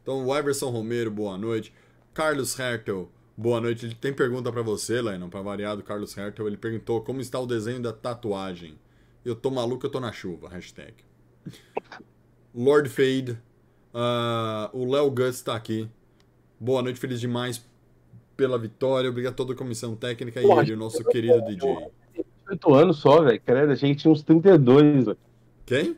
Então, 0.00 0.24
o 0.24 0.36
Everson 0.36 0.70
Romero, 0.70 1.10
boa 1.10 1.36
noite. 1.36 1.74
Carlos 2.14 2.56
Hertel, 2.56 3.10
boa 3.36 3.60
noite. 3.60 3.86
Ele 3.86 3.94
tem 3.94 4.12
pergunta 4.12 4.50
pra 4.52 4.62
você, 4.62 5.00
Lennon, 5.00 5.28
pra 5.28 5.40
variar 5.40 5.76
do 5.76 5.82
Carlos 5.82 6.16
Hertel. 6.16 6.46
Ele 6.46 6.56
perguntou 6.56 7.00
como 7.02 7.20
está 7.20 7.38
o 7.38 7.46
desenho 7.46 7.80
da 7.80 7.92
tatuagem. 7.92 8.78
Eu 9.24 9.34
tô 9.34 9.50
maluco, 9.50 9.86
eu 9.86 9.90
tô 9.90 10.00
na 10.00 10.12
chuva. 10.12 10.48
Hashtag. 10.48 10.94
Lord 12.54 12.88
Fade. 12.88 13.38
ah, 13.94 14.70
o 14.72 14.90
Léo 14.90 15.10
Guts 15.10 15.42
tá 15.42 15.54
aqui. 15.54 15.88
Boa 16.58 16.82
noite, 16.82 17.00
feliz 17.00 17.20
demais 17.20 17.64
pela 18.36 18.58
vitória. 18.58 19.10
Obrigado 19.10 19.32
a 19.32 19.36
toda 19.36 19.52
a 19.52 19.56
comissão 19.56 19.94
técnica 19.96 20.40
e 20.40 20.44
ele, 20.44 20.74
o 20.74 20.76
nosso 20.76 21.02
querido 21.04 21.40
DJ. 21.44 21.88
28 22.14 22.74
anos 22.74 22.98
só, 22.98 23.22
velho. 23.22 23.40
Credo, 23.40 23.72
a 23.72 23.74
gente 23.74 24.00
tinha 24.00 24.12
uns 24.12 24.22
32, 24.22 25.06
velho. 25.06 25.18
Quem? 25.64 25.96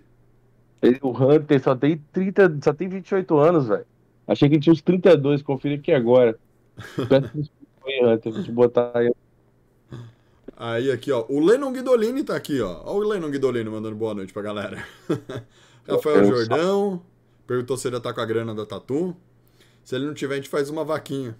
O 1.01 1.11
Hunter 1.11 1.63
só 1.63 1.75
tem 1.75 1.99
30, 2.13 2.59
só 2.63 2.73
tem 2.73 2.89
28 2.89 3.37
anos, 3.39 3.69
velho. 3.69 3.87
Achei 4.27 4.49
que 4.49 4.59
tinha 4.59 4.73
uns 4.73 4.83
32, 4.83 5.43
confira 5.43 5.75
aqui 5.75 5.93
agora. 5.93 6.39
Aí, 10.57 10.87
botar 10.87 10.93
aqui, 10.93 11.11
ó. 11.13 11.25
O 11.29 11.41
Lennon 11.45 11.73
Guidolini 11.73 12.23
tá 12.25 12.37
aqui, 12.37 12.61
ó. 12.61 12.83
Ó 12.85 12.95
o 12.97 13.01
Lennon 13.01 13.31
Guidolini 13.31 13.69
mandando 13.69 13.97
boa 13.97 14.15
noite 14.15 14.33
pra 14.33 14.43
galera. 14.43 14.85
Rafael 15.89 16.25
Jordão 16.25 17.03
perguntou 17.47 17.77
se 17.77 17.89
ele 17.89 18.01
tá 18.01 18.13
com 18.13 18.21
a 18.21 18.25
grana 18.27 18.55
da 18.55 18.65
Tatu. 18.65 19.15
Se 19.83 19.95
ele 19.95 20.07
não 20.07 20.15
tiver, 20.15 20.35
a 20.35 20.37
gente 20.37 20.49
faz 20.49 20.71
uma 20.71 20.85
vaquinha. 20.85 21.37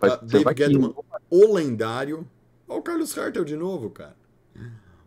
Ah, 0.00 0.18
ser 0.26 0.42
Dave. 0.44 0.56
Gettman, 0.56 0.94
o 1.28 1.52
lendário. 1.54 2.26
Ó 2.68 2.78
o 2.78 2.82
Carlos 2.82 3.12
Carter 3.12 3.44
de 3.44 3.56
novo, 3.56 3.90
cara. 3.90 4.16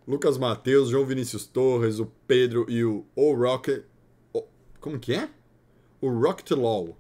Lucas 0.08 0.38
Matheus, 0.38 0.90
João 0.90 1.06
Vinícius 1.06 1.48
Torres, 1.48 2.00
o 2.00 2.06
Pedro 2.28 2.66
e 2.70 2.84
o 2.84 3.06
O 3.16 3.34
Rocket. 3.34 3.84
o- 4.32 4.44
como 4.80 5.00
que 5.00 5.14
é? 5.16 5.30
O 6.00 6.10
Rocket 6.10 6.52
Law. 6.52 6.96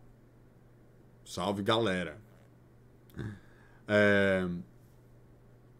Salve, 1.23 1.61
galera. 1.61 2.17
É, 3.87 4.47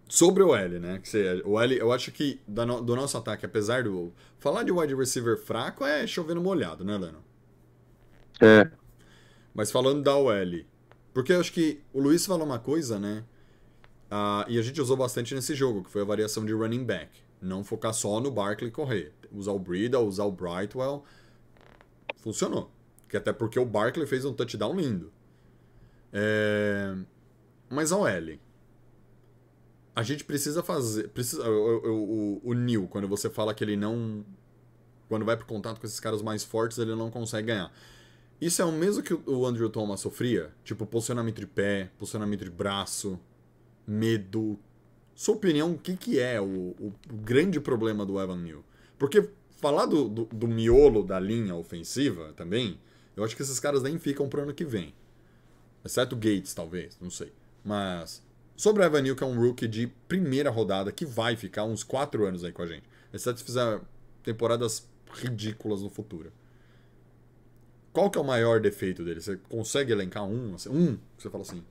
Sobre 0.08 0.44
o 0.44 0.56
L, 0.56 0.80
né? 0.80 1.02
O 1.44 1.60
L, 1.60 1.78
eu 1.78 1.92
acho 1.92 2.12
que 2.12 2.40
do 2.48 2.96
nosso 2.96 3.18
ataque, 3.18 3.46
apesar 3.46 3.84
do. 3.84 4.14
Falar 4.38 4.64
de 4.64 4.72
wide 4.72 4.94
receiver 4.96 5.38
fraco 5.38 5.84
é 5.84 6.06
chovendo 6.06 6.42
molhado, 6.42 6.84
né, 6.86 6.98
Leno? 6.98 7.24
É, 8.42 8.70
Mas 9.54 9.72
falando 9.72 10.04
da 10.04 10.16
OL, 10.16 10.66
porque 11.14 11.34
eu 11.34 11.40
acho 11.40 11.52
que 11.54 11.82
o 11.94 12.00
Luiz 12.02 12.26
falou 12.26 12.46
uma 12.46 12.60
coisa, 12.60 13.00
né? 13.00 13.24
Ah, 14.12 14.46
e 14.48 14.60
a 14.60 14.62
gente 14.62 14.80
usou 14.82 14.98
bastante 14.98 15.34
nesse 15.34 15.56
jogo, 15.56 15.84
que 15.84 15.92
foi 15.92 16.02
a 16.02 16.06
variação 16.06 16.46
de 16.46 16.54
running 16.54 16.84
back. 16.84 17.12
Não 17.42 17.64
focar 17.64 17.94
só 17.94 18.20
no 18.20 18.32
Barkley 18.32 18.72
correr. 18.72 19.14
Usar 19.32 19.52
o 19.52 19.60
Breida, 19.60 20.00
usar 20.00 20.26
o 20.26 20.32
Brightwell. 20.32 21.04
Funcionou. 22.18 22.72
Que 23.10 23.18
até 23.18 23.34
porque 23.34 23.60
o 23.60 23.66
Barkley 23.66 24.08
fez 24.08 24.26
um 24.26 24.34
touchdown 24.34 24.76
lindo. 24.76 25.12
É, 26.14 26.96
Mas 27.70 27.92
a 27.92 27.98
OL. 27.98 28.40
A 29.96 30.04
gente 30.04 30.24
precisa 30.26 30.62
fazer. 30.62 31.10
Precisa... 31.10 31.50
O, 31.50 32.42
o, 32.44 32.54
Neil, 32.54 32.88
quando 32.88 33.08
você 33.08 33.30
fala 33.30 33.54
que 33.54 33.64
ele 33.64 33.76
não. 33.76 34.26
Quando 35.08 35.24
vai 35.24 35.38
pro 35.38 35.46
contato 35.46 35.80
com 35.80 35.86
esses 35.86 36.00
caras 36.00 36.22
mais 36.22 36.44
fortes, 36.44 36.78
ele 36.78 36.96
não 36.96 37.10
consegue 37.10 37.48
ganhar. 37.48 37.72
Isso 38.42 38.62
é 38.62 38.66
o 38.66 38.72
mesmo 38.72 39.02
que 39.02 39.14
o 39.14 39.46
Andrew 39.46 39.70
Thomas 39.70 40.02
sofria? 40.02 40.52
Tipo, 40.64 40.86
posicionamento 40.86 41.40
de 41.40 41.48
pé, 41.48 41.90
posicionamento 41.98 42.44
de 42.44 42.50
braço, 42.50 43.20
medo. 43.88 44.60
Sua 45.14 45.36
opinião, 45.36 45.72
o 45.74 45.78
que, 45.78 45.96
que 45.96 46.20
é 46.20 46.42
o, 46.42 46.76
o- 46.78 46.94
grande 47.24 47.60
problema 47.62 48.06
do 48.06 48.20
Evan 48.20 48.38
Neal? 48.38 48.64
Porque 48.98 49.30
falar 49.62 49.86
do, 49.86 50.10
do, 50.10 50.26
do 50.26 50.48
miolo 50.48 51.04
da 51.04 51.18
linha 51.20 51.56
ofensiva 51.56 52.34
também, 52.34 52.78
eu 53.16 53.24
acho 53.24 53.36
que 53.36 53.42
esses 53.42 53.60
caras 53.60 53.82
nem 53.84 53.98
ficam 53.98 54.28
pro 54.28 54.42
ano 54.42 54.54
que 54.54 54.66
vem. 54.66 54.94
Exceto 55.86 56.16
Gates, 56.16 56.54
talvez, 56.54 56.98
não 57.00 57.10
sei. 57.10 57.32
Mas 57.66 58.24
sobre 58.56 58.84
o 58.84 58.86
Evan 58.86 59.02
Neal, 59.02 59.16
que 59.16 59.24
é 59.24 59.28
um 59.28 59.40
rookie 59.40 59.68
de 59.68 59.88
primeira 60.08 60.52
rodada, 60.52 60.92
que 60.92 61.06
vai 61.06 61.36
ficar 61.36 61.64
uns 61.64 61.84
4 61.84 62.26
anos 62.26 62.44
aí 62.44 62.52
com 62.52 62.62
a 62.62 62.68
gente. 62.68 62.84
Exceto 63.12 63.40
se 63.40 63.46
fizer 63.46 63.82
temporadas 64.24 64.88
ridículas 65.12 65.82
no 65.82 65.90
futuro. 65.90 66.32
Qual 67.92 68.10
que 68.10 68.18
é 68.18 68.22
o 68.22 68.26
maior 68.26 68.60
defeito 68.60 69.04
dele? 69.04 69.22
Você 69.22 69.38
consegue 69.50 69.92
elencar 69.92 70.26
um? 70.26 70.54
assim, 70.54 70.70
um, 70.70 70.98
você 71.18 71.30
fala 71.30 71.42
assim. 71.44 71.64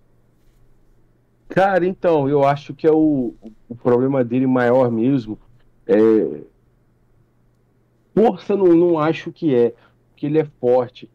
Cara, 1.49 1.87
então, 1.87 2.29
eu 2.29 2.43
acho 2.43 2.75
que 2.75 2.87
é 2.87 2.93
o, 2.93 3.35
o 3.69 3.75
problema 3.77 4.25
dele 4.25 4.47
maior 4.47 4.91
mesmo. 4.91 5.39
É... 5.87 5.95
Força 8.15 8.57
não, 8.57 8.69
não 8.69 8.99
acho 8.99 9.31
que 9.31 9.55
é, 9.55 9.75
porque 10.11 10.27
ele 10.27 10.39
é 10.39 10.45
forte. 10.59 11.11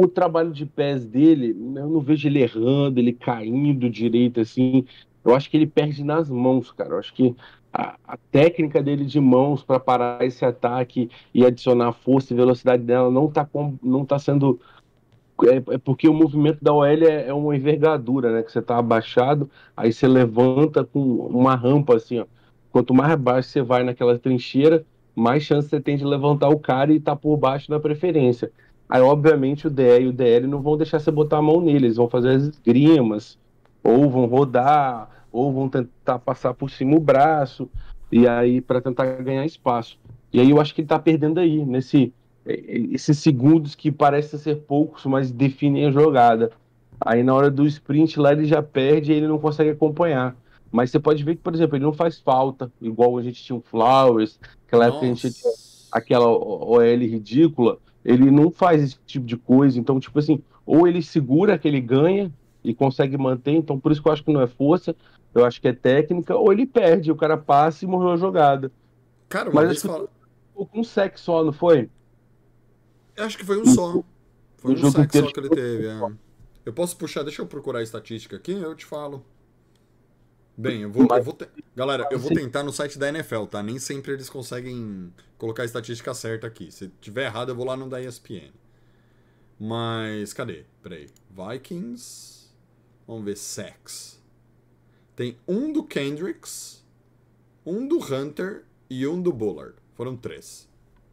O 0.00 0.06
trabalho 0.06 0.52
de 0.52 0.64
pés 0.64 1.04
dele, 1.04 1.50
eu 1.50 1.88
não 1.88 2.00
vejo 2.00 2.28
ele 2.28 2.40
errando, 2.40 3.00
ele 3.00 3.12
caindo 3.12 3.90
direito 3.90 4.40
assim. 4.40 4.84
Eu 5.24 5.34
acho 5.34 5.50
que 5.50 5.56
ele 5.56 5.66
perde 5.66 6.04
nas 6.04 6.30
mãos, 6.30 6.70
cara. 6.70 6.90
Eu 6.90 6.98
acho 7.00 7.12
que 7.12 7.34
a, 7.72 7.96
a 8.06 8.16
técnica 8.30 8.80
dele 8.80 9.04
de 9.04 9.18
mãos 9.18 9.64
para 9.64 9.80
parar 9.80 10.24
esse 10.24 10.44
ataque 10.44 11.10
e 11.34 11.44
adicionar 11.44 11.92
força 11.92 12.32
e 12.32 12.36
velocidade 12.36 12.84
dela 12.84 13.10
não 13.10 13.26
está 13.26 13.48
não 13.82 14.04
tá 14.04 14.20
sendo 14.20 14.60
é, 15.42 15.74
é, 15.74 15.78
porque 15.78 16.08
o 16.08 16.14
movimento 16.14 16.62
da 16.62 16.72
OL 16.72 16.84
é, 16.86 17.26
é, 17.26 17.34
uma 17.34 17.56
envergadura, 17.56 18.32
né? 18.32 18.42
Que 18.44 18.52
você 18.52 18.62
tá 18.62 18.78
abaixado, 18.78 19.50
aí 19.76 19.92
você 19.92 20.06
levanta 20.06 20.84
com 20.84 21.00
uma 21.26 21.56
rampa 21.56 21.96
assim, 21.96 22.20
ó. 22.20 22.26
Quanto 22.70 22.94
mais 22.94 23.18
baixo 23.18 23.48
você 23.48 23.62
vai 23.62 23.82
naquela 23.82 24.16
trincheira, 24.16 24.86
mais 25.12 25.42
chance 25.42 25.68
você 25.68 25.80
tem 25.80 25.96
de 25.96 26.04
levantar 26.04 26.48
o 26.50 26.60
cara 26.60 26.92
e 26.92 27.00
tá 27.00 27.16
por 27.16 27.36
baixo 27.36 27.68
da 27.68 27.80
preferência. 27.80 28.52
Aí, 28.88 29.02
obviamente, 29.02 29.66
o 29.66 29.70
DE 29.70 30.00
e 30.00 30.06
o 30.06 30.12
DL 30.12 30.46
não 30.46 30.62
vão 30.62 30.76
deixar 30.76 30.98
você 30.98 31.10
botar 31.10 31.38
a 31.38 31.42
mão 31.42 31.60
neles, 31.60 31.96
vão 31.96 32.08
fazer 32.08 32.30
as 32.30 32.42
esgrimas, 32.44 33.38
ou 33.84 34.08
vão 34.08 34.26
rodar, 34.26 35.26
ou 35.30 35.52
vão 35.52 35.68
tentar 35.68 36.18
passar 36.18 36.54
por 36.54 36.70
cima 36.70 36.96
o 36.96 37.00
braço, 37.00 37.68
e 38.10 38.26
aí 38.26 38.60
para 38.60 38.80
tentar 38.80 39.04
ganhar 39.22 39.44
espaço. 39.44 39.98
E 40.32 40.40
aí 40.40 40.50
eu 40.50 40.60
acho 40.60 40.74
que 40.74 40.80
ele 40.80 40.88
tá 40.88 40.98
perdendo 40.98 41.38
aí, 41.38 41.64
nesse 41.64 42.12
esses 42.46 43.18
segundos 43.18 43.74
que 43.74 43.92
parecem 43.92 44.38
ser 44.38 44.56
poucos, 44.56 45.04
mas 45.04 45.30
definem 45.30 45.86
a 45.86 45.90
jogada. 45.90 46.50
Aí 47.00 47.22
na 47.22 47.34
hora 47.34 47.50
do 47.50 47.66
sprint 47.66 48.18
lá 48.18 48.32
ele 48.32 48.46
já 48.46 48.62
perde 48.62 49.12
e 49.12 49.14
ele 49.14 49.28
não 49.28 49.38
consegue 49.38 49.70
acompanhar. 49.70 50.34
Mas 50.72 50.90
você 50.90 50.98
pode 50.98 51.22
ver 51.22 51.36
que, 51.36 51.42
por 51.42 51.54
exemplo, 51.54 51.76
ele 51.76 51.84
não 51.84 51.92
faz 51.92 52.18
falta, 52.18 52.70
igual 52.80 53.16
a 53.18 53.22
gente 53.22 53.42
tinha 53.42 53.56
o 53.56 53.60
Flowers, 53.60 54.38
aquela 54.66 54.86
Nossa. 54.86 54.96
época 54.96 55.06
a 55.06 55.14
gente 55.14 55.32
tinha 55.32 55.52
aquela 55.90 56.28
OL 56.28 56.80
ridícula, 56.80 57.78
ele 58.08 58.30
não 58.30 58.50
faz 58.50 58.82
esse 58.82 58.98
tipo 59.06 59.26
de 59.26 59.36
coisa. 59.36 59.78
Então, 59.78 60.00
tipo 60.00 60.18
assim, 60.18 60.42
ou 60.64 60.88
ele 60.88 61.02
segura 61.02 61.58
que 61.58 61.68
ele 61.68 61.80
ganha 61.80 62.32
e 62.64 62.72
consegue 62.72 63.18
manter, 63.18 63.52
então 63.52 63.78
por 63.78 63.92
isso 63.92 64.02
que 64.02 64.08
eu 64.08 64.12
acho 64.12 64.24
que 64.24 64.32
não 64.32 64.40
é 64.40 64.46
força, 64.46 64.96
eu 65.34 65.44
acho 65.44 65.60
que 65.60 65.68
é 65.68 65.74
técnica, 65.74 66.34
ou 66.34 66.50
ele 66.50 66.66
perde, 66.66 67.12
o 67.12 67.16
cara 67.16 67.36
passa 67.36 67.84
e 67.84 67.88
morreu 67.88 68.12
a 68.12 68.16
jogada. 68.16 68.72
Cara, 69.28 69.50
mas 69.52 69.70
acho 69.70 69.86
fala... 69.86 70.08
que 70.56 70.64
com 70.66 70.80
um 70.80 70.84
sec 70.84 71.18
só, 71.18 71.44
não 71.44 71.52
foi? 71.52 71.90
Eu 73.14 73.24
acho 73.24 73.36
que 73.36 73.44
foi 73.44 73.60
um 73.60 73.66
só. 73.66 74.02
Foi 74.56 74.72
um 74.72 74.90
sec 74.90 75.12
só 75.12 75.30
que 75.30 75.40
ele 75.40 75.50
teve. 75.50 75.86
É. 75.86 76.10
Eu 76.64 76.72
posso 76.72 76.96
puxar, 76.96 77.22
deixa 77.22 77.42
eu 77.42 77.46
procurar 77.46 77.80
a 77.80 77.82
estatística 77.82 78.36
aqui, 78.36 78.52
eu 78.52 78.74
te 78.74 78.86
falo. 78.86 79.22
Bem, 80.60 80.82
eu 80.82 80.90
vou, 80.90 81.06
eu 81.08 81.22
vou 81.22 81.32
te... 81.32 81.46
Galera, 81.76 82.08
eu 82.10 82.18
vou 82.18 82.32
tentar 82.34 82.64
no 82.64 82.72
site 82.72 82.98
da 82.98 83.08
NFL, 83.08 83.44
tá? 83.44 83.62
Nem 83.62 83.78
sempre 83.78 84.12
eles 84.12 84.28
conseguem 84.28 85.14
colocar 85.38 85.62
a 85.62 85.66
estatística 85.66 86.12
certa 86.12 86.48
aqui. 86.48 86.72
Se 86.72 86.88
tiver 87.00 87.26
errado, 87.26 87.50
eu 87.50 87.54
vou 87.54 87.64
lá 87.64 87.76
no 87.76 87.88
da 87.88 88.02
ESPN. 88.02 88.50
Mas, 89.56 90.32
cadê? 90.32 90.64
Peraí. 90.82 91.08
Vikings. 91.30 92.48
Vamos 93.06 93.24
ver 93.24 93.36
sex. 93.36 94.20
Tem 95.14 95.38
um 95.46 95.72
do 95.72 95.84
Kendricks, 95.84 96.84
um 97.64 97.86
do 97.86 97.98
Hunter 97.98 98.64
e 98.90 99.06
um 99.06 99.22
do 99.22 99.32
Bullard. 99.32 99.74
Foram 99.94 100.16
três. 100.16 100.67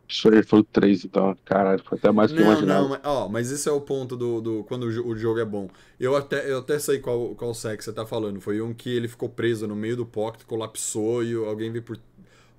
Foi 0.08 0.60
o 0.60 0.64
3, 0.64 1.06
então, 1.06 1.36
caralho, 1.43 1.84
foi 1.84 1.97
até 1.97 2.12
mais 2.12 2.32
que 2.32 2.38
eu 2.38 2.43
imaginava. 2.43 2.82
Não, 2.82 2.89
mas, 2.89 2.99
ó, 3.03 3.28
mas 3.28 3.51
esse 3.51 3.68
é 3.68 3.72
o 3.72 3.82
ponto 3.82 4.16
do, 4.16 4.39
do 4.39 4.64
quando 4.66 4.84
o 4.84 5.16
jogo 5.18 5.39
é 5.39 5.45
bom. 5.45 5.68
Eu 5.99 6.16
até, 6.16 6.51
eu 6.51 6.60
até 6.60 6.78
sei 6.78 6.99
qual, 6.99 7.34
qual 7.36 7.53
sec 7.56 7.82
você 7.82 7.91
tá 7.91 8.06
falando. 8.06 8.39
Foi 8.39 8.62
um 8.62 8.72
que 8.72 8.89
ele 8.89 9.08
ficou 9.08 9.28
preso 9.28 9.68
no 9.68 9.76
meio 9.76 9.97
do 9.97 10.06
pocket, 10.06 10.45
colapsou 10.45 11.24
e 11.24 11.34
alguém 11.34 11.72
veio 11.72 11.84
por. 11.84 11.97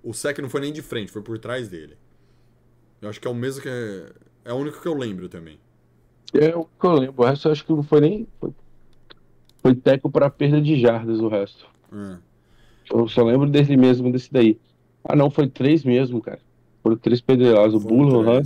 O 0.02 0.12
sec 0.12 0.38
não 0.40 0.48
foi 0.48 0.60
nem 0.60 0.72
de 0.72 0.82
frente, 0.82 1.12
foi 1.12 1.22
por 1.22 1.38
trás 1.38 1.68
dele. 1.68 1.96
Eu 3.00 3.08
acho 3.08 3.20
que 3.20 3.28
é 3.28 3.30
o 3.30 3.34
mesmo 3.34 3.62
que. 3.62 3.68
É, 3.68 4.12
é 4.46 4.52
o 4.52 4.56
único 4.56 4.80
que 4.80 4.88
eu 4.88 4.94
lembro 4.94 5.28
também. 5.28 5.58
É 6.34 6.56
o 6.56 6.64
que 6.64 6.86
eu 6.86 6.92
lembro. 6.92 7.22
O 7.22 7.24
resto 7.24 7.46
eu 7.46 7.52
acho 7.52 7.64
que 7.64 7.72
não 7.72 7.84
foi 7.84 8.00
nem. 8.00 8.28
Foi, 8.40 8.50
foi 9.62 9.74
teco 9.76 10.10
para 10.10 10.28
perda 10.28 10.60
de 10.60 10.80
jardas 10.80 11.20
o 11.20 11.28
resto. 11.28 11.64
É. 11.92 12.16
Eu 12.92 13.06
só 13.06 13.22
lembro 13.22 13.48
desse 13.48 13.76
mesmo, 13.76 14.10
desse 14.10 14.32
daí. 14.32 14.58
Ah, 15.04 15.14
não, 15.14 15.30
foi 15.30 15.48
três 15.48 15.84
mesmo, 15.84 16.20
cara. 16.20 16.40
Foram 16.86 16.96
três 16.96 17.20
pedreiros. 17.20 17.74
O 17.74 17.80
Bull, 17.80 18.22
né? 18.22 18.42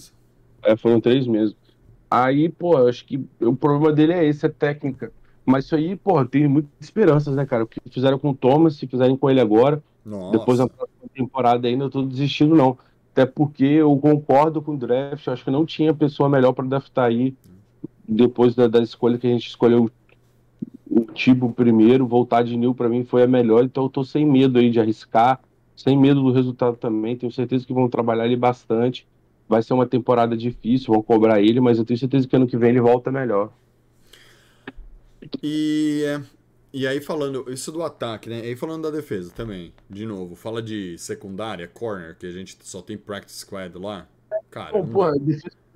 É, 0.63 0.75
foram 0.75 0.99
três 0.99 1.27
mesmo. 1.27 1.55
Aí, 2.11 2.49
pô, 2.49 2.75
acho 2.89 3.05
que 3.05 3.23
o 3.39 3.55
problema 3.55 3.93
dele 3.93 4.15
é 4.15 4.25
esse, 4.25 4.47
é 4.47 4.49
técnica. 4.49 5.13
Mas 5.45 5.67
isso 5.67 5.77
aí, 5.77 5.95
pô, 5.95 6.25
tem 6.25 6.49
muitas 6.49 6.73
esperanças, 6.81 7.37
né, 7.37 7.45
cara? 7.45 7.65
O 7.65 7.67
que 7.67 7.79
fizeram 7.91 8.19
com 8.19 8.31
o 8.31 8.35
Thomas, 8.35 8.77
se 8.77 8.87
fizerem 8.87 9.15
com 9.15 9.29
ele 9.29 9.43
agora, 9.43 9.83
Nossa. 10.03 10.39
depois 10.39 10.57
da 10.57 10.67
próxima 10.67 11.11
temporada 11.15 11.69
ainda, 11.69 11.85
eu 11.85 11.91
tô 11.91 12.03
desistindo, 12.03 12.57
não. 12.57 12.79
Até 13.13 13.27
porque 13.27 13.65
eu 13.65 13.95
concordo 13.99 14.63
com 14.63 14.73
o 14.73 14.79
draft, 14.79 15.29
acho 15.29 15.45
que 15.45 15.51
não 15.51 15.67
tinha 15.67 15.93
pessoa 15.93 16.27
melhor 16.27 16.55
para 16.55 16.67
draftar 16.67 17.09
aí, 17.09 17.35
depois 18.09 18.55
da, 18.55 18.69
da, 18.69 18.81
escolha 18.81 19.19
que 19.19 19.27
a 19.27 19.31
gente 19.31 19.49
escolheu 19.49 19.91
o 20.91 21.01
Tibo 21.13 21.53
primeiro, 21.53 22.07
voltar 22.07 22.43
de 22.43 22.57
Nil 22.57 22.75
para 22.75 22.89
mim 22.89 23.05
foi 23.05 23.23
a 23.23 23.27
melhor, 23.27 23.65
então 23.65 23.85
eu 23.85 23.91
tô 23.91 24.03
sem 24.03 24.25
medo 24.25 24.59
aí 24.59 24.71
de 24.71 24.81
arriscar 24.81 25.41
sem 25.83 25.97
medo 25.97 26.23
do 26.23 26.31
resultado 26.31 26.77
também. 26.77 27.17
Tenho 27.17 27.33
certeza 27.33 27.67
que 27.67 27.73
vão 27.73 27.89
trabalhar 27.89 28.27
ele 28.27 28.37
bastante. 28.37 29.07
Vai 29.49 29.63
ser 29.63 29.73
uma 29.73 29.87
temporada 29.87 30.37
difícil, 30.37 30.93
vão 30.93 31.03
cobrar 31.03 31.41
ele, 31.41 31.59
mas 31.59 31.79
eu 31.79 31.85
tenho 31.87 31.99
certeza 31.99 32.29
que 32.29 32.37
ano 32.37 32.47
que 32.47 32.57
vem 32.57 32.69
ele 32.69 32.83
volta 32.83 33.11
melhor. 33.11 33.51
E, 35.43 36.05
e 36.71 36.87
aí 36.87 37.01
falando, 37.01 37.51
isso 37.51 37.73
do 37.73 37.83
ataque, 37.83 38.29
né? 38.29 38.41
E 38.41 38.49
aí 38.49 38.57
falando 38.57 38.83
da 38.83 38.91
defesa 38.91 39.33
também, 39.35 39.73
de 39.89 40.05
novo, 40.05 40.37
fala 40.37 40.63
de 40.63 40.99
secundária, 40.99 41.67
corner, 41.67 42.15
que 42.17 42.27
a 42.27 42.31
gente 42.31 42.59
só 42.61 42.83
tem 42.83 42.99
practice 42.99 43.39
squad 43.39 43.77
lá. 43.79 44.07
Cara, 44.51 44.73
Pô, 44.73 44.85
pô, 44.85 45.05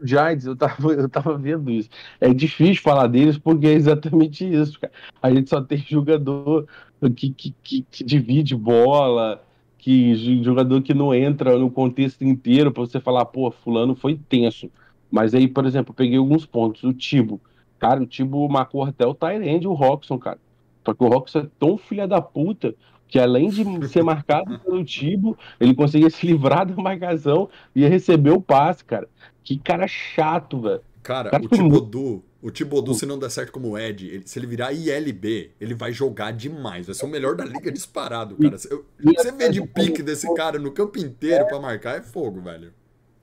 Giants, 0.03 0.45
eu 0.45 0.55
tava, 0.55 0.93
eu 0.93 1.09
tava 1.09 1.39
vendo 1.39 1.71
isso. 1.71 1.89
É 2.21 2.33
difícil 2.35 2.83
falar 2.83 3.07
deles 3.07 3.39
porque 3.39 3.67
é 3.67 3.73
exatamente 3.73 4.45
isso, 4.45 4.79
cara. 4.79 4.93
A 5.23 5.31
gente 5.31 5.49
só 5.49 5.63
tem 5.63 5.79
jogador 5.79 6.69
que, 7.17 7.31
que, 7.31 7.55
que, 7.63 7.87
que 7.91 8.05
divide 8.05 8.55
bola, 8.55 9.43
que 9.85 10.43
jogador 10.43 10.81
que 10.81 10.95
não 10.95 11.15
entra 11.15 11.59
no 11.59 11.71
contexto 11.71 12.25
inteiro 12.25 12.73
para 12.73 12.81
você 12.81 12.99
falar, 12.99 13.27
pô, 13.27 13.51
fulano 13.51 13.95
foi 13.95 14.19
tenso. 14.31 14.71
Mas 15.11 15.35
aí, 15.35 15.47
por 15.47 15.67
exemplo, 15.67 15.91
eu 15.91 15.95
peguei 15.95 16.17
alguns 16.17 16.47
pontos. 16.47 16.83
O 16.85 16.95
Tibo. 16.95 17.39
Cara, 17.79 18.03
o 18.03 18.07
Tibo 18.07 18.49
marcou 18.49 18.83
até 18.83 19.07
o 19.07 19.13
Tyrande, 19.13 19.69
o 19.69 19.75
Roxon, 19.75 20.19
cara. 20.19 20.39
Só 20.87 20.95
que 20.95 21.05
o 21.05 21.09
Roxon 21.09 21.41
é 21.41 21.47
tão 21.59 21.77
filha 21.77 22.09
da 22.09 22.23
puta 22.23 22.75
que 23.07 23.19
além 23.19 23.51
de 23.51 23.87
ser 23.87 24.03
marcado 24.03 24.59
pelo 24.61 24.83
Tibo, 24.83 25.37
ele 25.61 25.75
conseguia 25.75 26.09
se 26.09 26.27
livrar 26.27 26.65
da 26.65 26.83
marcação 26.83 27.51
e 27.77 27.87
receber 27.87 28.31
o 28.31 28.41
passe, 28.41 28.83
cara. 28.83 29.07
Que 29.43 29.59
cara 29.59 29.87
chato, 29.87 30.63
velho. 30.63 30.81
Cara, 31.03 31.29
cara, 31.29 31.45
o 31.45 31.49
Tibodu, 31.49 32.23
o 32.45 32.51
Tibodu, 32.51 32.93
se 32.93 33.07
não 33.07 33.19
der 33.19 33.31
certo 33.31 33.51
como 33.51 33.79
Ed, 33.79 34.07
ele, 34.07 34.23
se 34.27 34.39
ele 34.39 34.47
virar 34.47 34.71
ILB, 34.71 35.53
ele 35.59 35.73
vai 35.73 35.95
jogar 35.95 36.31
demais. 36.31 36.85
Vai 36.85 36.95
ser 36.95 37.07
o 37.07 37.09
melhor 37.09 37.35
da 37.35 37.43
liga 37.43 37.73
disparado, 37.73 38.37
cara. 38.37 38.57
Eu, 38.71 38.85
você 39.03 39.33
vê 39.33 39.49
de 39.49 39.67
pique 39.67 40.03
desse 40.03 40.33
cara 40.35 40.59
no 40.59 40.71
campo 40.71 40.99
inteiro 40.99 41.47
para 41.47 41.59
marcar, 41.59 41.97
é 41.97 42.03
fogo, 42.03 42.43
velho. 42.43 42.71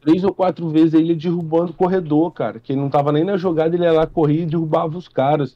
Três 0.02 0.24
ou 0.24 0.34
quatro 0.34 0.68
vezes 0.70 0.96
ele 0.96 1.14
derrubando 1.14 1.70
o 1.70 1.76
corredor, 1.76 2.32
cara. 2.32 2.60
Que 2.60 2.74
ele 2.74 2.82
não 2.82 2.90
tava 2.90 3.12
nem 3.12 3.24
na 3.24 3.38
jogada, 3.38 3.76
ele 3.76 3.84
ia 3.84 3.92
lá, 3.92 4.08
corria 4.08 4.42
e 4.42 4.46
derrubava 4.48 4.98
os 4.98 5.08
caras. 5.08 5.56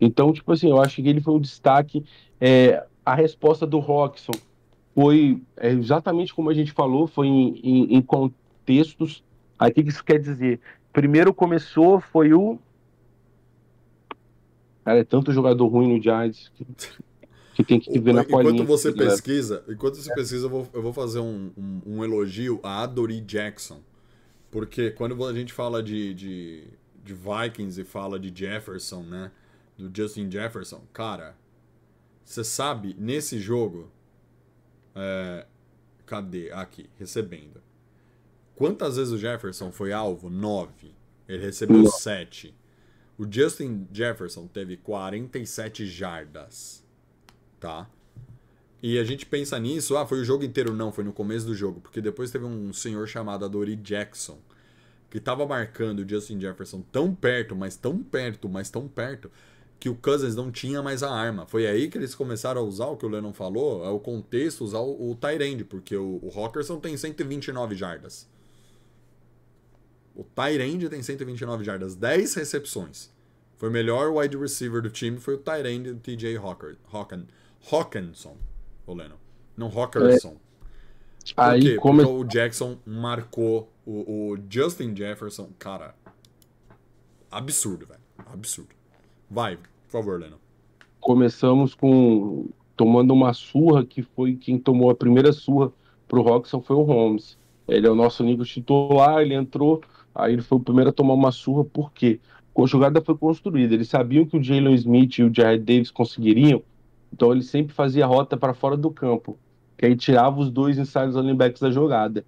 Então, 0.00 0.32
tipo 0.32 0.50
assim, 0.50 0.70
eu 0.70 0.80
acho 0.80 1.02
que 1.02 1.06
ele 1.06 1.20
foi 1.20 1.34
um 1.34 1.40
destaque. 1.40 2.02
É, 2.40 2.86
a 3.04 3.14
resposta 3.14 3.66
do 3.66 3.80
Roxon 3.80 4.32
foi 4.94 5.42
é, 5.58 5.68
exatamente 5.68 6.32
como 6.32 6.48
a 6.48 6.54
gente 6.54 6.72
falou, 6.72 7.06
foi 7.06 7.26
em, 7.26 7.60
em, 7.62 7.96
em 7.96 8.00
contextos. 8.00 9.22
Aí 9.58 9.70
o 9.70 9.74
que 9.74 9.82
isso 9.82 10.02
quer 10.02 10.18
dizer? 10.18 10.58
Primeiro 10.90 11.34
começou, 11.34 12.00
foi 12.00 12.32
o 12.32 12.58
Cara, 14.84 15.00
é 15.00 15.04
tanto 15.04 15.32
jogador 15.32 15.66
ruim 15.66 15.96
no 15.96 16.02
Giants 16.02 16.52
que, 16.54 16.66
que 17.54 17.64
tem 17.64 17.80
que 17.80 17.96
ver 17.98 18.12
na 18.12 18.24
colinha. 18.24 18.52
Enquanto 18.52 18.66
você 18.66 18.92
pesquisa, 18.92 19.64
enquanto 19.68 19.94
você 19.96 20.14
pesquisa, 20.14 20.46
eu 20.46 20.50
vou, 20.50 20.68
eu 20.74 20.82
vou 20.82 20.92
fazer 20.92 21.20
um, 21.20 21.50
um, 21.56 21.80
um, 21.86 22.04
elogio 22.04 22.60
a 22.62 22.82
Adoree 22.82 23.20
Jackson. 23.20 23.80
Porque 24.50 24.90
quando 24.90 25.24
a 25.24 25.32
gente 25.32 25.52
fala 25.52 25.82
de, 25.82 26.14
de, 26.14 26.64
de 27.02 27.14
Vikings 27.14 27.80
e 27.80 27.84
fala 27.84 28.20
de 28.20 28.32
Jefferson, 28.34 29.02
né? 29.02 29.32
Do 29.76 29.90
Justin 29.92 30.30
Jefferson, 30.30 30.82
cara, 30.92 31.34
você 32.24 32.44
sabe, 32.44 32.94
nesse 32.98 33.38
jogo. 33.38 33.90
É, 34.94 35.46
cadê? 36.06 36.52
Aqui, 36.52 36.88
recebendo. 36.98 37.60
Quantas 38.54 38.96
vezes 38.96 39.12
o 39.12 39.18
Jefferson 39.18 39.72
foi 39.72 39.92
alvo? 39.92 40.30
Nove. 40.30 40.94
Ele 41.28 41.42
recebeu 41.42 41.86
sete. 41.86 42.54
O 43.16 43.30
Justin 43.30 43.86
Jefferson 43.92 44.48
teve 44.48 44.76
47 44.76 45.86
jardas, 45.86 46.84
tá? 47.60 47.88
E 48.82 48.98
a 48.98 49.04
gente 49.04 49.24
pensa 49.24 49.58
nisso, 49.58 49.96
ah, 49.96 50.04
foi 50.04 50.20
o 50.20 50.24
jogo 50.24 50.44
inteiro? 50.44 50.74
Não, 50.74 50.92
foi 50.92 51.04
no 51.04 51.12
começo 51.12 51.46
do 51.46 51.54
jogo, 51.54 51.80
porque 51.80 52.00
depois 52.00 52.30
teve 52.30 52.44
um 52.44 52.72
senhor 52.72 53.06
chamado 53.06 53.44
Adoree 53.44 53.76
Jackson, 53.76 54.38
que 55.08 55.20
tava 55.20 55.46
marcando 55.46 56.00
o 56.00 56.08
Justin 56.08 56.40
Jefferson 56.40 56.82
tão 56.92 57.14
perto, 57.14 57.54
mas 57.54 57.76
tão 57.76 58.02
perto, 58.02 58.48
mas 58.48 58.68
tão 58.68 58.88
perto, 58.88 59.30
que 59.78 59.88
o 59.88 59.94
Cousins 59.94 60.34
não 60.34 60.50
tinha 60.50 60.82
mais 60.82 61.02
a 61.02 61.10
arma. 61.10 61.46
Foi 61.46 61.66
aí 61.66 61.88
que 61.88 61.96
eles 61.96 62.14
começaram 62.16 62.60
a 62.60 62.64
usar 62.64 62.86
o 62.86 62.96
que 62.96 63.06
o 63.06 63.08
Lennon 63.08 63.32
falou, 63.32 63.84
é 63.84 63.90
o 63.90 64.00
contexto, 64.00 64.64
usar 64.64 64.80
o, 64.80 65.10
o 65.10 65.14
Tyrande, 65.14 65.64
porque 65.64 65.96
o, 65.96 66.18
o 66.20 66.28
Rockerson 66.28 66.80
tem 66.80 66.96
129 66.96 67.76
jardas. 67.76 68.28
O 70.14 70.22
Tyrande 70.24 70.88
tem 70.88 71.02
129 71.02 71.64
jardas, 71.64 71.94
10 71.96 72.34
recepções. 72.34 73.10
Foi 73.56 73.68
o 73.68 73.72
melhor 73.72 74.12
wide 74.12 74.36
receiver 74.36 74.80
do 74.82 74.90
time, 74.90 75.18
foi 75.18 75.34
o 75.34 75.38
Tyrande 75.38 75.92
do 75.92 75.98
TJ 76.00 76.36
Hawker, 76.36 76.76
Hawken, 76.92 77.26
Hawkinson, 77.70 78.36
o 78.86 78.94
Lennon. 78.94 79.16
Não 79.56 79.66
Hawkerson. 79.68 80.36
Por 81.34 81.42
Aí 81.42 81.60
quê? 81.60 81.76
come- 81.76 82.02
Porque 82.04 82.16
o 82.16 82.24
Jackson 82.24 82.78
marcou 82.86 83.72
o, 83.86 84.32
o 84.32 84.38
Justin 84.50 84.94
Jefferson. 84.94 85.48
Cara, 85.58 85.94
absurdo, 87.30 87.86
velho. 87.86 88.00
Absurdo. 88.32 88.70
Vai, 89.30 89.56
por 89.56 89.62
favor, 89.90 90.20
Lennon. 90.20 90.36
começamos 91.00 91.74
com 91.74 92.48
tomando 92.76 93.12
uma 93.12 93.32
surra 93.32 93.84
que 93.84 94.02
foi 94.02 94.34
quem 94.36 94.58
tomou 94.58 94.90
a 94.90 94.94
primeira 94.94 95.32
surra 95.32 95.72
pro 96.08 96.22
Roxon 96.22 96.60
foi 96.60 96.76
o 96.76 96.82
Holmes. 96.82 97.38
Ele 97.68 97.86
é 97.86 97.90
o 97.90 97.94
nosso 97.94 98.22
nível 98.22 98.44
titular, 98.44 99.22
ele 99.22 99.34
entrou, 99.34 99.80
aí 100.14 100.32
ele 100.32 100.42
foi 100.42 100.58
o 100.58 100.60
primeiro 100.60 100.90
a 100.90 100.92
tomar 100.92 101.14
uma 101.14 101.32
surra, 101.32 101.64
por 101.64 101.92
quê? 101.92 102.20
A 102.56 102.66
jogada 102.66 103.02
foi 103.02 103.16
construída, 103.16 103.74
eles 103.74 103.88
sabiam 103.88 104.24
que 104.24 104.36
o 104.36 104.42
Jalen 104.42 104.74
Smith 104.74 105.18
e 105.18 105.24
o 105.24 105.34
Jared 105.34 105.64
Davis 105.64 105.90
conseguiriam, 105.90 106.62
então 107.12 107.32
ele 107.32 107.42
sempre 107.42 107.74
fazia 107.74 108.06
rota 108.06 108.36
para 108.36 108.54
fora 108.54 108.76
do 108.76 108.90
campo, 108.90 109.36
que 109.76 109.86
aí 109.86 109.96
tirava 109.96 110.38
os 110.40 110.50
dois 110.50 110.78
inside 110.78 111.12
linebackers 111.14 111.60
da 111.60 111.70
jogada. 111.70 112.24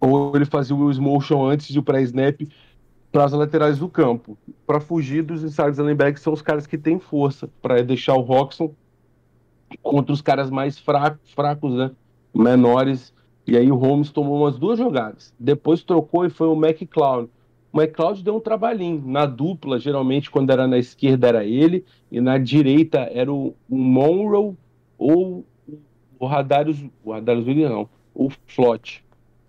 Ou 0.00 0.34
ele 0.34 0.44
fazia 0.44 0.74
o 0.74 1.00
motion 1.00 1.46
antes 1.46 1.68
de 1.68 1.78
o 1.78 1.82
pré-snap 1.82 2.40
para 3.12 3.24
as 3.24 3.32
laterais 3.32 3.78
do 3.78 3.88
campo 3.88 4.38
para 4.66 4.80
fugir 4.80 5.22
dos 5.22 5.44
inside 5.44 5.78
linebackers 5.78 6.22
são 6.22 6.32
os 6.32 6.40
caras 6.40 6.66
que 6.66 6.78
têm 6.78 6.98
força 6.98 7.48
para 7.60 7.82
deixar 7.82 8.14
o 8.14 8.22
Roxon 8.22 8.74
contra 9.82 10.12
os 10.12 10.22
caras 10.22 10.50
mais 10.50 10.78
fracos, 10.78 11.30
fracos, 11.32 11.74
né? 11.74 11.90
Menores. 12.34 13.12
E 13.46 13.56
aí 13.56 13.70
o 13.70 13.76
Holmes 13.76 14.10
tomou 14.10 14.42
umas 14.42 14.58
duas 14.58 14.78
jogadas. 14.78 15.34
Depois 15.38 15.82
trocou 15.82 16.24
e 16.24 16.30
foi 16.30 16.46
o 16.46 16.54
McCloud. 16.54 17.28
O 17.72 17.80
McCloud 17.80 18.22
deu 18.22 18.36
um 18.36 18.40
trabalhinho. 18.40 19.02
Na 19.04 19.26
dupla, 19.26 19.78
geralmente, 19.78 20.30
quando 20.30 20.50
era 20.50 20.68
na 20.68 20.78
esquerda 20.78 21.28
era 21.28 21.44
ele, 21.44 21.84
e 22.10 22.20
na 22.20 22.38
direita 22.38 22.98
era 23.12 23.32
o, 23.32 23.54
o 23.68 23.76
Monroe 23.76 24.54
ou 24.98 25.44
o 26.18 26.26
Radarius, 26.26 26.84
o 27.02 27.12
Radarius 27.12 27.46
Williams, 27.46 27.72
não, 27.72 27.88
o 28.14 28.30
Flott. 28.46 29.04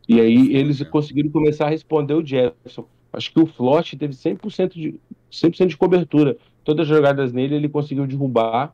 E 0.07 0.19
aí 0.19 0.55
eles 0.55 0.81
é. 0.81 0.85
conseguiram 0.85 1.29
começar 1.29 1.67
a 1.67 1.69
responder 1.69 2.13
o 2.13 2.25
Jefferson. 2.25 2.85
Acho 3.11 3.31
que 3.31 3.39
o 3.39 3.45
Flott 3.45 3.95
teve 3.95 4.13
100% 4.13 4.73
de, 4.73 4.99
100 5.29 5.67
de 5.67 5.77
cobertura. 5.77 6.35
Todas 6.63 6.89
as 6.89 6.95
jogadas 6.95 7.31
nele 7.31 7.55
ele 7.55 7.69
conseguiu 7.69 8.07
derrubar 8.07 8.73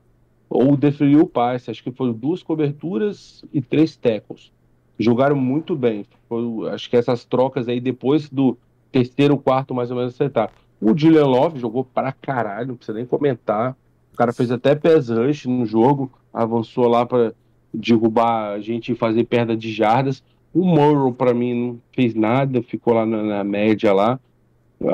ou 0.49 0.77
deferiu 0.77 1.21
o 1.21 1.27
passe. 1.27 1.69
Acho 1.69 1.83
que 1.83 1.91
foram 1.91 2.13
duas 2.13 2.41
coberturas 2.41 3.43
e 3.51 3.61
três 3.61 3.97
tackles. 3.97 4.51
Jogaram 4.99 5.35
muito 5.35 5.75
bem. 5.75 6.05
Foi- 6.27 6.69
acho 6.71 6.89
que 6.89 6.97
essas 6.97 7.23
trocas 7.23 7.67
aí 7.67 7.79
depois 7.79 8.29
do 8.29 8.57
terceiro, 8.91 9.37
quarto, 9.37 9.73
mais 9.73 9.89
ou 9.89 9.97
menos 9.97 10.13
acertar. 10.13 10.51
O 10.81 10.97
Julian 10.97 11.25
Love 11.25 11.59
jogou 11.59 11.83
pra 11.83 12.11
caralho, 12.11 12.69
não 12.69 12.75
precisa 12.75 12.97
nem 12.97 13.05
comentar. 13.05 13.75
O 14.13 14.17
cara 14.17 14.33
fez 14.33 14.51
até 14.51 14.75
pés 14.75 15.09
rush 15.09 15.45
no 15.45 15.65
jogo, 15.65 16.11
avançou 16.33 16.87
lá 16.87 17.05
pra 17.05 17.33
derrubar 17.73 18.53
a 18.53 18.59
gente 18.59 18.91
e 18.91 18.95
fazer 18.95 19.23
perda 19.25 19.55
de 19.55 19.71
jardas. 19.71 20.23
O 20.53 20.65
Morrow, 20.65 21.13
pra 21.13 21.33
mim, 21.33 21.53
não 21.53 21.79
fez 21.93 22.15
nada, 22.15 22.61
ficou 22.61 22.93
lá 22.93 23.05
na, 23.05 23.21
na 23.21 23.43
média 23.43 23.93
lá. 23.93 24.19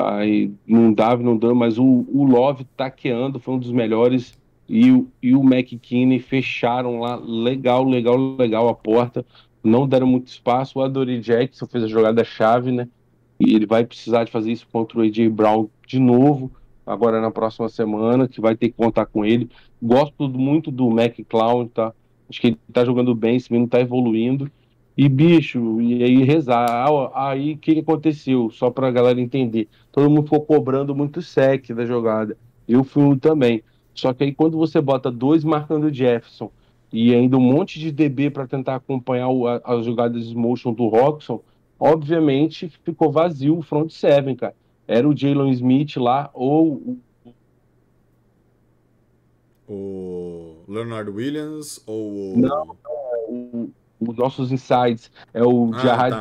Aí 0.08 0.50
não 0.66 0.92
dava, 0.92 1.22
não 1.22 1.36
deu, 1.36 1.54
mas 1.54 1.78
o, 1.78 2.04
o 2.12 2.24
Love 2.24 2.64
taqueando 2.76 3.38
foi 3.38 3.54
um 3.54 3.58
dos 3.58 3.72
melhores. 3.72 4.36
E, 4.68 4.88
e 5.22 5.34
o 5.34 5.42
McKinney 5.44 6.18
fecharam 6.18 6.98
lá 6.98 7.14
legal, 7.16 7.84
legal, 7.84 8.16
legal 8.36 8.68
a 8.68 8.74
porta. 8.74 9.24
Não 9.66 9.86
deram 9.88 10.06
muito 10.06 10.28
espaço. 10.28 10.78
O 10.78 10.82
Adoree 10.82 11.20
Jackson 11.20 11.66
fez 11.66 11.84
a 11.84 11.88
jogada 11.88 12.22
chave, 12.24 12.70
né? 12.70 12.88
E 13.38 13.54
ele 13.54 13.66
vai 13.66 13.84
precisar 13.84 14.24
de 14.24 14.30
fazer 14.30 14.52
isso 14.52 14.66
contra 14.72 14.98
o 14.98 15.02
AJ 15.02 15.28
Brown 15.28 15.68
de 15.86 15.98
novo, 15.98 16.50
agora 16.86 17.20
na 17.20 17.30
próxima 17.30 17.68
semana, 17.68 18.28
que 18.28 18.40
vai 18.40 18.56
ter 18.56 18.68
que 18.68 18.76
contar 18.76 19.06
com 19.06 19.24
ele. 19.24 19.50
Gosto 19.82 20.28
muito 20.28 20.70
do 20.70 20.88
McClown, 20.88 21.66
tá? 21.68 21.92
Acho 22.30 22.40
que 22.40 22.46
ele 22.48 22.58
tá 22.72 22.84
jogando 22.84 23.14
bem, 23.14 23.36
esse 23.36 23.52
menino 23.52 23.68
tá 23.68 23.80
evoluindo. 23.80 24.50
E, 24.96 25.08
bicho, 25.08 25.80
e 25.80 26.02
aí 26.02 26.22
rezar. 26.24 26.66
Ah, 26.68 27.30
Aí 27.30 27.54
o 27.54 27.58
que, 27.58 27.74
que 27.74 27.80
aconteceu? 27.80 28.50
Só 28.50 28.70
pra 28.70 28.90
galera 28.90 29.20
entender. 29.20 29.68
Todo 29.92 30.08
mundo 30.08 30.22
ficou 30.22 30.40
cobrando 30.42 30.94
muito 30.94 31.20
sec 31.20 31.68
da 31.74 31.84
jogada. 31.84 32.36
Eu 32.66 32.82
fui 32.82 33.02
um 33.02 33.18
também. 33.18 33.62
Só 33.94 34.12
que 34.14 34.24
aí 34.24 34.32
quando 34.32 34.56
você 34.56 34.80
bota 34.80 35.10
dois 35.10 35.44
marcando 35.44 35.92
Jefferson 35.92 36.50
e 36.92 37.14
ainda 37.14 37.36
um 37.36 37.40
monte 37.40 37.78
de 37.78 37.90
DB 37.90 38.30
para 38.30 38.46
tentar 38.46 38.76
acompanhar 38.76 39.28
o- 39.28 39.46
a- 39.46 39.60
as 39.64 39.84
jogadas 39.84 40.28
de 40.28 40.34
motion 40.36 40.72
do 40.72 40.88
Roxon, 40.88 41.40
obviamente 41.78 42.68
ficou 42.84 43.10
vazio 43.10 43.58
o 43.58 43.62
front 43.62 43.90
seven, 43.90 44.36
cara. 44.36 44.54
Era 44.88 45.08
o 45.08 45.16
Jalen 45.16 45.50
Smith 45.50 45.96
lá 45.96 46.30
ou 46.32 46.98
o 49.68 50.64
Leonard 50.68 51.10
Williams 51.10 51.82
ou 51.86 52.34
o. 52.34 52.38
Não. 52.38 52.76
o- 53.28 53.70
os 53.98 54.16
nossos 54.16 54.52
insides, 54.52 55.10
é 55.32 55.42
o 55.42 55.70
Ah, 55.74 56.10
tá. 56.10 56.20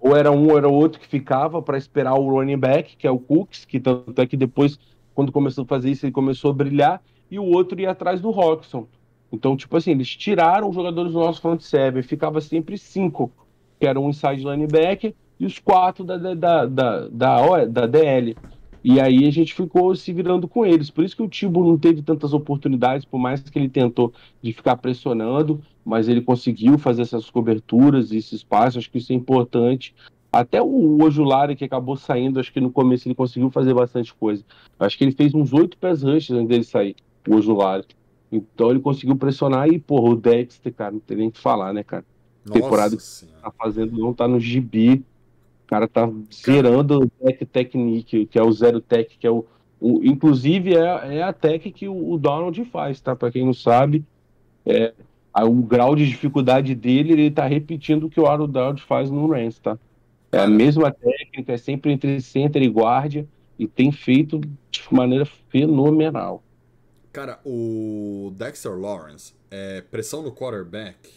Ou 0.00 0.16
era 0.16 0.32
um 0.32 0.50
ou 0.50 0.58
era 0.58 0.68
outro 0.68 0.98
que 0.98 1.06
ficava 1.06 1.60
para 1.62 1.76
esperar 1.78 2.14
o 2.14 2.28
running 2.30 2.58
back, 2.58 2.96
que 2.96 3.06
é 3.06 3.10
o 3.10 3.18
Cooks, 3.18 3.64
que 3.64 3.78
tanto 3.78 4.20
é 4.20 4.26
que 4.26 4.36
depois, 4.36 4.78
quando 5.14 5.30
começou 5.30 5.64
a 5.64 5.66
fazer 5.66 5.90
isso, 5.90 6.06
ele 6.06 6.12
começou 6.12 6.50
a 6.50 6.54
brilhar, 6.54 7.02
e 7.30 7.38
o 7.38 7.44
outro 7.44 7.80
ia 7.80 7.90
atrás 7.90 8.20
do 8.20 8.30
Roxon. 8.30 8.86
Então, 9.32 9.56
tipo 9.56 9.74
assim, 9.76 9.92
eles 9.92 10.14
tiraram 10.14 10.68
os 10.68 10.74
jogadores 10.74 11.12
do 11.12 11.18
nosso 11.18 11.40
front 11.40 11.60
seven, 11.62 12.02
ficava 12.02 12.40
sempre 12.40 12.76
cinco, 12.76 13.32
que 13.80 13.86
eram 13.86 14.04
um 14.04 14.10
inside 14.10 14.44
linebacker, 14.44 15.14
e 15.40 15.46
os 15.46 15.58
quatro 15.58 16.04
da, 16.04 16.16
da, 16.18 16.34
da, 16.66 17.08
da, 17.08 17.64
da, 17.64 17.86
DL. 17.86 18.36
E 18.84 19.00
aí 19.00 19.26
a 19.26 19.30
gente 19.30 19.54
ficou 19.54 19.94
se 19.96 20.12
virando 20.12 20.46
com 20.46 20.66
eles. 20.66 20.90
Por 20.90 21.02
isso 21.02 21.16
que 21.16 21.22
o 21.22 21.28
Tibo 21.28 21.64
não 21.64 21.78
teve 21.78 22.02
tantas 22.02 22.32
oportunidades, 22.32 23.06
por 23.06 23.18
mais 23.18 23.40
que 23.40 23.58
ele 23.58 23.68
tentou 23.68 24.12
de 24.42 24.52
ficar 24.52 24.76
pressionando, 24.76 25.60
mas 25.84 26.08
ele 26.08 26.20
conseguiu 26.20 26.78
fazer 26.78 27.02
essas 27.02 27.30
coberturas 27.30 28.12
e 28.12 28.18
esse 28.18 28.34
espaço, 28.34 28.78
acho 28.78 28.90
que 28.90 28.98
isso 28.98 29.12
é 29.12 29.16
importante. 29.16 29.94
Até 30.30 30.62
o 30.62 31.02
Ojulari, 31.02 31.56
que 31.56 31.64
acabou 31.64 31.96
saindo, 31.96 32.38
acho 32.38 32.52
que 32.52 32.60
no 32.60 32.70
começo 32.70 33.06
ele 33.06 33.14
conseguiu 33.14 33.50
fazer 33.50 33.74
bastante 33.74 34.14
coisa. 34.14 34.44
Acho 34.78 34.96
que 34.96 35.04
ele 35.04 35.12
fez 35.12 35.34
uns 35.34 35.52
oito 35.52 35.76
pés 35.76 36.02
rushes 36.02 36.30
antes 36.30 36.48
dele 36.48 36.64
sair, 36.64 36.96
o 37.28 37.34
Ojulari. 37.34 37.84
Então 38.32 38.70
ele 38.70 38.80
conseguiu 38.80 39.14
pressionar 39.14 39.68
e, 39.68 39.78
porra, 39.78 40.10
o 40.10 40.16
Dexter, 40.16 40.72
cara, 40.72 40.92
não 40.92 41.00
tem 41.00 41.16
nem 41.18 41.28
o 41.28 41.30
que 41.32 41.38
falar, 41.40 41.72
né, 41.74 41.84
cara? 41.84 42.04
temporada- 42.50 42.98
Senhora. 42.98 43.38
Tá 43.42 43.52
fazendo, 43.56 43.96
não 43.98 44.12
tá 44.14 44.26
no 44.26 44.40
gibi. 44.40 45.04
O 45.64 45.66
cara 45.68 45.86
tá 45.86 46.10
zerando 46.32 47.04
o 47.04 47.08
Tech 47.08 47.44
Technique, 47.46 48.26
que 48.26 48.38
é 48.38 48.42
o 48.42 48.50
Zero 48.52 48.80
Tech, 48.80 49.16
que 49.18 49.26
é 49.26 49.30
o. 49.30 49.44
o- 49.80 50.00
inclusive 50.02 50.74
é, 50.74 51.18
é 51.18 51.22
a 51.22 51.32
tech 51.32 51.70
que 51.70 51.86
o, 51.88 52.12
o 52.12 52.18
Donald 52.18 52.64
faz, 52.66 53.00
tá? 53.00 53.14
Pra 53.14 53.30
quem 53.30 53.44
não 53.44 53.54
sabe, 53.54 54.04
é, 54.66 54.92
a- 55.32 55.44
o 55.44 55.54
grau 55.62 55.94
de 55.96 56.06
dificuldade 56.06 56.74
dele, 56.74 57.12
ele 57.12 57.30
tá 57.30 57.46
repetindo 57.46 58.04
o 58.06 58.10
que 58.10 58.20
o 58.20 58.26
Aaron 58.26 58.48
Donald 58.48 58.82
faz 58.82 59.10
no 59.10 59.26
Rams, 59.28 59.58
tá? 59.60 59.78
É 60.32 60.38
a 60.38 60.46
mesma 60.48 60.90
técnica, 60.90 61.52
é 61.52 61.56
sempre 61.58 61.92
entre 61.92 62.20
center 62.20 62.62
e 62.62 62.68
guardia, 62.68 63.26
e 63.58 63.66
tem 63.68 63.92
feito 63.92 64.40
de 64.70 64.82
maneira 64.90 65.24
fenomenal. 65.26 66.42
Cara, 67.12 67.40
o 67.44 68.32
Dexter 68.36 68.72
Lawrence, 68.78 69.34
é, 69.50 69.82
pressão 69.82 70.22
no 70.22 70.32
quarterback. 70.32 71.10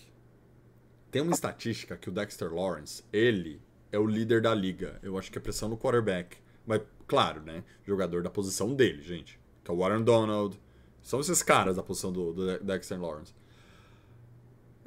Tem 1.10 1.22
uma 1.22 1.32
estatística 1.32 1.96
que 1.96 2.10
o 2.10 2.12
Dexter 2.12 2.54
Lawrence, 2.54 3.02
ele 3.14 3.62
é 3.92 3.98
o 3.98 4.06
líder 4.06 4.42
da 4.42 4.54
liga. 4.54 5.00
Eu 5.02 5.18
acho 5.18 5.32
que 5.32 5.38
é 5.38 5.42
pressão 5.42 5.70
no 5.70 5.78
quarterback. 5.78 6.36
Mas, 6.66 6.82
claro, 7.08 7.42
né? 7.42 7.64
Jogador 7.86 8.22
da 8.22 8.30
posição 8.30 8.74
dele, 8.76 9.02
gente. 9.02 9.40
Que 9.64 9.72
é 9.72 9.74
o 9.74 9.78
Warren 9.78 10.04
Donald. 10.04 10.60
São 11.02 11.22
esses 11.22 11.42
caras 11.42 11.78
da 11.78 11.84
posição 11.84 12.12
do, 12.12 12.34
do 12.34 12.60
Dexter 12.60 13.00
Lawrence. 13.00 13.34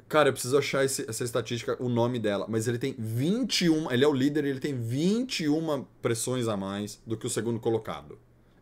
Cara, 0.07 0.29
eu 0.29 0.33
preciso 0.33 0.57
achar 0.57 0.83
esse- 0.85 1.09
essa 1.09 1.23
estatística, 1.23 1.81
o 1.81 1.89
nome 1.89 2.19
dela. 2.19 2.45
Mas 2.47 2.67
ele 2.67 2.77
tem 2.77 2.93
21. 2.99 3.89
Ele 3.91 4.03
é 4.03 4.07
o 4.07 4.13
líder 4.13 4.45
ele 4.45 4.59
tem 4.59 4.75
21 4.79 5.85
pressões 6.01 6.47
a 6.47 6.55
mais 6.55 7.01
do 7.05 7.17
que 7.17 7.25
o 7.25 7.29
segundo 7.29 7.59
colocado. 7.59 8.19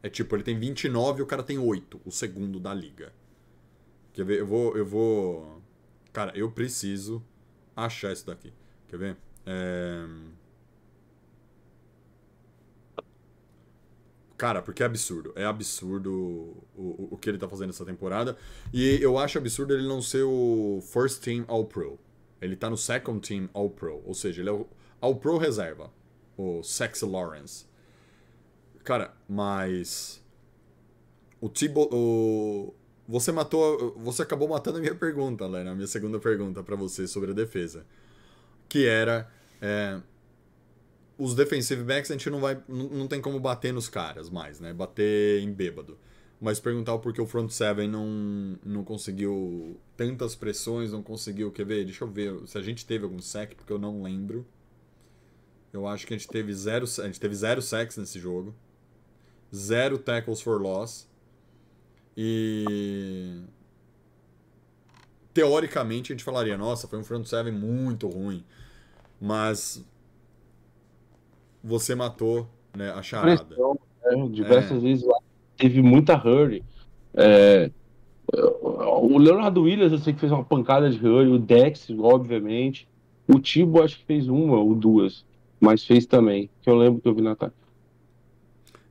É 0.08 0.10
tipo, 0.10 0.34
ele 0.38 0.44
tem 0.44 0.58
29 0.58 1.20
e 1.20 1.22
o 1.22 1.26
cara 1.26 1.44
tem 1.44 1.60
8, 1.60 2.00
o 2.06 2.10
segundo 2.10 2.62
da 2.62 2.74
liga. 2.74 3.12
Quer 4.14 4.24
ver? 4.24 4.40
Eu 4.40 4.48
vou. 4.48 4.78
Eu 4.78 4.86
vou. 4.86 5.62
Cara, 6.14 6.32
eu 6.34 6.50
preciso 6.50 7.22
achar 7.76 8.14
isso 8.14 8.26
daqui. 8.26 8.54
Quer 8.88 8.98
ver? 8.98 9.18
É... 9.46 10.08
Cara, 14.38 14.62
porque 14.62 14.82
é 14.82 14.86
absurdo. 14.86 15.34
É 15.36 15.44
absurdo 15.44 16.10
o, 16.10 16.66
o, 16.74 17.08
o 17.12 17.18
que 17.18 17.30
ele 17.30 17.38
tá 17.38 17.50
fazendo 17.50 17.72
essa 17.72 17.84
temporada. 17.84 18.38
E 18.74 18.98
eu 19.02 19.18
acho 19.18 19.38
absurdo 19.38 19.74
ele 19.74 19.90
não 19.90 20.02
ser 20.02 20.24
o 20.24 20.80
First 20.82 21.22
Team 21.22 21.44
All-Pro. 21.50 22.00
Ele 22.42 22.56
tá 22.56 22.70
no 22.70 22.78
Second 22.78 23.20
Team 23.20 23.50
All-Pro. 23.54 24.02
Ou 24.06 24.14
seja, 24.14 24.42
ele 24.42 24.50
é 24.50 24.54
o 24.54 24.66
All-Pro 25.02 25.38
reserva. 25.38 25.92
O 26.38 26.64
Sexy 26.64 27.04
Lawrence. 27.04 27.67
Cara, 28.88 29.14
mas. 29.28 30.24
O 31.42 31.50
Tibo. 31.50 31.90
O... 31.92 32.74
Você 33.06 33.34
matou. 33.34 33.94
Você 33.98 34.22
acabou 34.22 34.48
matando 34.48 34.78
a 34.78 34.80
minha 34.80 34.96
pergunta, 34.96 35.46
Lena. 35.46 35.72
A 35.72 35.76
minha 35.76 35.88
segunda 35.88 36.20
pergunta 36.20 36.64
pra 36.64 36.74
você 36.78 37.06
sobre 37.06 37.32
a 37.32 37.34
defesa. 37.34 37.86
Que 38.70 38.88
era. 38.88 39.30
é, 39.62 40.00
os 41.18 41.36
defensive 41.36 41.84
backs 41.84 42.10
a 42.12 42.14
gente 42.14 42.30
não 42.30 42.40
vai. 42.40 42.64
Não, 42.66 43.10
tem 43.10 43.20
como 43.20 43.42
bater 43.42 43.74
nos 43.74 43.90
caras 43.90 44.30
mais, 44.30 44.62
né? 44.62 44.72
Bater 44.72 45.42
em 45.42 45.52
bêbado. 45.52 45.98
Mas 46.40 46.58
perguntar 46.58 46.94
o 46.94 47.00
porquê 47.00 47.20
o 47.20 47.26
front 47.26 47.50
seven 47.50 47.90
não, 47.90 48.58
não 48.64 48.86
conseguiu 48.86 49.78
tantas 49.98 50.34
pressões, 50.34 50.94
não 50.94 51.04
conseguiu. 51.04 51.52
Quer 51.52 51.66
ver? 51.66 51.84
Deixa 51.84 52.06
eu 52.06 52.08
ver 52.08 52.48
se 52.48 52.58
a 52.58 52.62
gente 52.62 52.86
teve 52.86 53.04
algum 53.04 53.20
sec, 53.20 53.54
porque 53.54 53.74
eu 53.74 53.80
não 53.80 54.02
lembro. 54.02 54.48
Eu 55.74 55.86
acho 55.86 56.08
que 56.08 56.14
a 56.14 56.18
gente 56.18 56.30
teve 56.30 56.54
zero, 56.54 56.86
a 57.00 57.06
gente 57.06 57.20
teve 57.20 57.36
zero 57.36 57.62
sacks 57.62 57.98
nesse 57.98 58.18
jogo. 58.18 58.56
Zero 59.58 59.98
tackles 59.98 60.42
for 60.42 60.62
loss. 60.62 61.10
E. 62.16 63.42
Teoricamente 65.34 66.12
a 66.12 66.16
gente 66.16 66.24
falaria, 66.24 66.58
nossa, 66.58 66.88
foi 66.88 67.00
um 67.00 67.04
front 67.04 67.26
seven 67.26 67.52
muito 67.54 68.08
ruim. 68.08 68.44
Mas. 69.20 69.84
Você 71.64 71.96
matou 71.96 72.48
né, 72.76 72.92
a 72.92 73.02
charada. 73.02 73.44
Pressão, 73.44 73.80
né? 74.06 74.30
Diversas 74.32 74.78
É. 74.78 74.80
vezes 74.80 75.06
lá 75.06 75.18
teve 75.58 75.82
muita 75.82 76.16
hurry. 76.16 76.64
É, 77.14 77.72
o 78.32 79.18
Leonardo 79.18 79.64
Williams, 79.64 79.92
eu 79.92 79.98
sei 79.98 80.14
que 80.14 80.20
fez 80.20 80.32
uma 80.32 80.44
pancada 80.44 80.90
de 80.90 80.98
hurry, 80.98 81.30
o 81.30 81.40
Dex, 81.40 81.90
obviamente. 82.00 82.88
O 83.28 83.40
Tibo, 83.40 83.82
acho 83.84 83.98
que 83.98 84.06
fez 84.06 84.28
uma 84.28 84.58
ou 84.58 84.74
duas, 84.76 85.26
mas 85.60 85.84
fez 85.84 86.06
também, 86.06 86.50
que 86.62 86.70
eu 86.70 86.76
lembro 86.76 87.02
que 87.02 87.08
eu 87.08 87.16
vi 87.16 87.22
na 87.22 87.36
tarde. 87.36 87.56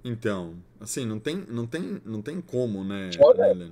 Então, 0.08 0.54
assim, 0.80 1.04
não 1.04 1.18
tem, 1.18 1.44
não 1.48 1.66
tem, 1.66 2.00
não 2.04 2.22
tem 2.22 2.40
como, 2.40 2.84
né, 2.84 3.10
Olha, 3.18 3.52
né? 3.52 3.70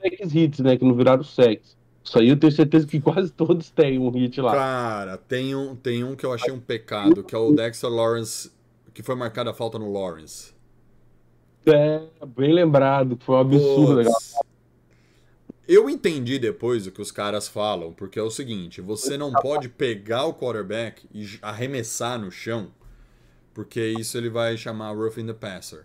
Sex 0.00 0.34
hits, 0.34 0.60
né, 0.60 0.78
que 0.78 0.84
não 0.84 0.94
viraram 0.94 1.22
sex. 1.22 1.76
Isso 2.02 2.18
aí 2.18 2.30
eu 2.30 2.38
tenho 2.38 2.50
certeza 2.50 2.86
que 2.86 2.98
quase 2.98 3.30
todos 3.36 3.68
têm 3.68 3.98
um 3.98 4.08
hit 4.08 4.40
lá. 4.40 4.52
Cara, 4.52 5.18
tem 5.18 5.54
um, 5.54 5.76
tem 5.76 6.02
um 6.02 6.16
que 6.16 6.24
eu 6.24 6.32
achei 6.32 6.50
um 6.50 6.58
pecado, 6.58 7.22
que 7.22 7.34
é 7.34 7.38
o 7.38 7.52
Dexter 7.52 7.90
Lawrence, 7.90 8.50
que 8.94 9.02
foi 9.02 9.14
marcada 9.14 9.50
a 9.50 9.52
falta 9.52 9.78
no 9.78 9.92
Lawrence. 9.92 10.54
É, 11.66 12.00
bem 12.34 12.54
lembrado, 12.54 13.18
foi 13.20 13.36
um 13.36 13.40
absurdo. 13.40 14.10
Eu 15.68 15.90
entendi 15.90 16.38
depois 16.38 16.86
o 16.86 16.90
que 16.90 17.02
os 17.02 17.10
caras 17.10 17.46
falam, 17.46 17.92
porque 17.92 18.18
é 18.18 18.22
o 18.22 18.30
seguinte, 18.30 18.80
você 18.80 19.18
não 19.18 19.30
pode 19.32 19.68
pegar 19.68 20.24
o 20.24 20.32
quarterback 20.32 21.06
e 21.12 21.38
arremessar 21.42 22.18
no 22.18 22.30
chão, 22.30 22.70
porque 23.58 23.84
isso 23.98 24.16
ele 24.16 24.30
vai 24.30 24.56
chamar 24.56 24.92
roughing 24.92 25.26
the 25.26 25.32
passer. 25.32 25.84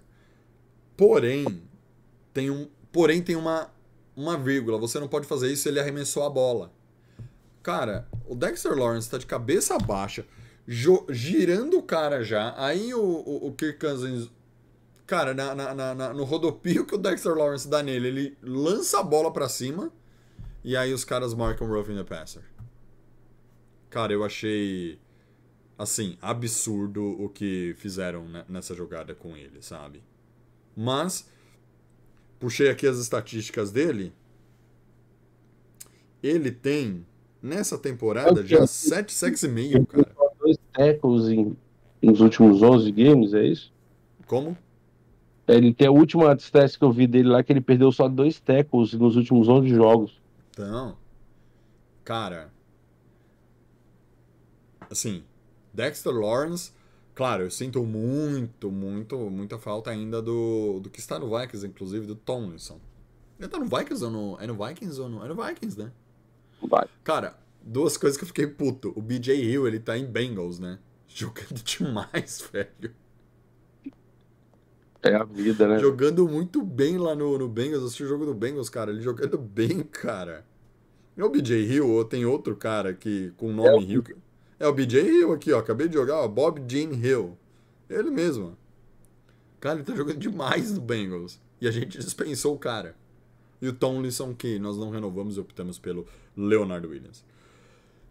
Porém, 0.96 1.64
tem 2.32 2.52
um, 2.52 2.70
porém 2.92 3.20
tem 3.20 3.36
uma 3.36 3.72
uma 4.16 4.38
vírgula, 4.38 4.78
você 4.78 5.00
não 5.00 5.08
pode 5.08 5.26
fazer 5.26 5.52
isso 5.52 5.68
ele 5.68 5.80
arremessou 5.80 6.22
a 6.24 6.30
bola. 6.30 6.72
Cara, 7.64 8.08
o 8.28 8.36
Dexter 8.36 8.78
Lawrence 8.78 9.10
tá 9.10 9.18
de 9.18 9.26
cabeça 9.26 9.76
baixa, 9.80 10.24
girando 11.10 11.80
o 11.80 11.82
cara 11.82 12.24
já, 12.24 12.54
aí 12.64 12.94
o, 12.94 13.02
o, 13.02 13.48
o 13.48 13.54
Kirk 13.54 13.80
Cousins 13.80 14.30
Cara, 15.08 15.34
na, 15.34 15.56
na- 15.56 15.96
na- 15.96 16.14
no 16.14 16.24
rodopio 16.26 16.86
que 16.86 16.94
o 16.94 16.98
Dexter 17.00 17.34
Lawrence 17.34 17.68
dá 17.68 17.82
nele, 17.82 18.08
ele 18.08 18.38
lança 18.44 19.00
a 19.00 19.04
bola 19.04 19.34
pra 19.34 19.50
cima 19.50 19.92
e 20.64 20.78
aí 20.78 20.94
os 20.94 21.04
caras 21.04 21.34
marcam 21.34 21.66
roughing 21.68 21.96
the 21.96 22.04
passer. 22.04 22.44
Cara, 23.90 24.14
eu 24.14 24.24
achei 24.24 25.00
assim, 25.84 26.18
absurdo 26.22 27.04
o 27.22 27.30
que 27.30 27.76
fizeram 27.78 28.28
ne- 28.28 28.44
nessa 28.50 28.74
jogada 28.74 29.14
com 29.14 29.38
ele, 29.38 29.62
sabe? 29.62 30.02
Mas 30.76 31.30
puxei 32.40 32.70
aqui 32.70 32.88
as 32.88 32.98
estatísticas 32.98 33.72
dele. 33.72 34.12
Ele 36.22 36.52
tem 36.52 37.06
nessa 37.42 37.78
temporada 37.78 38.46
já 38.46 38.66
7 38.66 39.14
sacks 39.14 39.44
e 39.44 39.48
meio, 39.48 39.86
cara. 39.86 40.12
Dois 40.40 40.58
tackles 40.74 41.30
em, 41.30 41.56
nos 42.02 42.20
últimos 42.20 42.62
11 42.62 42.92
games, 42.92 43.34
é 43.34 43.46
isso? 43.46 43.72
Como? 44.26 44.58
Ele 45.48 45.74
tem 45.74 45.88
a 45.88 45.92
última 45.92 46.34
stats 46.36 46.78
que 46.78 46.84
eu 46.84 46.92
vi 46.92 47.06
dele 47.06 47.28
lá, 47.30 47.44
que 47.44 47.52
ele 47.52 47.62
perdeu 47.62 47.92
só 47.92 48.08
dois 48.08 48.40
tackles 48.40 48.94
nos 48.94 49.16
últimos 49.18 49.50
11 49.50 49.70
jogos. 49.70 50.22
Então, 50.52 50.98
cara, 52.04 52.52
assim, 54.90 55.24
Dexter 55.74 56.14
Lawrence, 56.14 56.72
claro, 57.16 57.44
eu 57.44 57.52
sinto 57.52 57.84
muito, 57.86 58.72
muito, 58.72 59.18
muita 59.30 59.58
falta 59.60 59.92
ainda 59.92 60.22
do, 60.22 60.80
do 60.80 60.90
que 60.90 61.00
está 61.00 61.20
no 61.20 61.28
Vikings, 61.38 61.66
inclusive 61.68 62.06
do 62.06 62.16
Tomlinson. 62.16 62.80
Ele 63.40 63.48
tá 63.50 63.60
no 63.60 63.66
Vikings 63.66 64.04
ou 64.06 64.12
no, 64.12 64.38
é 64.40 64.48
no 64.48 64.56
Vikings 64.56 65.02
ou 65.02 65.10
no, 65.10 65.26
é 65.26 65.28
no 65.28 65.36
Vikings, 65.36 65.78
né? 65.80 65.92
Vai. 66.62 66.88
Cara, 67.04 67.38
duas 67.62 67.98
coisas 67.98 68.18
que 68.18 68.24
eu 68.24 68.28
fiquei 68.28 68.48
puto. 68.48 68.94
O 68.96 69.02
BJ 69.02 69.36
Hill, 69.36 69.68
ele 69.68 69.80
tá 69.80 69.98
em 69.98 70.06
Bengals, 70.06 70.60
né? 70.60 70.80
Jogando 71.08 71.62
demais, 71.64 72.42
velho. 72.52 72.94
É 75.02 75.16
a 75.16 75.24
vida, 75.24 75.68
né? 75.68 75.80
Jogando 75.80 76.28
muito 76.28 76.62
bem 76.64 76.98
lá 76.98 77.16
no, 77.16 77.38
no 77.38 77.48
Bengals. 77.50 77.82
Eu 77.82 77.86
assisti 77.88 78.04
o 78.04 78.08
jogo 78.08 78.26
do 78.26 78.34
Bengals, 78.34 78.70
cara. 78.70 78.92
Ele 78.92 79.02
jogando 79.02 79.38
bem, 79.40 79.84
cara. 79.84 80.46
É 81.18 81.24
o 81.24 81.30
BJ 81.30 81.64
Hill 81.66 81.90
ou 81.90 82.06
tem 82.06 82.26
outro 82.26 82.56
cara 82.56 82.94
que 82.94 83.32
com 83.38 83.48
o 83.50 83.54
nome 83.54 83.84
Hill? 83.84 84.04
que- 84.04 84.16
É 84.60 84.68
o 84.68 84.74
BJ 84.74 85.02
Hill 85.02 85.34
aqui, 85.34 85.52
ó. 85.52 85.60
Acabei 85.60 85.88
de 85.88 85.94
jogar, 85.96 86.18
ó. 86.18 86.28
Bob 86.28 86.64
Jean 86.68 86.94
Hill. 86.94 87.38
Ele 87.90 88.10
mesmo. 88.10 88.58
Cara, 89.60 89.76
ele 89.76 89.84
tá 89.84 89.96
jogando 89.96 90.18
demais 90.18 90.72
no 90.72 90.82
Bengals. 90.82 91.40
E 91.60 91.68
a 91.68 91.72
gente 91.72 91.98
dispensou 91.98 92.54
o 92.56 92.60
cara. 92.60 92.96
E 93.62 93.68
o 93.68 93.74
Tomlinson, 93.74 94.34
que 94.34 94.60
nós 94.60 94.78
não 94.78 94.90
renovamos 94.90 95.38
e 95.38 95.40
optamos 95.40 95.80
pelo 95.80 96.06
Leonardo 96.36 96.90
Williams. 96.90 97.24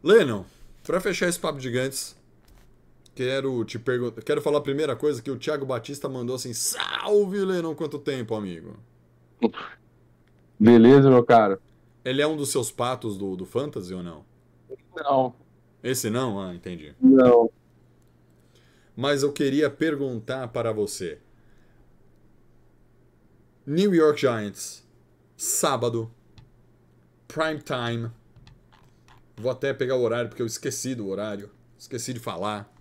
Lennon, 0.03 0.45
pra 0.83 1.01
fechar 1.01 1.29
esse 1.29 1.39
papo 1.39 1.61
gigantes, 1.61 2.17
quero 3.15 3.65
te 3.65 3.79
perguntar. 3.79 4.23
Quero 4.23 4.41
falar 4.41 4.59
a 4.59 4.63
primeira 4.63 4.97
coisa 4.97 5.21
que 5.21 5.31
o 5.31 5.39
Thiago 5.39 5.67
Batista 5.67 6.09
mandou 6.09 6.37
assim: 6.37 6.55
Salve, 6.55 7.45
Lennon, 7.45 7.75
quanto 7.75 7.99
tempo, 7.99 8.35
amigo? 8.35 8.79
Beleza, 10.59 11.11
meu 11.11 11.25
cara? 11.25 11.61
Ele 12.05 12.23
é 12.23 12.27
um 12.27 12.37
dos 12.37 12.51
seus 12.51 12.73
patos 12.73 13.17
do, 13.17 13.37
do 13.37 13.45
Fantasy 13.45 13.93
ou 13.93 14.03
não? 14.03 14.25
Não. 14.97 15.35
Esse 15.83 16.09
não? 16.09 16.41
Ah, 16.41 16.55
entendi. 16.55 16.95
Não. 17.01 17.51
Mas 18.97 19.23
eu 19.23 19.33
queria 19.33 19.69
perguntar 19.69 20.49
para 20.49 20.73
você. 20.73 21.19
New 23.67 23.95
York 23.95 24.21
Giants, 24.21 24.87
sábado, 25.37 26.11
prime 27.27 27.61
time. 27.63 28.11
Vou 29.37 29.51
até 29.51 29.73
pegar 29.73 29.97
o 29.97 30.03
horário 30.03 30.29
porque 30.29 30.43
eu 30.43 30.47
esqueci 30.47 30.95
do 30.95 31.09
horário. 31.09 31.51
Esqueci 31.79 32.13
de 32.13 32.21
falar. 32.21 32.73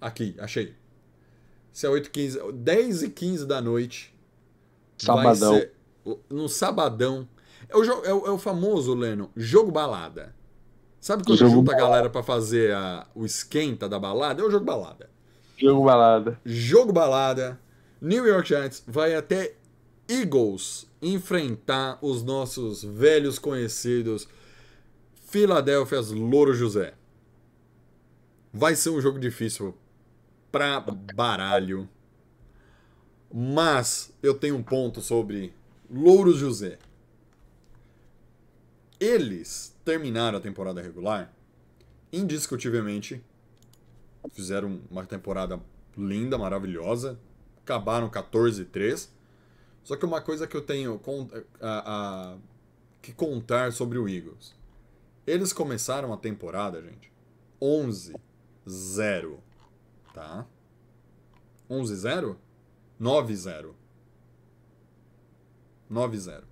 Aqui, 0.00 0.34
achei. 0.38 0.74
Se 1.72 1.86
é 1.86 1.88
8 1.88 2.10
15, 2.10 2.52
10 2.52 3.02
e 3.04 3.10
15 3.10 3.46
da 3.46 3.60
noite. 3.60 4.14
Sabadão. 4.98 5.52
Vai 5.52 5.60
ser 5.60 5.80
no 6.28 6.48
sabadão. 6.48 7.28
É 7.68 7.76
o, 7.76 7.84
é 7.84 8.14
o, 8.14 8.26
é 8.26 8.30
o 8.30 8.38
famoso, 8.38 8.94
Leno, 8.94 9.30
jogo 9.36 9.70
balada. 9.70 10.34
Sabe 11.00 11.24
quando 11.24 11.38
Jogo 11.38 11.52
junta 11.52 11.72
a 11.72 11.76
galera 11.76 12.10
pra 12.10 12.22
fazer 12.22 12.74
a- 12.74 13.06
o 13.14 13.24
esquenta 13.24 13.88
da 13.88 13.98
balada? 13.98 14.42
É 14.42 14.44
o 14.44 14.50
jogo 14.50 14.64
balada. 14.64 15.08
Jogo 15.56 15.84
balada. 15.84 16.40
Jogo 16.44 16.92
balada. 16.92 17.60
New 18.00 18.26
York 18.26 18.48
Giants 18.48 18.82
vai 18.86 19.14
até 19.14 19.54
Eagles 20.08 20.86
enfrentar 21.00 21.98
os 22.02 22.22
nossos 22.22 22.82
velhos 22.82 23.38
conhecidos 23.38 24.26
Philadelphia's 25.26 26.10
Louro 26.10 26.52
José. 26.54 26.94
Vai 28.52 28.74
ser 28.74 28.90
um 28.90 29.00
jogo 29.00 29.18
difícil 29.18 29.74
pra 30.50 30.80
baralho. 31.14 31.88
Mas 33.32 34.12
eu 34.22 34.34
tenho 34.34 34.56
um 34.56 34.62
ponto 34.62 35.00
sobre 35.00 35.54
Louro 35.90 36.32
José. 36.36 36.78
Eles 38.98 39.74
terminaram 39.94 40.38
a 40.38 40.40
temporada 40.40 40.80
regular 40.80 41.32
indiscutivelmente 42.12 43.20
fizeram 44.32 44.80
uma 44.88 45.04
temporada 45.04 45.60
linda, 45.98 46.38
maravilhosa, 46.38 47.18
acabaram 47.62 48.08
14-3. 48.08 49.08
Só 49.82 49.96
que 49.96 50.04
uma 50.06 50.20
coisa 50.20 50.46
que 50.46 50.56
eu 50.56 50.60
tenho 50.62 51.00
a- 51.60 51.82
a- 51.86 52.38
que 53.02 53.12
contar 53.12 53.72
sobre 53.72 53.98
o 53.98 54.08
Eagles. 54.08 54.54
Eles 55.26 55.52
começaram 55.52 56.12
a 56.12 56.16
temporada, 56.16 56.80
gente, 56.82 57.10
11-0, 57.60 59.38
tá? 60.14 60.46
11-0? 61.68 62.36
9-0. 63.00 63.74
9-0. 65.90 66.44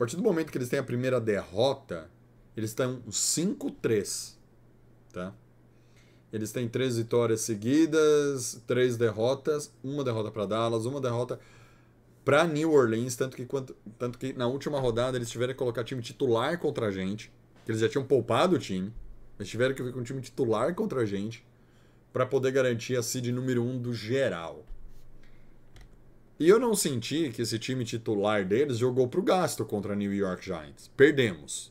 Partir 0.00 0.16
do 0.16 0.22
momento 0.22 0.50
que 0.50 0.56
eles 0.56 0.70
têm 0.70 0.78
a 0.78 0.82
primeira 0.82 1.20
derrota, 1.20 2.08
eles 2.56 2.70
estão 2.70 3.02
5-3, 3.02 4.34
tá? 5.12 5.34
Eles 6.32 6.52
têm 6.52 6.66
três 6.66 6.96
vitórias 6.96 7.42
seguidas, 7.42 8.62
três 8.66 8.96
derrotas, 8.96 9.70
uma 9.84 10.02
derrota 10.02 10.30
para 10.30 10.46
Dallas, 10.46 10.86
uma 10.86 11.02
derrota 11.02 11.38
para 12.24 12.46
New 12.46 12.72
Orleans, 12.72 13.14
tanto 13.14 13.36
que, 13.36 13.44
quanto, 13.44 13.76
tanto 13.98 14.18
que 14.18 14.32
na 14.32 14.46
última 14.46 14.80
rodada 14.80 15.18
eles 15.18 15.28
tiveram 15.28 15.52
que 15.52 15.58
colocar 15.58 15.84
time 15.84 16.00
titular 16.00 16.58
contra 16.58 16.86
a 16.86 16.90
gente, 16.90 17.30
que 17.66 17.70
eles 17.70 17.82
já 17.82 17.88
tinham 17.90 18.06
poupado 18.06 18.56
o 18.56 18.58
time. 18.58 18.90
Eles 19.38 19.50
tiveram 19.50 19.74
que 19.74 19.82
vir 19.82 19.92
com 19.92 20.00
um 20.00 20.02
time 20.02 20.22
titular 20.22 20.74
contra 20.74 21.02
a 21.02 21.04
gente 21.04 21.46
para 22.10 22.24
poder 22.24 22.52
garantir 22.52 22.96
a 22.96 23.02
seed 23.02 23.26
número 23.26 23.62
1 23.62 23.68
um 23.68 23.78
do 23.78 23.92
geral. 23.92 24.64
E 26.40 26.48
eu 26.48 26.58
não 26.58 26.74
senti 26.74 27.28
que 27.28 27.42
esse 27.42 27.58
time 27.58 27.84
titular 27.84 28.46
deles 28.46 28.78
jogou 28.78 29.06
pro 29.06 29.22
gasto 29.22 29.62
contra 29.62 29.92
a 29.92 29.96
New 29.96 30.10
York 30.10 30.42
Giants. 30.42 30.90
Perdemos. 30.96 31.70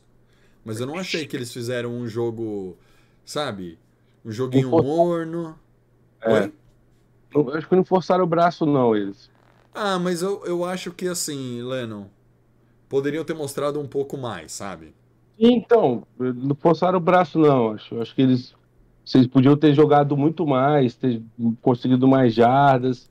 Mas 0.64 0.78
eu 0.78 0.86
não 0.86 0.96
achei 0.96 1.26
que 1.26 1.36
eles 1.36 1.52
fizeram 1.52 1.90
um 1.92 2.06
jogo, 2.06 2.78
sabe? 3.24 3.80
Um 4.24 4.30
joguinho 4.30 4.70
morno. 4.70 5.58
É. 6.22 6.52
Eu 7.34 7.52
acho 7.52 7.68
que 7.68 7.74
não 7.74 7.84
forçaram 7.84 8.22
o 8.22 8.28
braço, 8.28 8.64
não, 8.64 8.94
eles. 8.94 9.28
Ah, 9.74 9.98
mas 9.98 10.22
eu, 10.22 10.44
eu 10.44 10.64
acho 10.64 10.92
que 10.92 11.08
assim, 11.08 11.60
Lennon, 11.62 12.06
poderiam 12.88 13.24
ter 13.24 13.34
mostrado 13.34 13.80
um 13.80 13.88
pouco 13.88 14.16
mais, 14.16 14.52
sabe? 14.52 14.94
Então, 15.36 16.06
não 16.16 16.54
forçaram 16.54 16.98
o 16.98 17.00
braço, 17.00 17.40
não. 17.40 17.72
Acho, 17.72 18.00
acho 18.00 18.14
que 18.14 18.22
eles. 18.22 18.54
Vocês 19.04 19.26
podiam 19.26 19.56
ter 19.56 19.74
jogado 19.74 20.16
muito 20.16 20.46
mais, 20.46 20.94
ter 20.94 21.20
conseguido 21.60 22.06
mais 22.06 22.32
jardas. 22.32 23.09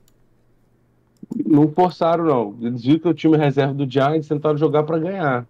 Não 1.46 1.70
forçaram, 1.72 2.24
não. 2.24 2.58
Eles 2.60 2.82
viram 2.82 2.98
que 3.00 3.08
o 3.08 3.14
time 3.14 3.36
reserva 3.36 3.74
do 3.74 3.90
Giants 3.90 4.28
tentaram 4.28 4.56
jogar 4.56 4.82
para 4.82 4.98
ganhar. 4.98 5.46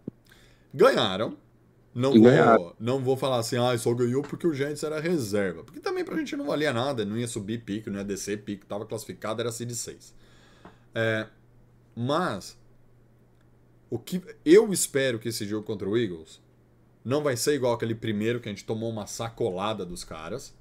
Ganharam. 0.73 1.37
Não 1.95 2.13
vou, 2.13 2.23
ganharam. 2.23 2.75
não 2.79 3.01
vou 3.01 3.17
falar 3.17 3.39
assim, 3.39 3.57
ah, 3.57 3.77
só 3.77 3.93
ganhou 3.93 4.23
porque 4.23 4.47
o 4.47 4.55
Giants 4.55 4.83
era 4.83 5.01
reserva. 5.01 5.65
Porque 5.65 5.81
também 5.81 6.05
pra 6.05 6.17
gente 6.17 6.37
não 6.37 6.47
valia 6.47 6.73
nada, 6.73 7.05
não 7.05 7.19
ia 7.19 7.27
subir 7.27 7.65
pique, 7.65 7.91
não 7.91 7.99
ia 7.99 8.05
descer 8.05 8.43
pique, 8.43 8.65
tava 8.65 8.87
classificado, 8.87 9.41
era 9.41 9.51
seed 9.51 9.73
6. 9.73 10.15
É, 10.95 11.27
mas, 11.97 12.57
o 13.89 13.99
que 13.99 14.23
eu 14.45 14.73
espero 14.73 15.19
que 15.19 15.29
esse 15.29 15.45
jogo 15.45 15.67
contra 15.67 15.89
o 15.89 15.99
Eagles 15.99 16.41
não 17.05 17.23
vai 17.23 17.37
ser 17.37 17.55
igual 17.55 17.73
aquele 17.73 17.95
primeiro 17.95 18.41
que 18.41 18.49
a 18.49 18.53
gente 18.53 18.65
tomou 18.65 18.89
uma 18.89 19.07
sacolada 19.07 19.85
dos 19.85 20.05
caras. 20.05 20.55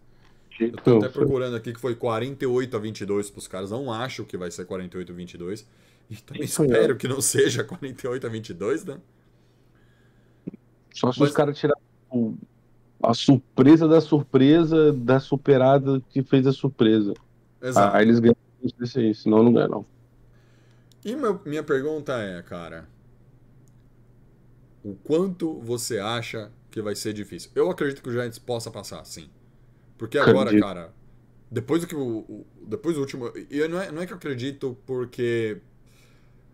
Eu 0.60 0.72
tô 0.74 0.98
até 0.98 1.10
procurando 1.10 1.56
aqui 1.56 1.72
que 1.74 1.80
foi 1.80 1.96
48 1.96 2.76
a 2.76 2.80
22 2.80 3.30
pros 3.30 3.48
caras. 3.48 3.72
Não 3.72 3.92
acho 3.92 4.26
que 4.26 4.36
vai 4.38 4.52
ser 4.52 4.66
48 4.66 5.12
a 5.12 5.16
22. 5.16 5.66
E 6.10 6.16
também 6.18 6.44
Isso 6.44 6.64
espero 6.64 6.94
é. 6.94 6.96
que 6.98 7.08
não 7.08 7.22
seja 7.22 7.64
48 7.64 8.26
a 8.28 8.30
22, 8.30 8.84
né? 8.86 8.98
Só 10.94 11.12
se 11.12 11.20
Mas- 11.20 11.30
os 11.30 11.36
caras 11.36 11.58
tiraram 11.58 11.80
a 13.02 13.14
surpresa 13.14 13.88
da 13.88 14.02
surpresa 14.02 14.92
da 14.92 15.20
superada 15.20 16.02
que 16.10 16.22
fez 16.24 16.46
a 16.48 16.52
surpresa. 16.52 17.14
Exato. 17.62 17.96
Aí 17.96 18.04
eles 18.06 18.20
ganham 18.20 18.36
isso 18.82 19.00
aí, 19.00 19.14
senão 19.16 19.44
não 19.44 19.54
ganham. 19.54 19.86
E 21.06 21.16
meu- 21.16 21.40
minha 21.46 21.64
pergunta 21.64 22.14
é, 22.14 22.42
cara, 22.42 22.90
o 24.84 24.96
quanto 24.96 25.54
você 25.62 26.00
acha 26.00 26.52
que 26.70 26.82
vai 26.82 26.96
ser 26.96 27.14
difícil? 27.14 27.52
Eu 27.56 27.70
acredito 27.70 28.02
que 28.02 28.10
o 28.10 28.12
Giants 28.12 28.38
possa 28.40 28.70
passar, 28.70 29.06
sim. 29.06 29.30
Porque 30.00 30.18
agora, 30.18 30.50
Acredito. 30.50 30.64
cara, 30.64 30.94
depois 31.52 31.82
do 31.82 31.88
que 31.88 31.96
o, 31.96 32.46
depois 32.66 32.96
do 32.96 33.02
último, 33.02 33.32
e 33.36 33.60
eu 33.60 33.68
não 33.68 33.82
é, 33.82 33.92
não 33.92 34.02
é 34.02 34.08
que 34.08 34.14
eu 34.14 34.18
acredito 34.18 34.78
porque 34.86 35.58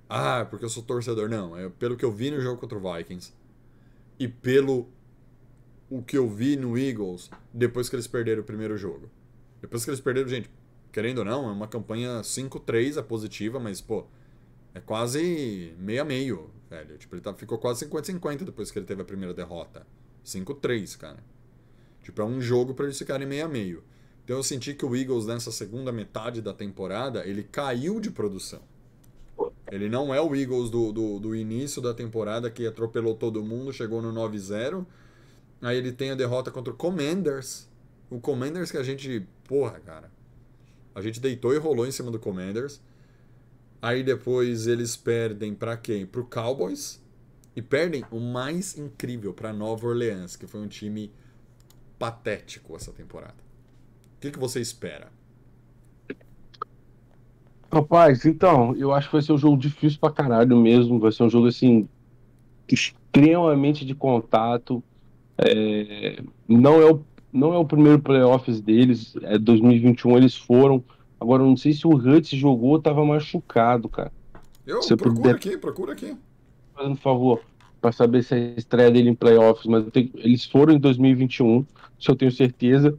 ah, 0.10 0.46
porque 0.50 0.66
eu 0.66 0.70
sou 0.70 0.82
torcedor, 0.82 1.30
não, 1.30 1.56
é 1.56 1.70
pelo 1.70 1.96
que 1.96 2.04
eu 2.04 2.12
vi 2.12 2.32
no 2.32 2.42
jogo 2.42 2.60
contra 2.60 2.76
o 2.76 2.94
Vikings 2.94 3.32
e 4.20 4.28
pelo 4.28 4.90
o 5.90 6.02
que 6.02 6.18
eu 6.18 6.28
vi 6.28 6.56
no 6.56 6.76
Eagles 6.76 7.30
depois 7.54 7.88
que 7.88 7.96
eles 7.96 8.08
perderam 8.08 8.42
o 8.42 8.46
primeiro 8.46 8.76
jogo. 8.76 9.12
Depois 9.62 9.84
que 9.84 9.92
eles 9.92 10.02
perderam, 10.02 10.28
gente, 10.28 10.50
querendo 10.92 11.20
ou 11.20 11.26
não, 11.26 11.48
é 11.48 11.52
uma 11.52 11.68
campanha 11.68 12.22
5-3 12.22 12.98
a 12.98 13.04
positiva, 13.04 13.60
mas 13.60 13.80
pô, 13.80 14.08
é 14.74 14.80
quase 14.80 15.76
meio 15.78 16.02
a 16.02 16.06
meio, 16.06 16.50
velho. 16.68 16.98
Tipo, 16.98 17.14
ele 17.14 17.22
tá, 17.22 17.32
ficou 17.36 17.60
quase 17.60 17.86
50-50 17.86 18.44
depois 18.44 18.72
que 18.72 18.80
ele 18.80 18.88
teve 18.88 19.04
a 19.04 19.06
primeira 19.06 19.36
derrota. 19.36 19.86
5-3, 20.26 20.98
cara. 20.98 21.35
Tipo, 22.06 22.22
é 22.22 22.26
um 22.26 22.40
jogo 22.40 22.76
pra 22.76 22.86
eles 22.86 23.00
ficarem 23.00 23.26
meio 23.26 23.46
a 23.46 23.48
meio. 23.50 23.84
Então 24.24 24.38
eu 24.38 24.44
senti 24.44 24.76
que 24.76 24.86
o 24.86 24.96
Eagles, 24.96 25.26
nessa 25.26 25.52
segunda 25.52 25.92
metade 25.92 26.40
da 26.40 26.54
temporada, 26.54 27.26
ele 27.26 27.44
caiu 27.44 28.00
de 28.00 28.12
produção. 28.12 28.62
Ele 29.72 29.90
não 29.90 30.14
é 30.14 30.22
o 30.22 30.36
Eagles 30.36 30.70
do, 30.70 30.92
do, 30.92 31.20
do 31.20 31.36
início 31.36 31.82
da 31.82 31.96
temporada 31.96 32.52
que 32.52 32.68
atropelou 32.68 33.16
todo 33.16 33.44
mundo, 33.44 33.74
chegou 33.74 34.04
no 34.04 34.14
9-0. 34.14 34.86
Aí 35.64 35.78
ele 35.78 35.92
tem 35.92 36.12
a 36.12 36.16
derrota 36.16 36.52
contra 36.52 36.72
o 36.72 36.78
Commanders. 36.78 37.68
O 38.08 38.20
Commanders 38.20 38.70
que 38.70 38.78
a 38.78 38.84
gente. 38.84 39.28
Porra, 39.48 39.80
cara. 39.80 40.12
A 40.94 41.02
gente 41.02 41.20
deitou 41.20 41.56
e 41.56 41.58
rolou 41.58 41.88
em 41.88 41.92
cima 41.92 42.12
do 42.12 42.20
Commanders. 42.20 42.80
Aí 43.82 44.04
depois 44.04 44.68
eles 44.68 44.96
perdem 44.96 45.56
pra 45.56 45.76
quem? 45.76 46.06
Pro 46.06 46.24
Cowboys. 46.24 47.02
E 47.56 47.64
perdem 47.64 48.06
o 48.12 48.20
mais 48.20 48.78
incrível 48.78 49.34
pra 49.34 49.52
Nova 49.52 49.88
Orleans, 49.88 50.36
que 50.36 50.46
foi 50.46 50.62
um 50.62 50.68
time 50.68 51.12
patético 51.98 52.76
essa 52.76 52.92
temporada. 52.92 53.36
O 54.18 54.22
que, 54.22 54.32
que 54.32 54.40
você 54.40 54.60
espera? 54.60 55.08
Rapaz, 57.72 58.26
então, 58.26 58.74
eu 58.76 58.94
acho 58.94 59.08
que 59.08 59.14
vai 59.14 59.22
ser 59.22 59.34
um 59.34 59.38
jogo 59.38 59.58
difícil 59.58 60.00
pra 60.00 60.12
caralho 60.12 60.56
mesmo. 60.58 61.00
Vai 61.00 61.12
ser 61.12 61.24
um 61.24 61.30
jogo, 61.30 61.48
assim, 61.48 61.88
extremamente 62.72 63.86
de 63.86 63.94
contato. 63.94 64.84
É, 65.38 66.22
não, 66.48 66.82
é 66.82 66.92
o, 66.92 67.02
não 67.34 67.54
é 67.54 67.58
o 67.58 67.66
primeiro 67.66 68.00
playoffs 68.00 68.62
deles. 68.62 69.16
É 69.24 69.38
2021 69.38 70.16
eles 70.18 70.36
foram. 70.38 70.84
Agora, 71.20 71.44
eu 71.44 71.48
não 71.48 71.58
sei 71.58 71.74
se 71.74 71.86
o 71.86 71.92
Hurts 71.96 72.30
jogou 72.38 72.72
ou 72.72 72.82
tava 72.82 73.04
machucado, 73.04 73.90
cara. 73.90 74.12
Eu 74.66 74.82
Se 74.82 74.94
eu 74.94 74.98
procura 74.98 75.22
puder- 75.22 75.36
aqui, 75.36 75.58
procura 75.58 75.94
aqui. 75.94 76.16
Fazendo 76.74 76.94
um 76.94 76.98
favor, 76.98 77.42
pra 77.86 77.92
saber 77.92 78.24
se 78.24 78.34
é 78.34 78.38
a 78.56 78.58
estreia 78.58 78.90
dele 78.92 79.10
em 79.10 79.16
playoffs. 79.16 79.66
Mas 79.68 79.86
tenho- 79.92 80.12
eles 80.16 80.46
foram 80.46 80.74
em 80.74 80.80
2021, 80.80 81.66
isso 82.00 82.12
eu 82.12 82.16
tenho 82.16 82.32
certeza. 82.32 82.98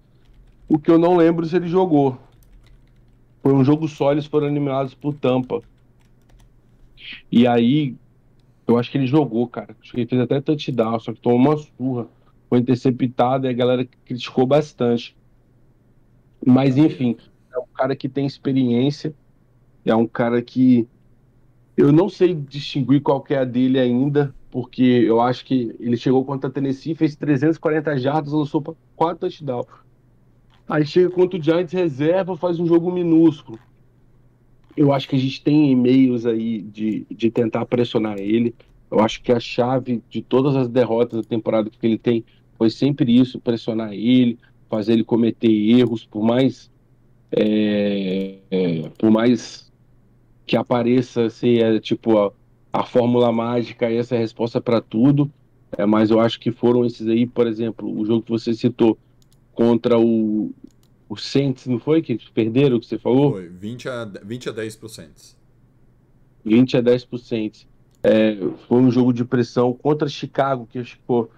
O 0.68 0.78
que 0.78 0.90
eu 0.90 0.98
não 0.98 1.16
lembro 1.16 1.46
se 1.46 1.56
ele 1.56 1.68
jogou. 1.68 2.18
Foi 3.42 3.54
um 3.54 3.64
jogo 3.64 3.88
só, 3.88 4.12
eles 4.12 4.26
foram 4.26 4.46
eliminados 4.48 4.94
por 4.94 5.14
Tampa. 5.14 5.62
E 7.30 7.46
aí, 7.46 7.96
eu 8.66 8.78
acho 8.78 8.90
que 8.90 8.98
ele 8.98 9.06
jogou, 9.06 9.48
cara. 9.48 9.76
Acho 9.80 9.92
que 9.92 10.00
ele 10.00 10.08
fez 10.08 10.20
até 10.22 10.40
touchdown, 10.40 11.00
só 11.00 11.12
que 11.12 11.20
tomou 11.20 11.38
uma 11.38 11.56
surra. 11.58 12.08
Foi 12.48 12.58
interceptado 12.60 13.46
e 13.46 13.50
a 13.50 13.52
galera 13.52 13.88
criticou 14.04 14.46
bastante. 14.46 15.16
Mas, 16.46 16.76
enfim, 16.76 17.16
é 17.52 17.58
um 17.58 17.66
cara 17.74 17.96
que 17.96 18.08
tem 18.08 18.26
experiência. 18.26 19.14
É 19.84 19.94
um 19.96 20.06
cara 20.08 20.42
que. 20.42 20.88
Eu 21.76 21.92
não 21.92 22.08
sei 22.08 22.34
distinguir 22.34 23.02
qual 23.02 23.22
que 23.22 23.34
é 23.34 23.38
a 23.38 23.44
dele 23.44 23.78
ainda, 23.78 24.34
porque 24.56 24.82
eu 24.82 25.20
acho 25.20 25.44
que 25.44 25.76
ele 25.78 25.98
chegou 25.98 26.24
contra 26.24 26.48
a 26.48 26.50
Tennessee, 26.50 26.94
fez 26.94 27.14
340 27.14 27.98
jardas, 27.98 28.32
lançou 28.32 28.62
para 28.62 28.72
4 28.96 29.18
touchdowns. 29.18 29.66
Aí 30.66 30.86
chega 30.86 31.10
contra 31.10 31.38
o 31.38 31.42
Giants 31.42 31.74
reserva, 31.74 32.38
faz 32.38 32.58
um 32.58 32.64
jogo 32.64 32.90
minúsculo. 32.90 33.58
Eu 34.74 34.94
acho 34.94 35.10
que 35.10 35.14
a 35.14 35.18
gente 35.18 35.44
tem 35.44 35.70
e-mails 35.70 36.24
aí 36.24 36.62
de, 36.62 37.06
de 37.10 37.30
tentar 37.30 37.66
pressionar 37.66 38.18
ele. 38.18 38.54
Eu 38.90 39.00
acho 39.00 39.22
que 39.22 39.30
a 39.30 39.38
chave 39.38 40.02
de 40.08 40.22
todas 40.22 40.56
as 40.56 40.70
derrotas 40.70 41.20
da 41.20 41.28
temporada 41.28 41.68
que 41.68 41.86
ele 41.86 41.98
tem 41.98 42.24
foi 42.56 42.70
sempre 42.70 43.14
isso, 43.14 43.38
pressionar 43.38 43.92
ele, 43.92 44.38
fazer 44.70 44.94
ele 44.94 45.04
cometer 45.04 45.52
erros, 45.52 46.06
por 46.06 46.24
mais 46.24 46.70
é, 47.30 48.38
é, 48.50 48.88
por 48.96 49.10
mais 49.10 49.70
que 50.46 50.56
apareça 50.56 51.28
ser 51.28 51.62
é, 51.62 51.78
tipo 51.78 52.16
a, 52.16 52.32
a 52.76 52.84
fórmula 52.84 53.32
mágica 53.32 53.90
e 53.90 53.96
essa 53.96 54.14
é 54.14 54.18
a 54.18 54.20
resposta 54.20 54.60
para 54.60 54.80
tudo. 54.80 55.30
É, 55.76 55.84
mas 55.86 56.10
eu 56.10 56.20
acho 56.20 56.38
que 56.38 56.52
foram 56.52 56.84
esses 56.84 57.06
aí, 57.08 57.26
por 57.26 57.46
exemplo, 57.46 57.90
o 57.90 58.04
jogo 58.04 58.22
que 58.22 58.30
você 58.30 58.54
citou 58.54 58.98
contra 59.52 59.98
o, 59.98 60.52
o 61.08 61.16
Saints, 61.16 61.66
não 61.66 61.78
foi? 61.78 62.02
Que 62.02 62.18
perderam, 62.32 62.78
que 62.78 62.86
você 62.86 62.98
falou? 62.98 63.32
Foi 63.32 63.48
20 63.48 63.88
a, 63.88 64.04
20 64.22 64.48
a 64.50 64.52
10 64.52 64.76
pro 64.76 64.88
Saints. 64.88 65.36
20 66.44 66.76
a 66.76 66.82
10%. 66.82 67.66
É, 68.02 68.36
foi 68.68 68.78
um 68.78 68.90
jogo 68.90 69.12
de 69.12 69.24
pressão 69.24 69.72
contra 69.72 70.08
Chicago, 70.08 70.68
que 70.70 70.78
acho 70.78 70.92
que 70.92 71.00
ficou 71.00 71.30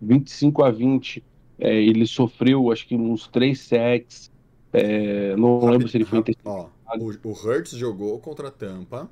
25 0.00 0.62
a 0.62 0.70
20. 0.70 1.24
É, 1.58 1.82
ele 1.82 2.06
sofreu, 2.06 2.70
acho 2.70 2.86
que 2.86 2.94
uns 2.94 3.26
3 3.28 3.58
sacks. 3.58 4.30
É, 4.72 5.34
não 5.36 5.64
lembro 5.64 5.88
se 5.88 5.96
ele 5.96 6.04
foi 6.04 6.18
Rápido, 6.18 6.36
interceptado. 6.38 6.70
Ó, 6.86 7.28
o, 7.28 7.30
o 7.30 7.32
Hurts 7.32 7.72
jogou 7.72 8.18
contra 8.20 8.48
a 8.48 8.50
Tampa. 8.50 9.10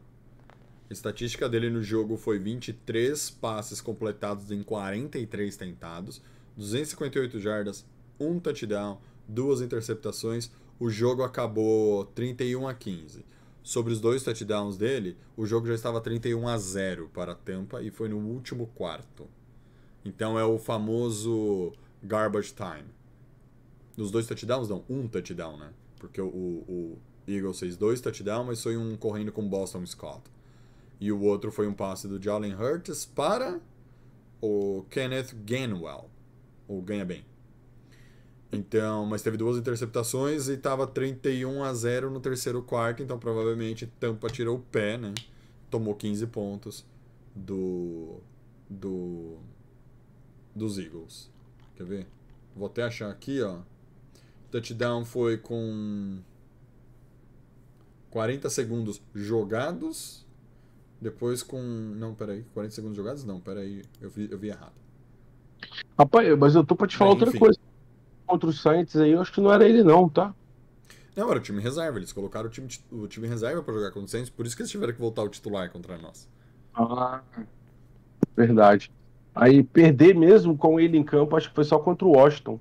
A 0.91 0.93
estatística 0.93 1.49
dele 1.49 1.71
no 1.71 1.85
jogo 1.85 2.17
foi 2.17 2.41
23 2.41 3.31
passes 3.31 3.81
completados 3.81 4.51
em 4.51 4.61
43 4.61 5.57
tentados, 5.57 6.21
258 6.57 7.39
jardas, 7.39 7.87
um 8.19 8.41
touchdown, 8.41 8.99
duas 9.29 9.61
interceptações. 9.61 10.51
O 10.81 10.91
jogo 10.91 11.23
acabou 11.23 12.07
31 12.07 12.67
a 12.67 12.75
15. 12.75 13.25
Sobre 13.63 13.93
os 13.93 14.01
dois 14.01 14.25
touchdowns 14.25 14.77
dele, 14.77 15.17
o 15.37 15.47
jogo 15.47 15.69
já 15.69 15.75
estava 15.75 16.01
31 16.01 16.49
a 16.49 16.59
0 16.59 17.09
para 17.15 17.33
a 17.33 17.37
Tampa 17.37 17.81
e 17.81 17.93
foi 17.93 18.09
no 18.09 18.19
último 18.19 18.67
quarto. 18.75 19.29
Então 20.05 20.37
é 20.37 20.45
o 20.45 20.59
famoso 20.59 21.73
garbage 22.03 22.53
time. 22.53 22.89
Nos 23.97 24.11
dois 24.11 24.27
touchdowns, 24.27 24.69
não, 24.69 24.85
um 24.91 25.07
touchdown, 25.07 25.57
né? 25.57 25.71
Porque 26.01 26.21
o, 26.21 26.27
o 26.27 26.99
Eagles 27.29 27.61
fez 27.61 27.77
dois 27.77 28.01
touchdowns, 28.01 28.47
mas 28.47 28.61
foi 28.61 28.77
um 28.77 28.97
correndo 28.97 29.31
com 29.31 29.49
Boston 29.49 29.87
Scott. 29.87 30.23
E 31.01 31.11
o 31.11 31.21
outro 31.21 31.51
foi 31.51 31.67
um 31.67 31.73
passe 31.73 32.07
do 32.07 32.23
Jalen 32.23 32.55
Hurts 32.55 33.07
para 33.07 33.59
o 34.41 34.85
Kenneth 34.91 35.35
Gainwell. 35.45 36.11
Ou 36.69 36.83
ganha 36.83 37.05
bem. 37.05 37.25
Então, 38.53 39.07
mas 39.07 39.23
teve 39.23 39.37
duas 39.37 39.57
interceptações 39.57 40.49
e 40.49 40.57
tava 40.57 40.87
31 40.87 41.63
a 41.63 41.73
0 41.73 42.11
no 42.11 42.21
terceiro 42.21 42.63
quarto, 42.63 43.03
então 43.03 43.19
provavelmente 43.19 43.87
Tampa 43.99 44.29
tirou 44.29 44.57
o 44.57 44.61
pé, 44.61 44.99
né? 44.99 45.15
Tomou 45.71 45.95
15 45.95 46.27
pontos 46.27 46.85
do 47.35 48.19
do 48.69 49.39
dos 50.55 50.79
Eagles. 50.79 51.31
Quer 51.77 51.85
ver? 51.85 52.07
Vou 52.57 52.67
até 52.67 52.83
achar 52.83 53.09
aqui, 53.09 53.41
ó. 53.41 53.61
Touchdown 54.51 55.05
foi 55.05 55.39
com 55.39 56.19
40 58.11 58.51
segundos 58.51 59.01
jogados. 59.15 60.27
Depois 61.01 61.43
com. 61.43 61.61
Não, 61.61 62.15
peraí. 62.15 62.45
40 62.53 62.75
segundos 62.75 62.97
jogados? 62.97 63.25
Não, 63.25 63.41
peraí. 63.41 63.83
Eu 64.01 64.11
vi, 64.11 64.29
eu 64.31 64.39
vi 64.39 64.49
errado. 64.49 64.73
Rapaz, 65.99 66.39
mas 66.39 66.55
eu 66.55 66.65
tô 66.65 66.75
pra 66.75 66.87
te 66.87 66.97
falar 66.97 67.15
Bem, 67.15 67.25
outra 67.25 67.39
coisa. 67.39 67.59
Contra 68.27 68.49
os 68.49 68.61
Saints 68.61 68.97
aí, 68.97 69.13
eu 69.13 69.21
acho 69.21 69.33
que 69.33 69.41
não 69.41 69.53
era 69.53 69.69
ele 69.69 69.83
não, 69.83 70.09
tá? 70.09 70.35
Não, 71.17 71.29
era 71.31 71.39
o 71.39 71.43
time 71.43 71.61
reserva. 71.61 71.99
Eles 71.99 72.13
colocaram 72.13 72.47
o 72.47 72.51
time, 72.51 72.69
o 72.91 73.07
time 73.07 73.27
reserva 73.27 73.63
pra 73.63 73.75
jogar 73.75 73.89
contra 73.89 74.07
o 74.07 74.09
Saints, 74.09 74.31
por 74.31 74.47
isso 74.47 74.55
que 74.55 74.63
eles 74.63 74.71
tiveram 74.71 74.93
que 74.93 75.01
voltar 75.01 75.23
o 75.23 75.29
titular 75.29 75.71
contra 75.71 75.99
nós. 75.99 76.29
Ah, 76.75 77.23
verdade. 78.37 78.91
Aí 79.35 79.63
perder 79.63 80.15
mesmo 80.15 80.57
com 80.57 80.79
ele 80.79 80.97
em 80.97 81.05
campo, 81.05 81.37
acho 81.37 81.49
que 81.49 81.55
foi 81.55 81.65
só 81.65 81.79
contra 81.79 82.07
o 82.07 82.13
Washington. 82.13 82.61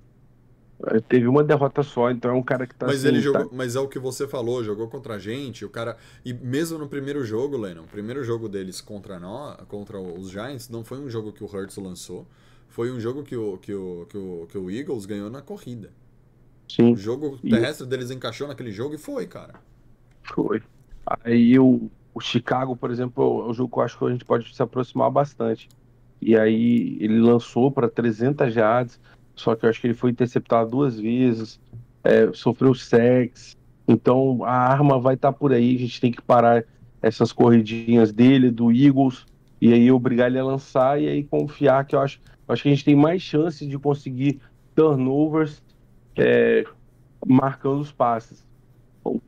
Teve 1.10 1.28
uma 1.28 1.44
derrota 1.44 1.84
só, 1.84 2.10
então 2.10 2.32
é 2.32 2.34
um 2.34 2.42
cara 2.42 2.66
que 2.66 2.74
tá 2.74 2.86
mas 2.88 3.00
assim, 3.04 3.10
ele 3.10 3.18
tá- 3.18 3.40
jogou. 3.40 3.50
Mas 3.54 3.76
é 3.76 3.80
o 3.82 3.88
que 3.88 4.00
você 4.00 4.26
falou, 4.28 4.64
jogou 4.64 4.88
contra 4.88 5.16
a 5.16 5.20
gente, 5.20 5.66
o 5.66 5.70
cara. 5.70 5.98
E 6.24 6.34
mesmo 6.34 6.78
no 6.78 6.88
primeiro 6.88 7.24
jogo, 7.26 7.58
Lennon, 7.58 7.84
o 7.84 7.88
primeiro 7.88 8.24
jogo 8.24 8.48
deles 8.48 8.80
contra 8.80 9.20
nós, 9.20 9.58
contra 9.68 10.00
os 10.00 10.30
Giants, 10.30 10.70
não 10.70 10.84
foi 10.86 11.00
um 11.00 11.10
jogo 11.10 11.34
que 11.34 11.44
o 11.44 11.48
Hurts 11.48 11.76
lançou. 11.78 12.26
Foi 12.70 12.92
um 12.92 13.00
jogo 13.00 13.24
que 13.24 13.36
o, 13.36 13.58
que 13.58 13.74
o, 13.74 14.06
que 14.10 14.18
o, 14.18 14.48
que 14.50 14.58
o 14.58 14.72
Eagles 14.72 15.06
ganhou 15.06 15.30
na 15.30 15.42
corrida. 15.42 15.92
Sim, 16.70 16.94
O 16.94 16.96
jogo 16.96 17.38
E- 17.44 17.50
terrestre 17.50 17.86
deles 17.86 18.10
encaixou 18.12 18.48
naquele 18.48 18.72
jogo 18.72 18.96
e 18.96 18.98
foi, 18.98 19.26
cara. 19.28 19.56
foi. 20.24 20.62
Aí 21.26 21.58
o, 21.60 21.90
o 22.14 22.22
Chicago, 22.22 22.76
por 22.76 22.92
exemplo, 22.92 23.44
é 23.48 23.50
um 23.50 23.54
jogo 23.54 23.74
que 23.74 23.80
eu 23.80 23.84
acho 23.84 23.98
que 23.98 24.06
a 24.06 24.12
gente 24.12 24.24
pode 24.24 24.56
se 24.56 24.62
aproximar 24.62 25.10
bastante. 25.12 25.68
E 26.22 26.38
aí 26.38 26.98
ele 27.02 27.20
lançou 27.20 27.72
para 27.72 27.90
300 27.90 28.54
yards, 28.56 29.00
só 29.40 29.56
que 29.56 29.66
eu 29.66 29.70
acho 29.70 29.80
que 29.80 29.88
ele 29.88 29.94
foi 29.94 30.12
interceptado 30.12 30.70
duas 30.70 31.00
vezes, 31.00 31.60
é, 32.04 32.32
sofreu 32.34 32.74
sacks. 32.76 33.58
Então 33.88 34.44
a 34.44 34.52
arma 34.52 35.00
vai 35.00 35.16
estar 35.16 35.32
por 35.32 35.52
aí, 35.52 35.76
a 35.76 35.80
gente 35.80 36.00
tem 36.00 36.12
que 36.12 36.22
parar 36.22 36.64
essas 37.02 37.32
corridinhas 37.32 38.12
dele, 38.12 38.52
do 38.52 38.72
Eagles, 38.72 39.26
e 39.62 39.74
aí 39.74 39.92
obrigar 39.92 40.30
ele 40.30 40.40
a 40.40 40.44
lançar 40.44 41.02
e 41.02 41.08
aí 41.08 41.24
confiar 41.24 41.86
que 41.86 41.96
eu 41.96 42.02
acho, 42.02 42.20
eu 42.48 42.54
acho 42.54 42.64
que 42.64 42.70
a 42.70 42.72
gente 42.72 42.86
tem 42.86 42.96
mais 42.96 43.22
chance 43.22 43.66
de 43.66 43.80
conseguir 43.80 44.40
turnovers 44.76 45.64
é, 46.18 46.66
marcando 47.26 47.80
os 47.80 47.92
passes. 47.92 48.46
O, 49.04 49.20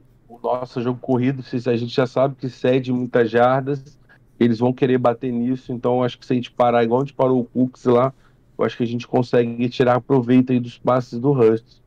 nosso 0.43 0.81
jogo 0.81 0.99
corrido, 0.99 1.43
a 1.67 1.75
gente 1.75 1.93
já 1.93 2.07
sabe 2.07 2.35
que 2.35 2.49
cede 2.49 2.91
muitas 2.91 3.29
jardas, 3.29 3.99
eles 4.39 4.59
vão 4.59 4.73
querer 4.73 4.97
bater 4.97 5.31
nisso, 5.31 5.71
então 5.71 6.03
acho 6.03 6.17
que 6.17 6.25
se 6.25 6.33
a 6.33 6.35
gente 6.35 6.51
parar 6.51 6.83
igual 6.83 7.01
a 7.01 7.03
gente 7.03 7.13
parou 7.13 7.41
o 7.41 7.45
Cooks 7.45 7.85
lá, 7.85 8.13
eu 8.61 8.65
acho 8.65 8.77
que 8.77 8.83
a 8.83 8.87
gente 8.87 9.07
consegue 9.07 9.67
tirar 9.69 9.99
proveito 10.01 10.51
aí 10.51 10.59
dos 10.59 10.77
passes 10.77 11.19
do 11.19 11.31
Hurst 11.31 11.81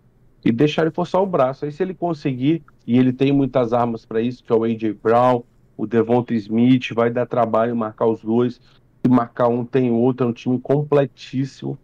e 0.44 0.52
deixar 0.52 0.82
ele 0.82 0.90
forçar 0.90 1.22
o 1.22 1.26
braço. 1.26 1.64
Aí 1.64 1.72
se 1.72 1.82
ele 1.82 1.94
conseguir, 1.94 2.62
e 2.86 2.98
ele 2.98 3.12
tem 3.12 3.32
muitas 3.32 3.72
armas 3.72 4.04
para 4.04 4.20
isso, 4.20 4.42
que 4.42 4.52
é 4.52 4.54
o 4.54 4.64
A.J. 4.64 4.92
Brown, 4.94 5.42
o 5.76 5.86
Devonta 5.86 6.34
Smith, 6.34 6.92
vai 6.92 7.10
dar 7.10 7.26
trabalho 7.26 7.74
marcar 7.74 8.06
os 8.06 8.20
dois, 8.22 8.60
se 9.00 9.08
marcar 9.08 9.48
um 9.48 9.64
tem 9.64 9.90
outro, 9.90 10.26
é 10.26 10.28
um 10.28 10.32
time 10.32 10.58
completíssimo, 10.58 11.78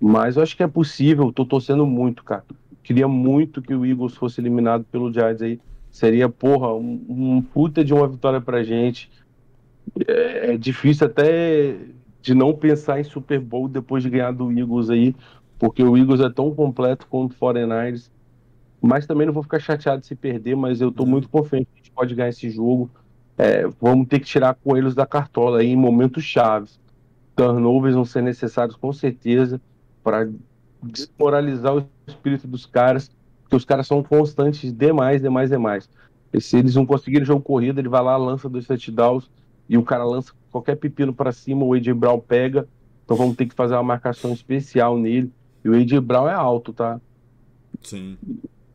mas 0.00 0.36
eu 0.36 0.42
acho 0.42 0.56
que 0.56 0.62
é 0.62 0.68
possível, 0.68 1.32
tô 1.32 1.44
torcendo 1.44 1.86
muito, 1.86 2.24
cara. 2.24 2.44
Queria 2.82 3.06
muito 3.06 3.62
que 3.62 3.74
o 3.74 3.86
Eagles 3.86 4.14
fosse 4.14 4.40
eliminado 4.40 4.84
pelo 4.90 5.12
Giants 5.12 5.42
aí. 5.42 5.60
Seria, 5.90 6.28
porra, 6.28 6.74
um, 6.74 7.04
um 7.08 7.42
puta 7.42 7.84
de 7.84 7.94
uma 7.94 8.08
vitória 8.08 8.40
pra 8.40 8.64
gente. 8.64 9.10
É, 10.06 10.54
é 10.54 10.56
difícil 10.56 11.06
até 11.06 11.76
de 12.22 12.34
não 12.34 12.54
pensar 12.54 13.00
em 13.00 13.04
Super 13.04 13.40
Bowl 13.40 13.68
depois 13.68 14.02
de 14.02 14.08
ganhar 14.08 14.32
do 14.32 14.50
Eagles 14.56 14.88
aí, 14.88 15.14
porque 15.58 15.82
o 15.82 15.96
Eagles 15.96 16.20
é 16.20 16.30
tão 16.30 16.54
completo 16.54 17.06
quanto 17.08 17.32
o 17.32 17.36
49ers. 17.36 18.10
Mas 18.80 19.06
também 19.06 19.26
não 19.26 19.34
vou 19.34 19.42
ficar 19.42 19.60
chateado 19.60 20.04
se 20.06 20.14
perder, 20.14 20.56
mas 20.56 20.80
eu 20.80 20.90
tô 20.90 21.04
muito 21.04 21.28
confiante 21.28 21.66
que 21.66 21.74
a 21.74 21.76
gente 21.78 21.90
pode 21.90 22.14
ganhar 22.14 22.30
esse 22.30 22.48
jogo. 22.48 22.90
É, 23.36 23.66
vamos 23.80 24.08
ter 24.08 24.20
que 24.20 24.26
tirar 24.26 24.54
coelhos 24.54 24.94
da 24.94 25.06
cartola 25.06 25.60
aí 25.60 25.68
em 25.68 25.76
momentos 25.76 26.24
chaves. 26.24 26.80
Turnovers 27.34 27.94
vão 27.94 28.04
ser 28.04 28.22
necessários 28.22 28.76
com 28.76 28.92
certeza 28.92 29.60
para 30.02 30.28
desmoralizar 30.82 31.76
o 31.76 31.86
espírito 32.06 32.46
dos 32.46 32.66
caras, 32.66 33.10
porque 33.42 33.56
os 33.56 33.64
caras 33.64 33.86
são 33.86 34.02
constantes 34.02 34.72
demais, 34.72 35.22
demais, 35.22 35.50
demais. 35.50 35.88
E 36.32 36.40
se 36.40 36.56
eles 36.56 36.74
não 36.74 36.86
conseguirem 36.86 37.24
jogo 37.24 37.42
corrido, 37.42 37.78
ele 37.78 37.88
vai 37.88 38.02
lá, 38.02 38.16
lança 38.16 38.48
dois 38.48 38.66
touchdowns 38.66 39.30
e 39.68 39.78
o 39.78 39.82
cara 39.82 40.04
lança 40.04 40.32
qualquer 40.52 40.76
pepino 40.76 41.12
para 41.12 41.32
cima, 41.32 41.64
o 41.64 41.72
AJ 41.72 41.88
Brown 41.94 42.20
pega. 42.20 42.68
Então 43.04 43.16
vamos 43.16 43.34
ter 43.34 43.46
que 43.46 43.54
fazer 43.54 43.74
uma 43.74 43.82
marcação 43.82 44.32
especial 44.32 44.96
nele. 44.98 45.32
E 45.64 45.68
o 45.68 45.74
AJ 45.74 45.98
Brown 46.00 46.28
é 46.28 46.34
alto, 46.34 46.72
tá? 46.72 47.00
Sim. 47.82 48.16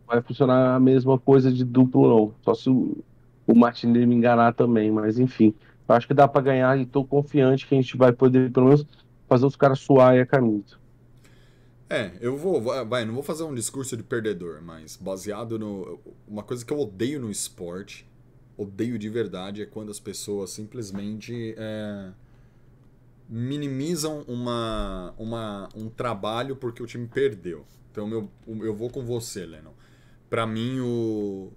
Vai 0.05 0.21
funcionar 0.21 0.75
a 0.75 0.79
mesma 0.79 1.17
coisa 1.17 1.51
de 1.51 1.63
duplo, 1.63 2.09
não. 2.09 2.33
Só 2.43 2.53
se 2.55 2.69
o, 2.69 2.97
o 3.45 3.55
Martinelli 3.55 4.05
me 4.05 4.15
enganar 4.15 4.53
também, 4.53 4.91
mas 4.91 5.19
enfim. 5.19 5.53
Acho 5.87 6.07
que 6.07 6.13
dá 6.13 6.27
para 6.27 6.41
ganhar 6.41 6.77
e 6.77 6.85
tô 6.85 7.05
confiante 7.05 7.65
que 7.65 7.73
a 7.73 7.81
gente 7.81 7.95
vai 7.95 8.11
poder, 8.11 8.51
pelo 8.51 8.65
menos, 8.67 8.85
fazer 9.27 9.45
os 9.45 9.55
caras 9.55 9.79
suarem 9.79 10.19
a 10.19 10.25
camisa. 10.25 10.75
É, 11.89 12.11
eu 12.19 12.35
vou, 12.35 12.61
vai, 12.61 12.85
vai, 12.85 13.05
não 13.05 13.13
vou 13.13 13.23
fazer 13.23 13.43
um 13.43 13.53
discurso 13.53 13.95
de 13.95 14.03
perdedor, 14.03 14.61
mas 14.61 14.97
baseado 14.97 15.57
no. 15.57 15.99
Uma 16.27 16.43
coisa 16.43 16.65
que 16.65 16.73
eu 16.73 16.79
odeio 16.79 17.21
no 17.21 17.31
esporte, 17.31 18.05
odeio 18.57 18.97
de 18.97 19.09
verdade, 19.09 19.61
é 19.61 19.65
quando 19.65 19.91
as 19.91 19.99
pessoas 19.99 20.49
simplesmente 20.49 21.53
é, 21.57 22.11
minimizam 23.29 24.21
uma, 24.27 25.13
uma, 25.17 25.69
um 25.75 25.89
trabalho 25.89 26.55
porque 26.55 26.81
o 26.81 26.87
time 26.87 27.07
perdeu. 27.07 27.65
Então 27.91 28.09
eu, 28.11 28.29
eu 28.47 28.75
vou 28.75 28.89
com 28.89 29.05
você, 29.05 29.45
Lennon. 29.45 29.73
Pra 30.29 30.45
mim, 30.45 30.79
o, 30.79 31.51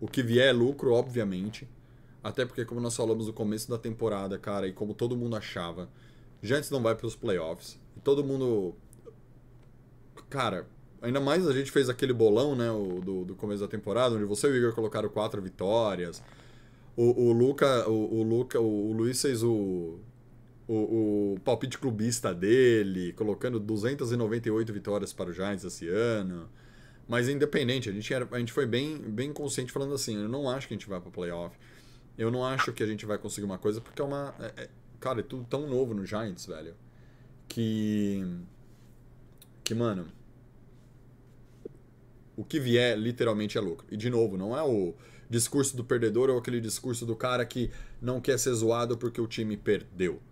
o 0.00 0.08
que 0.08 0.22
vier 0.22 0.48
é 0.48 0.52
lucro, 0.52 0.92
obviamente. 0.92 1.68
Até 2.22 2.44
porque, 2.44 2.64
como 2.64 2.80
nós 2.80 2.96
falamos 2.96 3.26
no 3.26 3.32
começo 3.32 3.70
da 3.70 3.78
temporada, 3.78 4.38
cara, 4.38 4.66
e 4.66 4.72
como 4.72 4.94
todo 4.94 5.16
mundo 5.16 5.36
achava, 5.36 5.88
Giants 6.42 6.70
não 6.70 6.82
vai 6.82 6.94
pros 6.94 7.16
playoffs. 7.16 7.78
E 7.96 8.00
todo 8.00 8.22
mundo 8.22 8.74
Cara, 10.30 10.64
ainda 11.02 11.20
mais 11.20 11.46
a 11.46 11.52
gente 11.52 11.70
fez 11.70 11.88
aquele 11.88 12.12
bolão, 12.12 12.54
né, 12.54 12.70
o, 12.70 13.00
do, 13.00 13.24
do 13.24 13.34
começo 13.34 13.60
da 13.62 13.68
temporada, 13.68 14.14
onde 14.14 14.24
você 14.24 14.46
e 14.48 14.50
o 14.50 14.56
Igor 14.56 14.74
colocaram 14.74 15.08
quatro 15.08 15.40
vitórias. 15.40 16.22
O, 16.96 17.28
o 17.28 17.32
Luca, 17.32 17.88
o, 17.88 18.20
o 18.20 18.22
Luca, 18.22 18.60
o, 18.60 18.90
o 18.90 18.92
Luiz 18.92 19.20
fez 19.22 19.42
o, 19.42 19.98
o, 20.68 21.34
o 21.34 21.40
palpite 21.44 21.78
clubista 21.78 22.34
dele, 22.34 23.12
colocando 23.14 23.58
298 23.58 24.72
vitórias 24.72 25.12
para 25.12 25.30
o 25.30 25.32
Giants 25.32 25.64
esse 25.64 25.88
ano. 25.88 26.48
Mas 27.08 27.28
independente, 27.28 27.88
a 27.88 27.92
gente, 27.92 28.12
era, 28.12 28.28
a 28.30 28.38
gente 28.38 28.52
foi 28.52 28.66
bem, 28.66 28.98
bem 28.98 29.32
consciente 29.32 29.72
falando 29.72 29.94
assim, 29.94 30.16
eu 30.22 30.28
não 30.28 30.48
acho 30.48 30.68
que 30.68 30.74
a 30.74 30.76
gente 30.76 30.88
vai 30.88 31.00
para 31.00 31.10
playoff. 31.10 31.56
Eu 32.16 32.30
não 32.30 32.44
acho 32.44 32.72
que 32.72 32.82
a 32.82 32.86
gente 32.86 33.06
vai 33.06 33.18
conseguir 33.18 33.46
uma 33.46 33.58
coisa, 33.58 33.80
porque 33.80 34.00
é 34.00 34.04
uma... 34.04 34.34
é- 34.38 34.64
é- 34.64 34.68
cara, 35.00 35.20
é 35.20 35.22
tudo 35.22 35.44
tão 35.44 35.68
novo 35.68 35.94
no 35.94 36.04
Giants, 36.04 36.46
velho. 36.46 36.74
Que... 37.48 38.24
Que, 39.64 39.74
mano... 39.74 40.06
O 42.40 42.44
que 42.44 42.58
vier, 42.58 42.96
literalmente, 42.96 43.58
é 43.58 43.60
lucro. 43.60 43.86
E, 43.90 43.98
de 43.98 44.08
novo, 44.08 44.38
não 44.38 44.56
é 44.56 44.62
o 44.62 44.94
discurso 45.28 45.76
do 45.76 45.84
perdedor 45.84 46.30
ou 46.30 46.38
aquele 46.38 46.58
discurso 46.58 47.04
do 47.04 47.14
cara 47.14 47.44
que 47.44 47.70
não 48.00 48.18
quer 48.18 48.38
ser 48.38 48.54
zoado 48.54 48.96
porque 48.96 49.20
o 49.20 49.26
time 49.26 49.58
perdeu. 49.58 50.22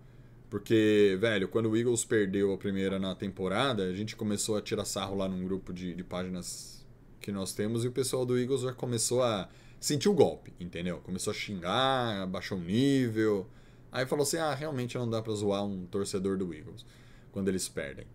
Porque, 0.49 1.15
velho, 1.21 1.47
quando 1.47 1.69
o 1.69 1.77
Eagles 1.77 2.03
perdeu 2.03 2.51
a 2.51 2.57
primeira 2.57 2.97
na 2.97 3.13
temporada, 3.13 3.83
a 3.83 3.93
gente 3.93 4.15
começou 4.15 4.57
a 4.57 4.61
tirar 4.61 4.85
sarro 4.85 5.17
lá 5.17 5.29
num 5.29 5.45
grupo 5.45 5.71
de, 5.71 5.93
de 5.93 6.03
páginas 6.03 6.83
que 7.21 7.31
nós 7.31 7.53
temos 7.53 7.85
e 7.85 7.87
o 7.87 7.91
pessoal 7.91 8.25
do 8.25 8.39
Eagles 8.39 8.61
já 8.61 8.73
começou 8.73 9.21
a 9.21 9.47
sentir 9.79 10.09
o 10.09 10.13
golpe, 10.13 10.51
entendeu? 10.59 10.97
Começou 11.01 11.29
a 11.29 11.35
xingar, 11.35 12.25
baixou 12.25 12.57
o 12.57 12.61
nível. 12.61 13.47
Aí 13.91 14.07
falou 14.07 14.23
assim: 14.23 14.37
ah, 14.37 14.55
realmente 14.55 14.97
não 14.97 15.07
dá 15.07 15.21
pra 15.21 15.35
zoar 15.35 15.63
um 15.63 15.85
torcedor 15.85 16.39
do 16.39 16.51
Eagles 16.51 16.83
quando 17.31 17.49
eles 17.49 17.69
perdem. 17.69 18.07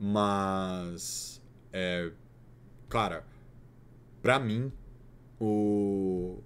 Mas, 0.00 1.42
é, 1.70 2.10
cara, 2.88 3.22
pra 4.24 4.38
mim, 4.38 4.72
o, 5.38 6.42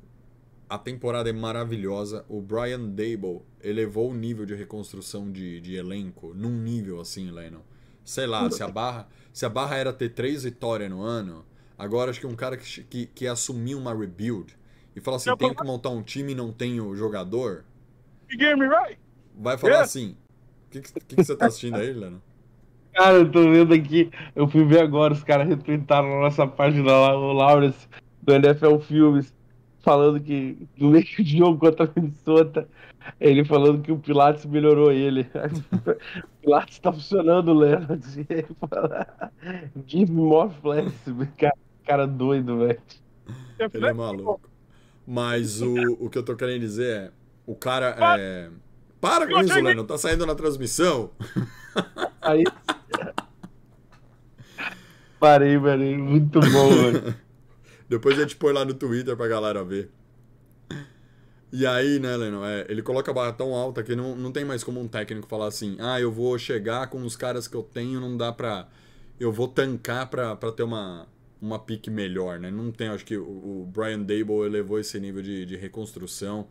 a 0.68 0.76
temporada 0.76 1.30
é 1.30 1.32
maravilhosa. 1.32 2.24
O 2.28 2.42
Brian 2.42 2.80
Dable 2.88 3.42
elevou 3.62 4.10
o 4.10 4.14
nível 4.14 4.44
de 4.44 4.56
reconstrução 4.56 5.30
de, 5.30 5.60
de 5.60 5.76
elenco 5.76 6.34
num 6.34 6.50
nível 6.50 7.00
assim, 7.00 7.30
Lennon. 7.30 7.60
Sei 8.04 8.26
lá, 8.26 8.50
se 8.50 8.64
a 8.64 8.68
barra, 8.68 9.08
se 9.32 9.46
a 9.46 9.48
barra 9.48 9.76
era 9.76 9.92
ter 9.92 10.08
três 10.08 10.42
vitórias 10.42 10.90
no 10.90 11.02
ano, 11.02 11.46
agora 11.78 12.10
acho 12.10 12.18
que 12.18 12.26
um 12.26 12.34
cara 12.34 12.56
que, 12.56 12.82
que, 12.82 13.06
que 13.06 13.26
assumiu 13.28 13.78
uma 13.78 13.94
rebuild 13.94 14.58
e 14.96 15.00
fala 15.00 15.18
assim: 15.18 15.36
tenho 15.36 15.54
que 15.54 15.62
montar 15.62 15.90
um 15.90 16.02
time 16.02 16.32
e 16.32 16.34
não 16.34 16.52
tenho 16.52 16.96
jogador, 16.96 17.64
You 18.30 18.56
me 18.56 18.66
right? 18.66 18.98
vai 19.34 19.56
falar 19.56 19.74
Yeah. 19.74 19.84
assim: 19.84 20.16
o 20.66 20.70
que, 20.70 20.80
que, 20.82 21.16
que 21.16 21.24
você 21.24 21.36
tá 21.36 21.46
assistindo 21.46 21.78
aí, 21.78 21.92
Lennon? 21.92 22.20
Cara, 22.98 23.18
eu 23.18 23.30
tô 23.30 23.48
vendo 23.48 23.72
aqui, 23.72 24.10
eu 24.34 24.48
fui 24.48 24.64
ver 24.64 24.80
agora, 24.80 25.14
os 25.14 25.22
caras 25.22 25.46
retweetaram 25.46 26.08
na 26.08 26.20
nossa 26.22 26.48
página 26.48 26.90
lá, 26.90 27.16
o 27.16 27.32
Lawrence, 27.32 27.86
do 28.20 28.34
NFL 28.34 28.78
Filmes, 28.80 29.32
falando 29.78 30.20
que 30.20 30.66
no 30.76 30.90
meio 30.90 31.04
de 31.04 31.38
jogo 31.38 31.60
contra 31.60 31.86
a 31.86 31.90
Minnesota, 31.94 32.68
ele 33.20 33.44
falando 33.44 33.82
que 33.82 33.92
o 33.92 33.98
Pilates 34.00 34.44
melhorou 34.46 34.90
ele. 34.90 35.28
o 35.30 36.42
Pilates 36.42 36.80
tá 36.80 36.92
funcionando, 36.92 37.54
Leonard. 37.54 38.02
Give 39.86 40.12
me 40.12 40.20
more 40.20 40.52
flex. 40.60 40.92
Cara, 41.36 41.56
cara 41.86 42.04
doido, 42.04 42.58
velho. 42.58 42.80
Ele 43.74 43.86
é 43.86 43.92
maluco. 43.92 44.40
Mas 45.06 45.62
o, 45.62 45.76
o 46.00 46.10
que 46.10 46.18
eu 46.18 46.24
tô 46.24 46.34
querendo 46.34 46.62
dizer 46.62 46.96
é. 46.96 47.10
O 47.46 47.54
cara 47.54 47.96
é. 48.18 48.50
Para 49.00 49.26
com 49.26 49.40
isso, 49.40 49.60
Lennon. 49.60 49.84
Tá 49.84 49.96
saindo 49.96 50.26
na 50.26 50.34
transmissão. 50.34 51.10
Aí. 52.20 52.44
Parei, 55.20 55.58
parei. 55.58 55.96
Muito 55.96 56.40
bom, 56.40 56.68
velho. 56.68 57.14
Depois 57.88 58.18
a 58.18 58.22
gente 58.22 58.36
põe 58.36 58.52
lá 58.52 58.64
no 58.64 58.74
Twitter 58.74 59.16
pra 59.16 59.26
galera 59.26 59.64
ver. 59.64 59.90
E 61.50 61.66
aí, 61.66 61.98
né, 61.98 62.14
Lennon, 62.14 62.44
é, 62.44 62.66
ele 62.68 62.82
coloca 62.82 63.10
a 63.10 63.14
barra 63.14 63.32
tão 63.32 63.54
alta 63.54 63.82
que 63.82 63.96
não, 63.96 64.14
não 64.14 64.30
tem 64.30 64.44
mais 64.44 64.62
como 64.62 64.78
um 64.80 64.86
técnico 64.86 65.26
falar 65.26 65.46
assim, 65.46 65.78
ah, 65.80 65.98
eu 65.98 66.12
vou 66.12 66.38
chegar 66.38 66.88
com 66.88 67.02
os 67.02 67.16
caras 67.16 67.48
que 67.48 67.56
eu 67.56 67.62
tenho, 67.62 67.98
não 68.00 68.16
dá 68.16 68.30
pra... 68.30 68.68
Eu 69.18 69.32
vou 69.32 69.48
tancar 69.48 70.10
pra, 70.10 70.36
pra 70.36 70.52
ter 70.52 70.62
uma, 70.62 71.08
uma 71.40 71.58
pique 71.58 71.90
melhor, 71.90 72.38
né? 72.38 72.50
Não 72.50 72.70
tem, 72.70 72.88
acho 72.88 73.04
que 73.04 73.16
o, 73.16 73.24
o 73.24 73.66
Brian 73.72 74.00
Dable 74.00 74.44
elevou 74.44 74.78
esse 74.78 75.00
nível 75.00 75.22
de, 75.22 75.46
de 75.46 75.56
reconstrução. 75.56 76.46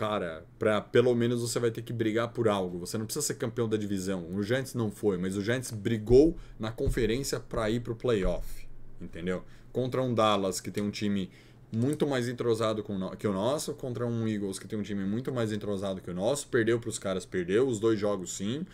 Cara, 0.00 0.46
pra 0.58 0.80
pelo 0.80 1.14
menos 1.14 1.42
você 1.42 1.58
vai 1.58 1.70
ter 1.70 1.82
que 1.82 1.92
brigar 1.92 2.28
por 2.28 2.48
algo. 2.48 2.78
Você 2.78 2.96
não 2.96 3.04
precisa 3.04 3.26
ser 3.26 3.34
campeão 3.34 3.68
da 3.68 3.76
divisão. 3.76 4.34
O 4.34 4.42
Giants 4.42 4.72
não 4.72 4.90
foi, 4.90 5.18
mas 5.18 5.36
o 5.36 5.42
Giants 5.42 5.70
brigou 5.72 6.38
na 6.58 6.72
conferência 6.72 7.38
pra 7.38 7.68
ir 7.68 7.80
pro 7.80 7.94
playoff, 7.94 8.66
entendeu? 8.98 9.44
Contra 9.70 10.00
um 10.00 10.14
Dallas 10.14 10.58
que 10.58 10.70
tem 10.70 10.82
um 10.82 10.90
time 10.90 11.30
muito 11.70 12.06
mais 12.06 12.30
entrosado 12.30 12.82
que 12.82 13.26
o 13.26 13.32
nosso, 13.34 13.74
contra 13.74 14.06
um 14.06 14.26
Eagles 14.26 14.58
que 14.58 14.66
tem 14.66 14.78
um 14.78 14.82
time 14.82 15.04
muito 15.04 15.30
mais 15.30 15.52
entrosado 15.52 16.00
que 16.00 16.10
o 16.10 16.14
nosso. 16.14 16.48
Perdeu 16.48 16.80
para 16.80 16.88
os 16.88 16.98
caras, 16.98 17.26
perdeu. 17.26 17.68
Os 17.68 17.78
dois 17.78 18.00
jogos 18.00 18.32
sim. 18.32 18.64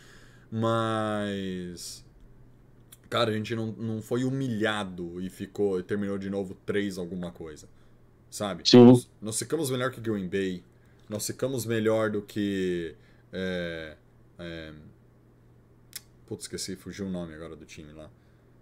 Mas. 0.49 2.05
Cara, 3.11 3.33
a 3.33 3.35
gente 3.35 3.53
não, 3.57 3.73
não 3.73 4.01
foi 4.01 4.23
humilhado 4.23 5.21
e 5.21 5.29
ficou 5.29 5.81
e 5.81 5.83
terminou 5.83 6.19
de 6.19 6.31
novo 6.31 6.57
3 6.65 6.99
alguma 6.99 7.33
coisa. 7.33 7.69
Sabe? 8.31 8.63
Sim. 8.65 8.85
Nós, 8.85 9.11
nós 9.21 9.37
ficamos 9.37 9.71
melhor 9.71 9.91
que 9.91 10.01
Green 10.01 10.29
Bay. 10.29 10.63
Nós 11.09 11.27
ficamos 11.27 11.65
melhor 11.67 12.11
do 12.11 12.23
que. 12.23 12.95
É, 13.33 13.97
é... 14.39 14.73
Putz, 16.27 16.45
esqueci, 16.45 16.75
fugiu 16.77 17.07
o 17.07 17.11
nome 17.11 17.35
agora 17.35 17.55
do 17.55 17.65
time 17.65 17.93
lá. 17.93 18.11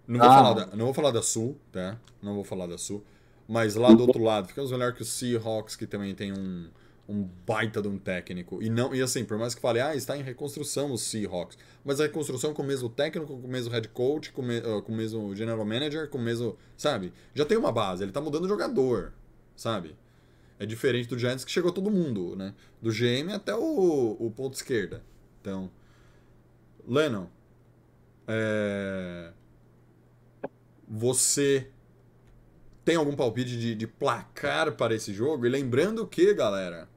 Não 0.07 0.19
vou, 0.19 0.29
Ah. 0.29 0.33
falar 0.35 0.53
da, 0.53 0.75
não 0.75 0.85
vou 0.85 0.93
falar 0.93 1.11
da 1.11 1.21
Sul, 1.23 1.57
tá? 1.71 1.99
Não 2.21 2.35
vou 2.35 2.43
falar 2.43 2.67
da 2.67 2.77
Sul. 2.77 3.03
Mas 3.47 3.75
lá 3.75 3.91
do 3.93 4.01
outro 4.03 4.21
lado, 4.23 4.47
ficamos 4.47 4.71
melhor 4.71 4.93
que 4.93 5.01
o 5.01 5.05
Seahawks, 5.05 5.75
que 5.75 5.87
também 5.87 6.13
tem 6.13 6.31
um, 6.31 6.67
um 7.09 7.23
baita 7.45 7.81
de 7.81 7.87
um 7.87 7.97
técnico. 7.97 8.61
E 8.61 8.69
não 8.69 8.93
e 8.93 9.01
assim, 9.01 9.25
por 9.25 9.37
mais 9.37 9.55
que 9.55 9.61
fale, 9.61 9.79
ah, 9.79 9.95
está 9.95 10.15
em 10.15 10.21
reconstrução 10.21 10.91
o 10.91 10.97
Seahawks. 10.97 11.57
Mas 11.83 11.99
a 11.99 12.03
reconstrução 12.03 12.53
com 12.53 12.61
o 12.61 12.65
mesmo 12.65 12.87
técnico, 12.89 13.35
com 13.39 13.47
o 13.47 13.51
mesmo 13.51 13.71
head 13.71 13.87
coach, 13.89 14.31
com, 14.31 14.41
o 14.43 14.45
me- 14.45 14.61
com 14.61 14.91
o 14.91 14.95
mesmo 14.95 15.35
general 15.35 15.65
manager, 15.65 16.07
com 16.09 16.19
o 16.19 16.21
mesmo. 16.21 16.55
Sabe? 16.77 17.11
Já 17.33 17.45
tem 17.45 17.57
uma 17.57 17.71
base, 17.71 18.03
ele 18.03 18.11
tá 18.11 18.21
mudando 18.21 18.45
o 18.45 18.47
jogador, 18.47 19.11
sabe? 19.55 19.95
É 20.57 20.65
diferente 20.65 21.09
do 21.09 21.17
Giants 21.19 21.43
que 21.43 21.51
chegou 21.51 21.71
todo 21.71 21.91
mundo, 21.91 22.35
né? 22.35 22.53
Do 22.81 22.89
GM 22.91 23.33
até 23.33 23.53
o, 23.53 24.15
o 24.19 24.31
ponto 24.31 24.55
esquerda. 24.55 25.03
Então. 25.41 25.69
Lennon. 26.87 27.27
É... 28.27 29.31
Você 30.87 31.69
tem 32.85 32.95
algum 32.95 33.15
palpite 33.15 33.57
de, 33.57 33.75
de 33.75 33.87
placar 33.87 34.71
para 34.73 34.93
esse 34.93 35.13
jogo? 35.13 35.45
E 35.45 35.49
lembrando 35.49 36.05
que, 36.07 36.33
galera, 36.33 36.87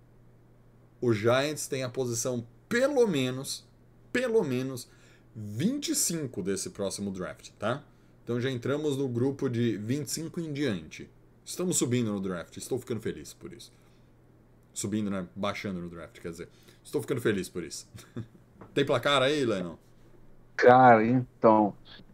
o 1.01 1.13
Giants 1.13 1.67
tem 1.67 1.83
a 1.83 1.89
posição 1.89 2.47
pelo 2.69 3.07
menos, 3.07 3.67
pelo 4.13 4.45
menos 4.45 4.89
25 5.35 6.43
desse 6.43 6.71
próximo 6.71 7.11
draft, 7.11 7.51
tá? 7.59 7.85
Então 8.23 8.41
já 8.41 8.51
entramos 8.51 8.97
no 8.97 9.09
grupo 9.09 9.49
de 9.49 9.79
25 9.79 10.41
em 10.41 10.53
diante. 10.53 11.09
Estamos 11.49 11.79
subindo 11.79 12.13
no 12.13 12.21
draft, 12.21 12.55
estou 12.59 12.79
ficando 12.79 13.01
feliz 13.01 13.33
por 13.33 13.55
isso. 13.55 13.73
Subindo, 14.75 15.09
né? 15.09 15.27
Baixando 15.35 15.81
no 15.81 15.89
draft, 15.89 16.21
quer 16.21 16.29
dizer. 16.29 16.49
Estou 16.85 17.01
ficando 17.01 17.23
feliz 17.23 17.49
por 17.49 17.65
isso. 17.65 17.89
tem 18.75 18.85
placar 18.85 19.23
aí, 19.23 19.47
Lennon? 19.47 19.77
Cara, 20.55 21.03
então. 21.07 21.73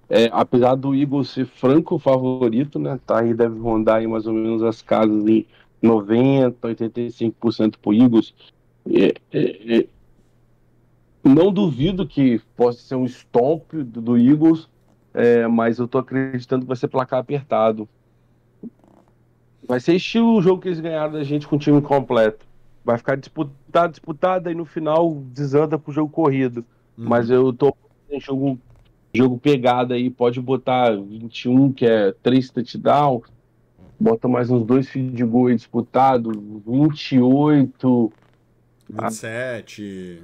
é, 0.08 0.30
apesar 0.30 0.76
do 0.76 0.94
Eagles 0.94 1.30
ser 1.30 1.46
franco 1.46 1.98
favorito, 1.98 2.78
né? 2.78 3.00
Tá 3.04 3.22
aí, 3.22 3.34
deve 3.34 3.58
rondar 3.58 3.96
aí 3.96 4.06
mais 4.06 4.24
ou 4.24 4.32
menos 4.32 4.62
as 4.62 4.80
casas 4.82 5.26
em 5.26 5.44
90%, 5.82 6.54
85% 6.60 7.74
pro 7.82 7.92
Eagles. 7.92 8.32
É, 8.88 9.14
é, 9.32 9.78
é, 9.78 9.88
não 11.24 11.52
duvido 11.52 12.06
que 12.06 12.40
possa 12.56 12.78
ser 12.78 12.94
um 12.94 13.04
stomp 13.04 13.72
do, 13.72 14.00
do 14.00 14.16
Eagles, 14.16 14.68
é, 15.12 15.48
mas 15.48 15.80
eu 15.80 15.88
tô 15.88 15.98
acreditando 15.98 16.62
que 16.62 16.68
vai 16.68 16.76
ser 16.76 16.86
placar 16.86 17.18
apertado. 17.18 17.88
Vai 19.66 19.80
ser 19.80 19.94
estilo 19.94 20.36
o 20.36 20.42
jogo 20.42 20.60
que 20.60 20.68
eles 20.68 20.80
ganharam 20.80 21.12
da 21.12 21.24
gente 21.24 21.46
com 21.46 21.56
o 21.56 21.58
time 21.58 21.80
completo. 21.80 22.46
Vai 22.84 22.98
ficar 22.98 23.16
disputado, 23.16 23.92
disputado, 23.92 24.50
e 24.50 24.54
no 24.54 24.64
final 24.64 25.14
desanda 25.32 25.78
pro 25.78 25.92
jogo 25.92 26.10
corrido. 26.10 26.64
Uhum. 26.98 27.06
Mas 27.08 27.30
eu 27.30 27.52
tô 27.52 27.74
em 28.10 28.20
jogo, 28.20 28.58
jogo 29.12 29.38
pegado 29.38 29.94
aí, 29.94 30.10
pode 30.10 30.40
botar 30.40 30.90
21, 30.94 31.72
que 31.72 31.86
é 31.86 32.12
3 32.22 32.50
touchdown, 32.50 33.22
bota 33.98 34.28
mais 34.28 34.50
uns 34.50 34.64
dois 34.66 34.88
field 34.88 35.24
goal 35.24 35.46
aí 35.46 35.56
disputado, 35.56 36.30
28, 36.66 38.12
27. 38.90 40.22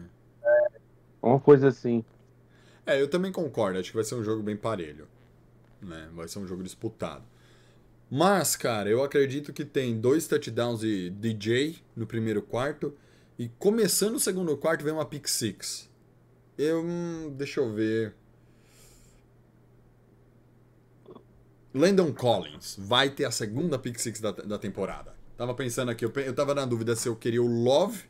uma 1.23 1.41
coisa 1.41 1.69
assim. 1.69 2.05
É, 2.85 3.01
eu 3.01 3.09
também 3.09 3.33
concordo. 3.33 3.79
Acho 3.79 3.91
que 3.91 3.97
vai 3.97 4.05
ser 4.05 4.17
um 4.17 4.25
jogo 4.25 4.43
bem 4.43 4.57
parelho. 4.57 5.07
Né? 5.81 6.09
Vai 6.13 6.29
ser 6.29 6.41
um 6.41 6.47
jogo 6.47 6.63
disputado. 6.63 7.23
Mas, 8.11 8.57
cara, 8.57 8.91
eu 8.91 9.05
acredito 9.05 9.53
que 9.53 9.65
tem 9.65 10.01
dois 10.01 10.27
touchdowns 10.27 10.81
de 10.81 11.11
DJ 11.11 11.77
no 11.95 12.07
primeiro 12.07 12.43
quarto. 12.43 12.93
E 13.39 13.49
começando 13.59 14.17
o 14.17 14.21
segundo 14.21 14.57
quarto 14.57 14.85
vem 14.85 14.93
uma 14.93 15.07
pick 15.07 15.29
six. 15.29 15.89
Eu. 16.59 16.83
hum, 16.83 17.33
Deixa 17.37 17.61
eu 17.61 17.73
ver. 17.73 18.15
Landon 21.73 22.13
Collins 22.13 22.77
vai 22.79 23.09
ter 23.11 23.25
a 23.25 23.31
segunda 23.31 23.79
pick 23.79 23.99
six 23.99 24.21
da, 24.21 24.33
da 24.33 24.59
temporada. 24.59 25.15
Tava 25.37 25.55
pensando 25.55 25.91
aqui, 25.91 26.05
eu, 26.05 26.13
eu 26.17 26.35
tava 26.35 26.53
na 26.53 26.67
dúvida 26.67 26.97
se 26.97 27.09
eu 27.09 27.15
queria 27.15 27.43
o 27.43 27.47
Love 27.47 28.05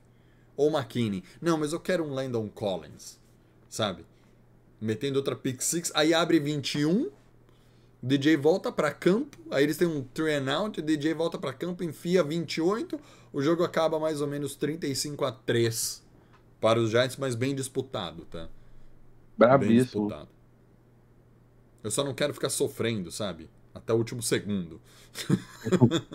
ou 0.57 0.71
o 0.71 0.77
McKinney. 0.77 1.23
Não, 1.41 1.59
mas 1.59 1.73
eu 1.73 1.79
quero 1.79 2.03
um 2.05 2.13
Landon 2.13 2.49
Collins, 2.49 3.21
sabe? 3.69 4.05
Metendo 4.81 5.19
outra 5.19 5.37
pick 5.37 5.61
six, 5.61 5.93
aí 5.95 6.15
abre 6.15 6.41
21, 6.41 7.11
DJ 8.03 8.37
volta 8.37 8.73
pra 8.73 8.93
campo, 8.93 9.39
aí 9.51 9.65
eles 9.65 9.77
têm 9.77 9.87
um 9.87 10.03
three 10.03 10.35
and 10.35 10.51
out, 10.51 10.81
DJ 10.81 11.13
volta 11.13 11.39
pra 11.39 11.53
campo, 11.53 11.85
enfia 11.85 12.23
28, 12.23 12.99
o 13.33 13.43
jogo 13.43 13.63
acaba 13.63 13.99
mais 13.99 14.21
ou 14.21 14.27
menos 14.27 14.57
35 14.57 15.25
a 15.25 15.33
3 15.33 16.03
para 16.61 16.81
os 16.81 16.91
Giants, 16.91 17.17
mas 17.17 17.35
bem 17.35 17.55
disputado, 17.55 18.25
tá? 18.25 18.49
Bem 19.37 19.49
Brabíssimo. 19.49 20.09
disputado. 20.09 20.29
Eu 21.83 21.91
só 21.91 22.05
não 22.05 22.15
quero 22.15 22.35
ficar 22.35 22.51
sofrendo, 22.51 23.11
sabe? 23.11 23.49
Até 23.75 23.93
o 23.93 23.97
último 23.97 24.23
segundo. 24.23 24.81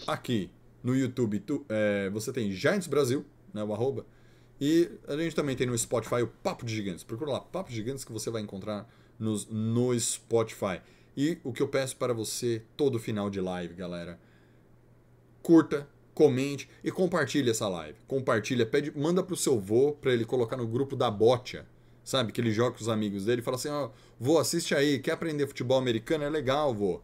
Aqui 0.06 0.48
no 0.80 0.94
YouTube 0.94 1.40
tu- 1.40 1.66
é, 1.68 2.08
você 2.10 2.32
tem 2.32 2.52
Giants 2.52 2.86
Brasil, 2.86 3.26
né, 3.52 3.64
o 3.64 3.74
arroba. 3.74 4.06
E 4.60 4.88
a 5.08 5.16
gente 5.16 5.34
também 5.34 5.56
tem 5.56 5.66
no 5.66 5.76
Spotify 5.76 6.22
o 6.22 6.28
Papo 6.28 6.64
de 6.64 6.72
Gigantes. 6.76 7.02
Procura 7.02 7.32
lá, 7.32 7.40
Papo 7.40 7.68
de 7.70 7.74
Gigantes, 7.74 8.04
que 8.04 8.12
você 8.12 8.30
vai 8.30 8.42
encontrar 8.42 8.88
nos, 9.18 9.44
no 9.48 9.98
Spotify. 9.98 10.80
E 11.16 11.38
o 11.42 11.52
que 11.52 11.60
eu 11.60 11.66
peço 11.66 11.96
para 11.96 12.12
você 12.14 12.62
todo 12.76 12.96
final 13.00 13.28
de 13.28 13.40
live, 13.40 13.74
galera, 13.74 14.20
curta, 15.42 15.88
comente 16.18 16.68
e 16.82 16.90
compartilhe 16.90 17.48
essa 17.48 17.68
live. 17.68 17.96
Compartilha, 18.08 18.66
pede, 18.66 18.92
manda 18.98 19.22
pro 19.22 19.36
seu 19.36 19.56
vô 19.60 19.92
para 19.92 20.12
ele 20.12 20.24
colocar 20.24 20.56
no 20.56 20.66
grupo 20.66 20.96
da 20.96 21.08
Botia, 21.08 21.64
sabe? 22.02 22.32
Que 22.32 22.40
ele 22.40 22.50
joga 22.50 22.72
com 22.72 22.80
os 22.82 22.88
amigos 22.88 23.24
dele 23.24 23.40
e 23.40 23.44
fala 23.44 23.56
assim: 23.56 23.68
ó, 23.68 23.90
vô, 24.18 24.36
assiste 24.38 24.74
aí, 24.74 24.98
quer 24.98 25.12
aprender 25.12 25.46
futebol 25.46 25.78
americano? 25.78 26.24
É 26.24 26.28
legal, 26.28 26.74
vô. 26.74 27.00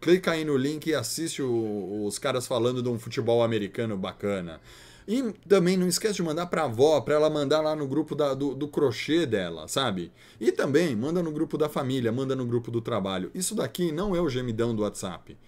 Clica 0.00 0.32
aí 0.32 0.44
no 0.44 0.56
link 0.56 0.88
e 0.88 0.94
assiste 0.96 1.40
o- 1.42 2.04
os 2.04 2.18
caras 2.18 2.44
falando 2.44 2.82
de 2.82 2.88
um 2.88 2.98
futebol 2.98 3.40
americano 3.40 3.96
bacana. 3.96 4.60
E 5.06 5.22
também 5.48 5.76
não 5.76 5.86
esquece 5.86 6.14
de 6.16 6.22
mandar 6.22 6.46
pra 6.46 6.64
avó, 6.64 7.00
pra 7.00 7.14
ela 7.14 7.30
mandar 7.30 7.60
lá 7.60 7.76
no 7.76 7.86
grupo 7.86 8.16
da- 8.16 8.34
do, 8.34 8.52
do 8.52 8.66
crochê 8.66 9.26
dela, 9.26 9.68
sabe? 9.68 10.10
E 10.40 10.50
também 10.50 10.96
manda 10.96 11.22
no 11.22 11.30
grupo 11.30 11.56
da 11.56 11.68
família, 11.68 12.10
manda 12.10 12.34
no 12.34 12.44
grupo 12.44 12.68
do 12.70 12.80
trabalho. 12.80 13.30
Isso 13.32 13.54
daqui 13.54 13.92
não 13.92 14.16
é 14.16 14.20
o 14.20 14.28
gemidão 14.28 14.74
do 14.74 14.82
WhatsApp. 14.82 15.38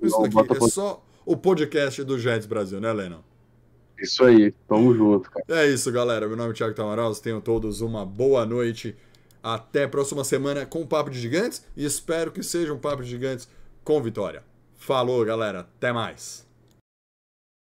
Isso 0.00 0.14
Não, 0.20 0.28
daqui 0.28 0.52
é 0.64 0.68
só 0.68 1.02
o 1.26 1.36
podcast 1.36 2.02
do 2.04 2.16
Jets 2.16 2.46
Brasil, 2.46 2.80
né, 2.80 2.92
Lennon? 2.92 3.20
Isso 3.98 4.24
aí, 4.24 4.52
tamo 4.68 4.94
junto, 4.94 5.28
cara. 5.30 5.44
É 5.48 5.66
isso, 5.66 5.90
galera. 5.90 6.28
Meu 6.28 6.36
nome 6.36 6.50
é 6.50 6.54
Thiago 6.54 6.74
Tamaral. 6.74 7.12
Tenham 7.16 7.40
todos 7.40 7.80
uma 7.80 8.06
boa 8.06 8.46
noite. 8.46 8.94
Até 9.42 9.84
a 9.84 9.88
próxima 9.88 10.22
semana 10.22 10.64
com 10.64 10.82
o 10.82 10.86
Papo 10.86 11.10
de 11.10 11.18
Gigantes. 11.18 11.64
E 11.76 11.84
espero 11.84 12.30
que 12.30 12.42
seja 12.42 12.72
um 12.72 12.78
Papo 12.78 13.02
de 13.02 13.10
Gigantes 13.10 13.48
com 13.82 14.00
vitória. 14.00 14.44
Falou, 14.76 15.24
galera. 15.24 15.60
Até 15.60 15.92
mais. 15.92 16.45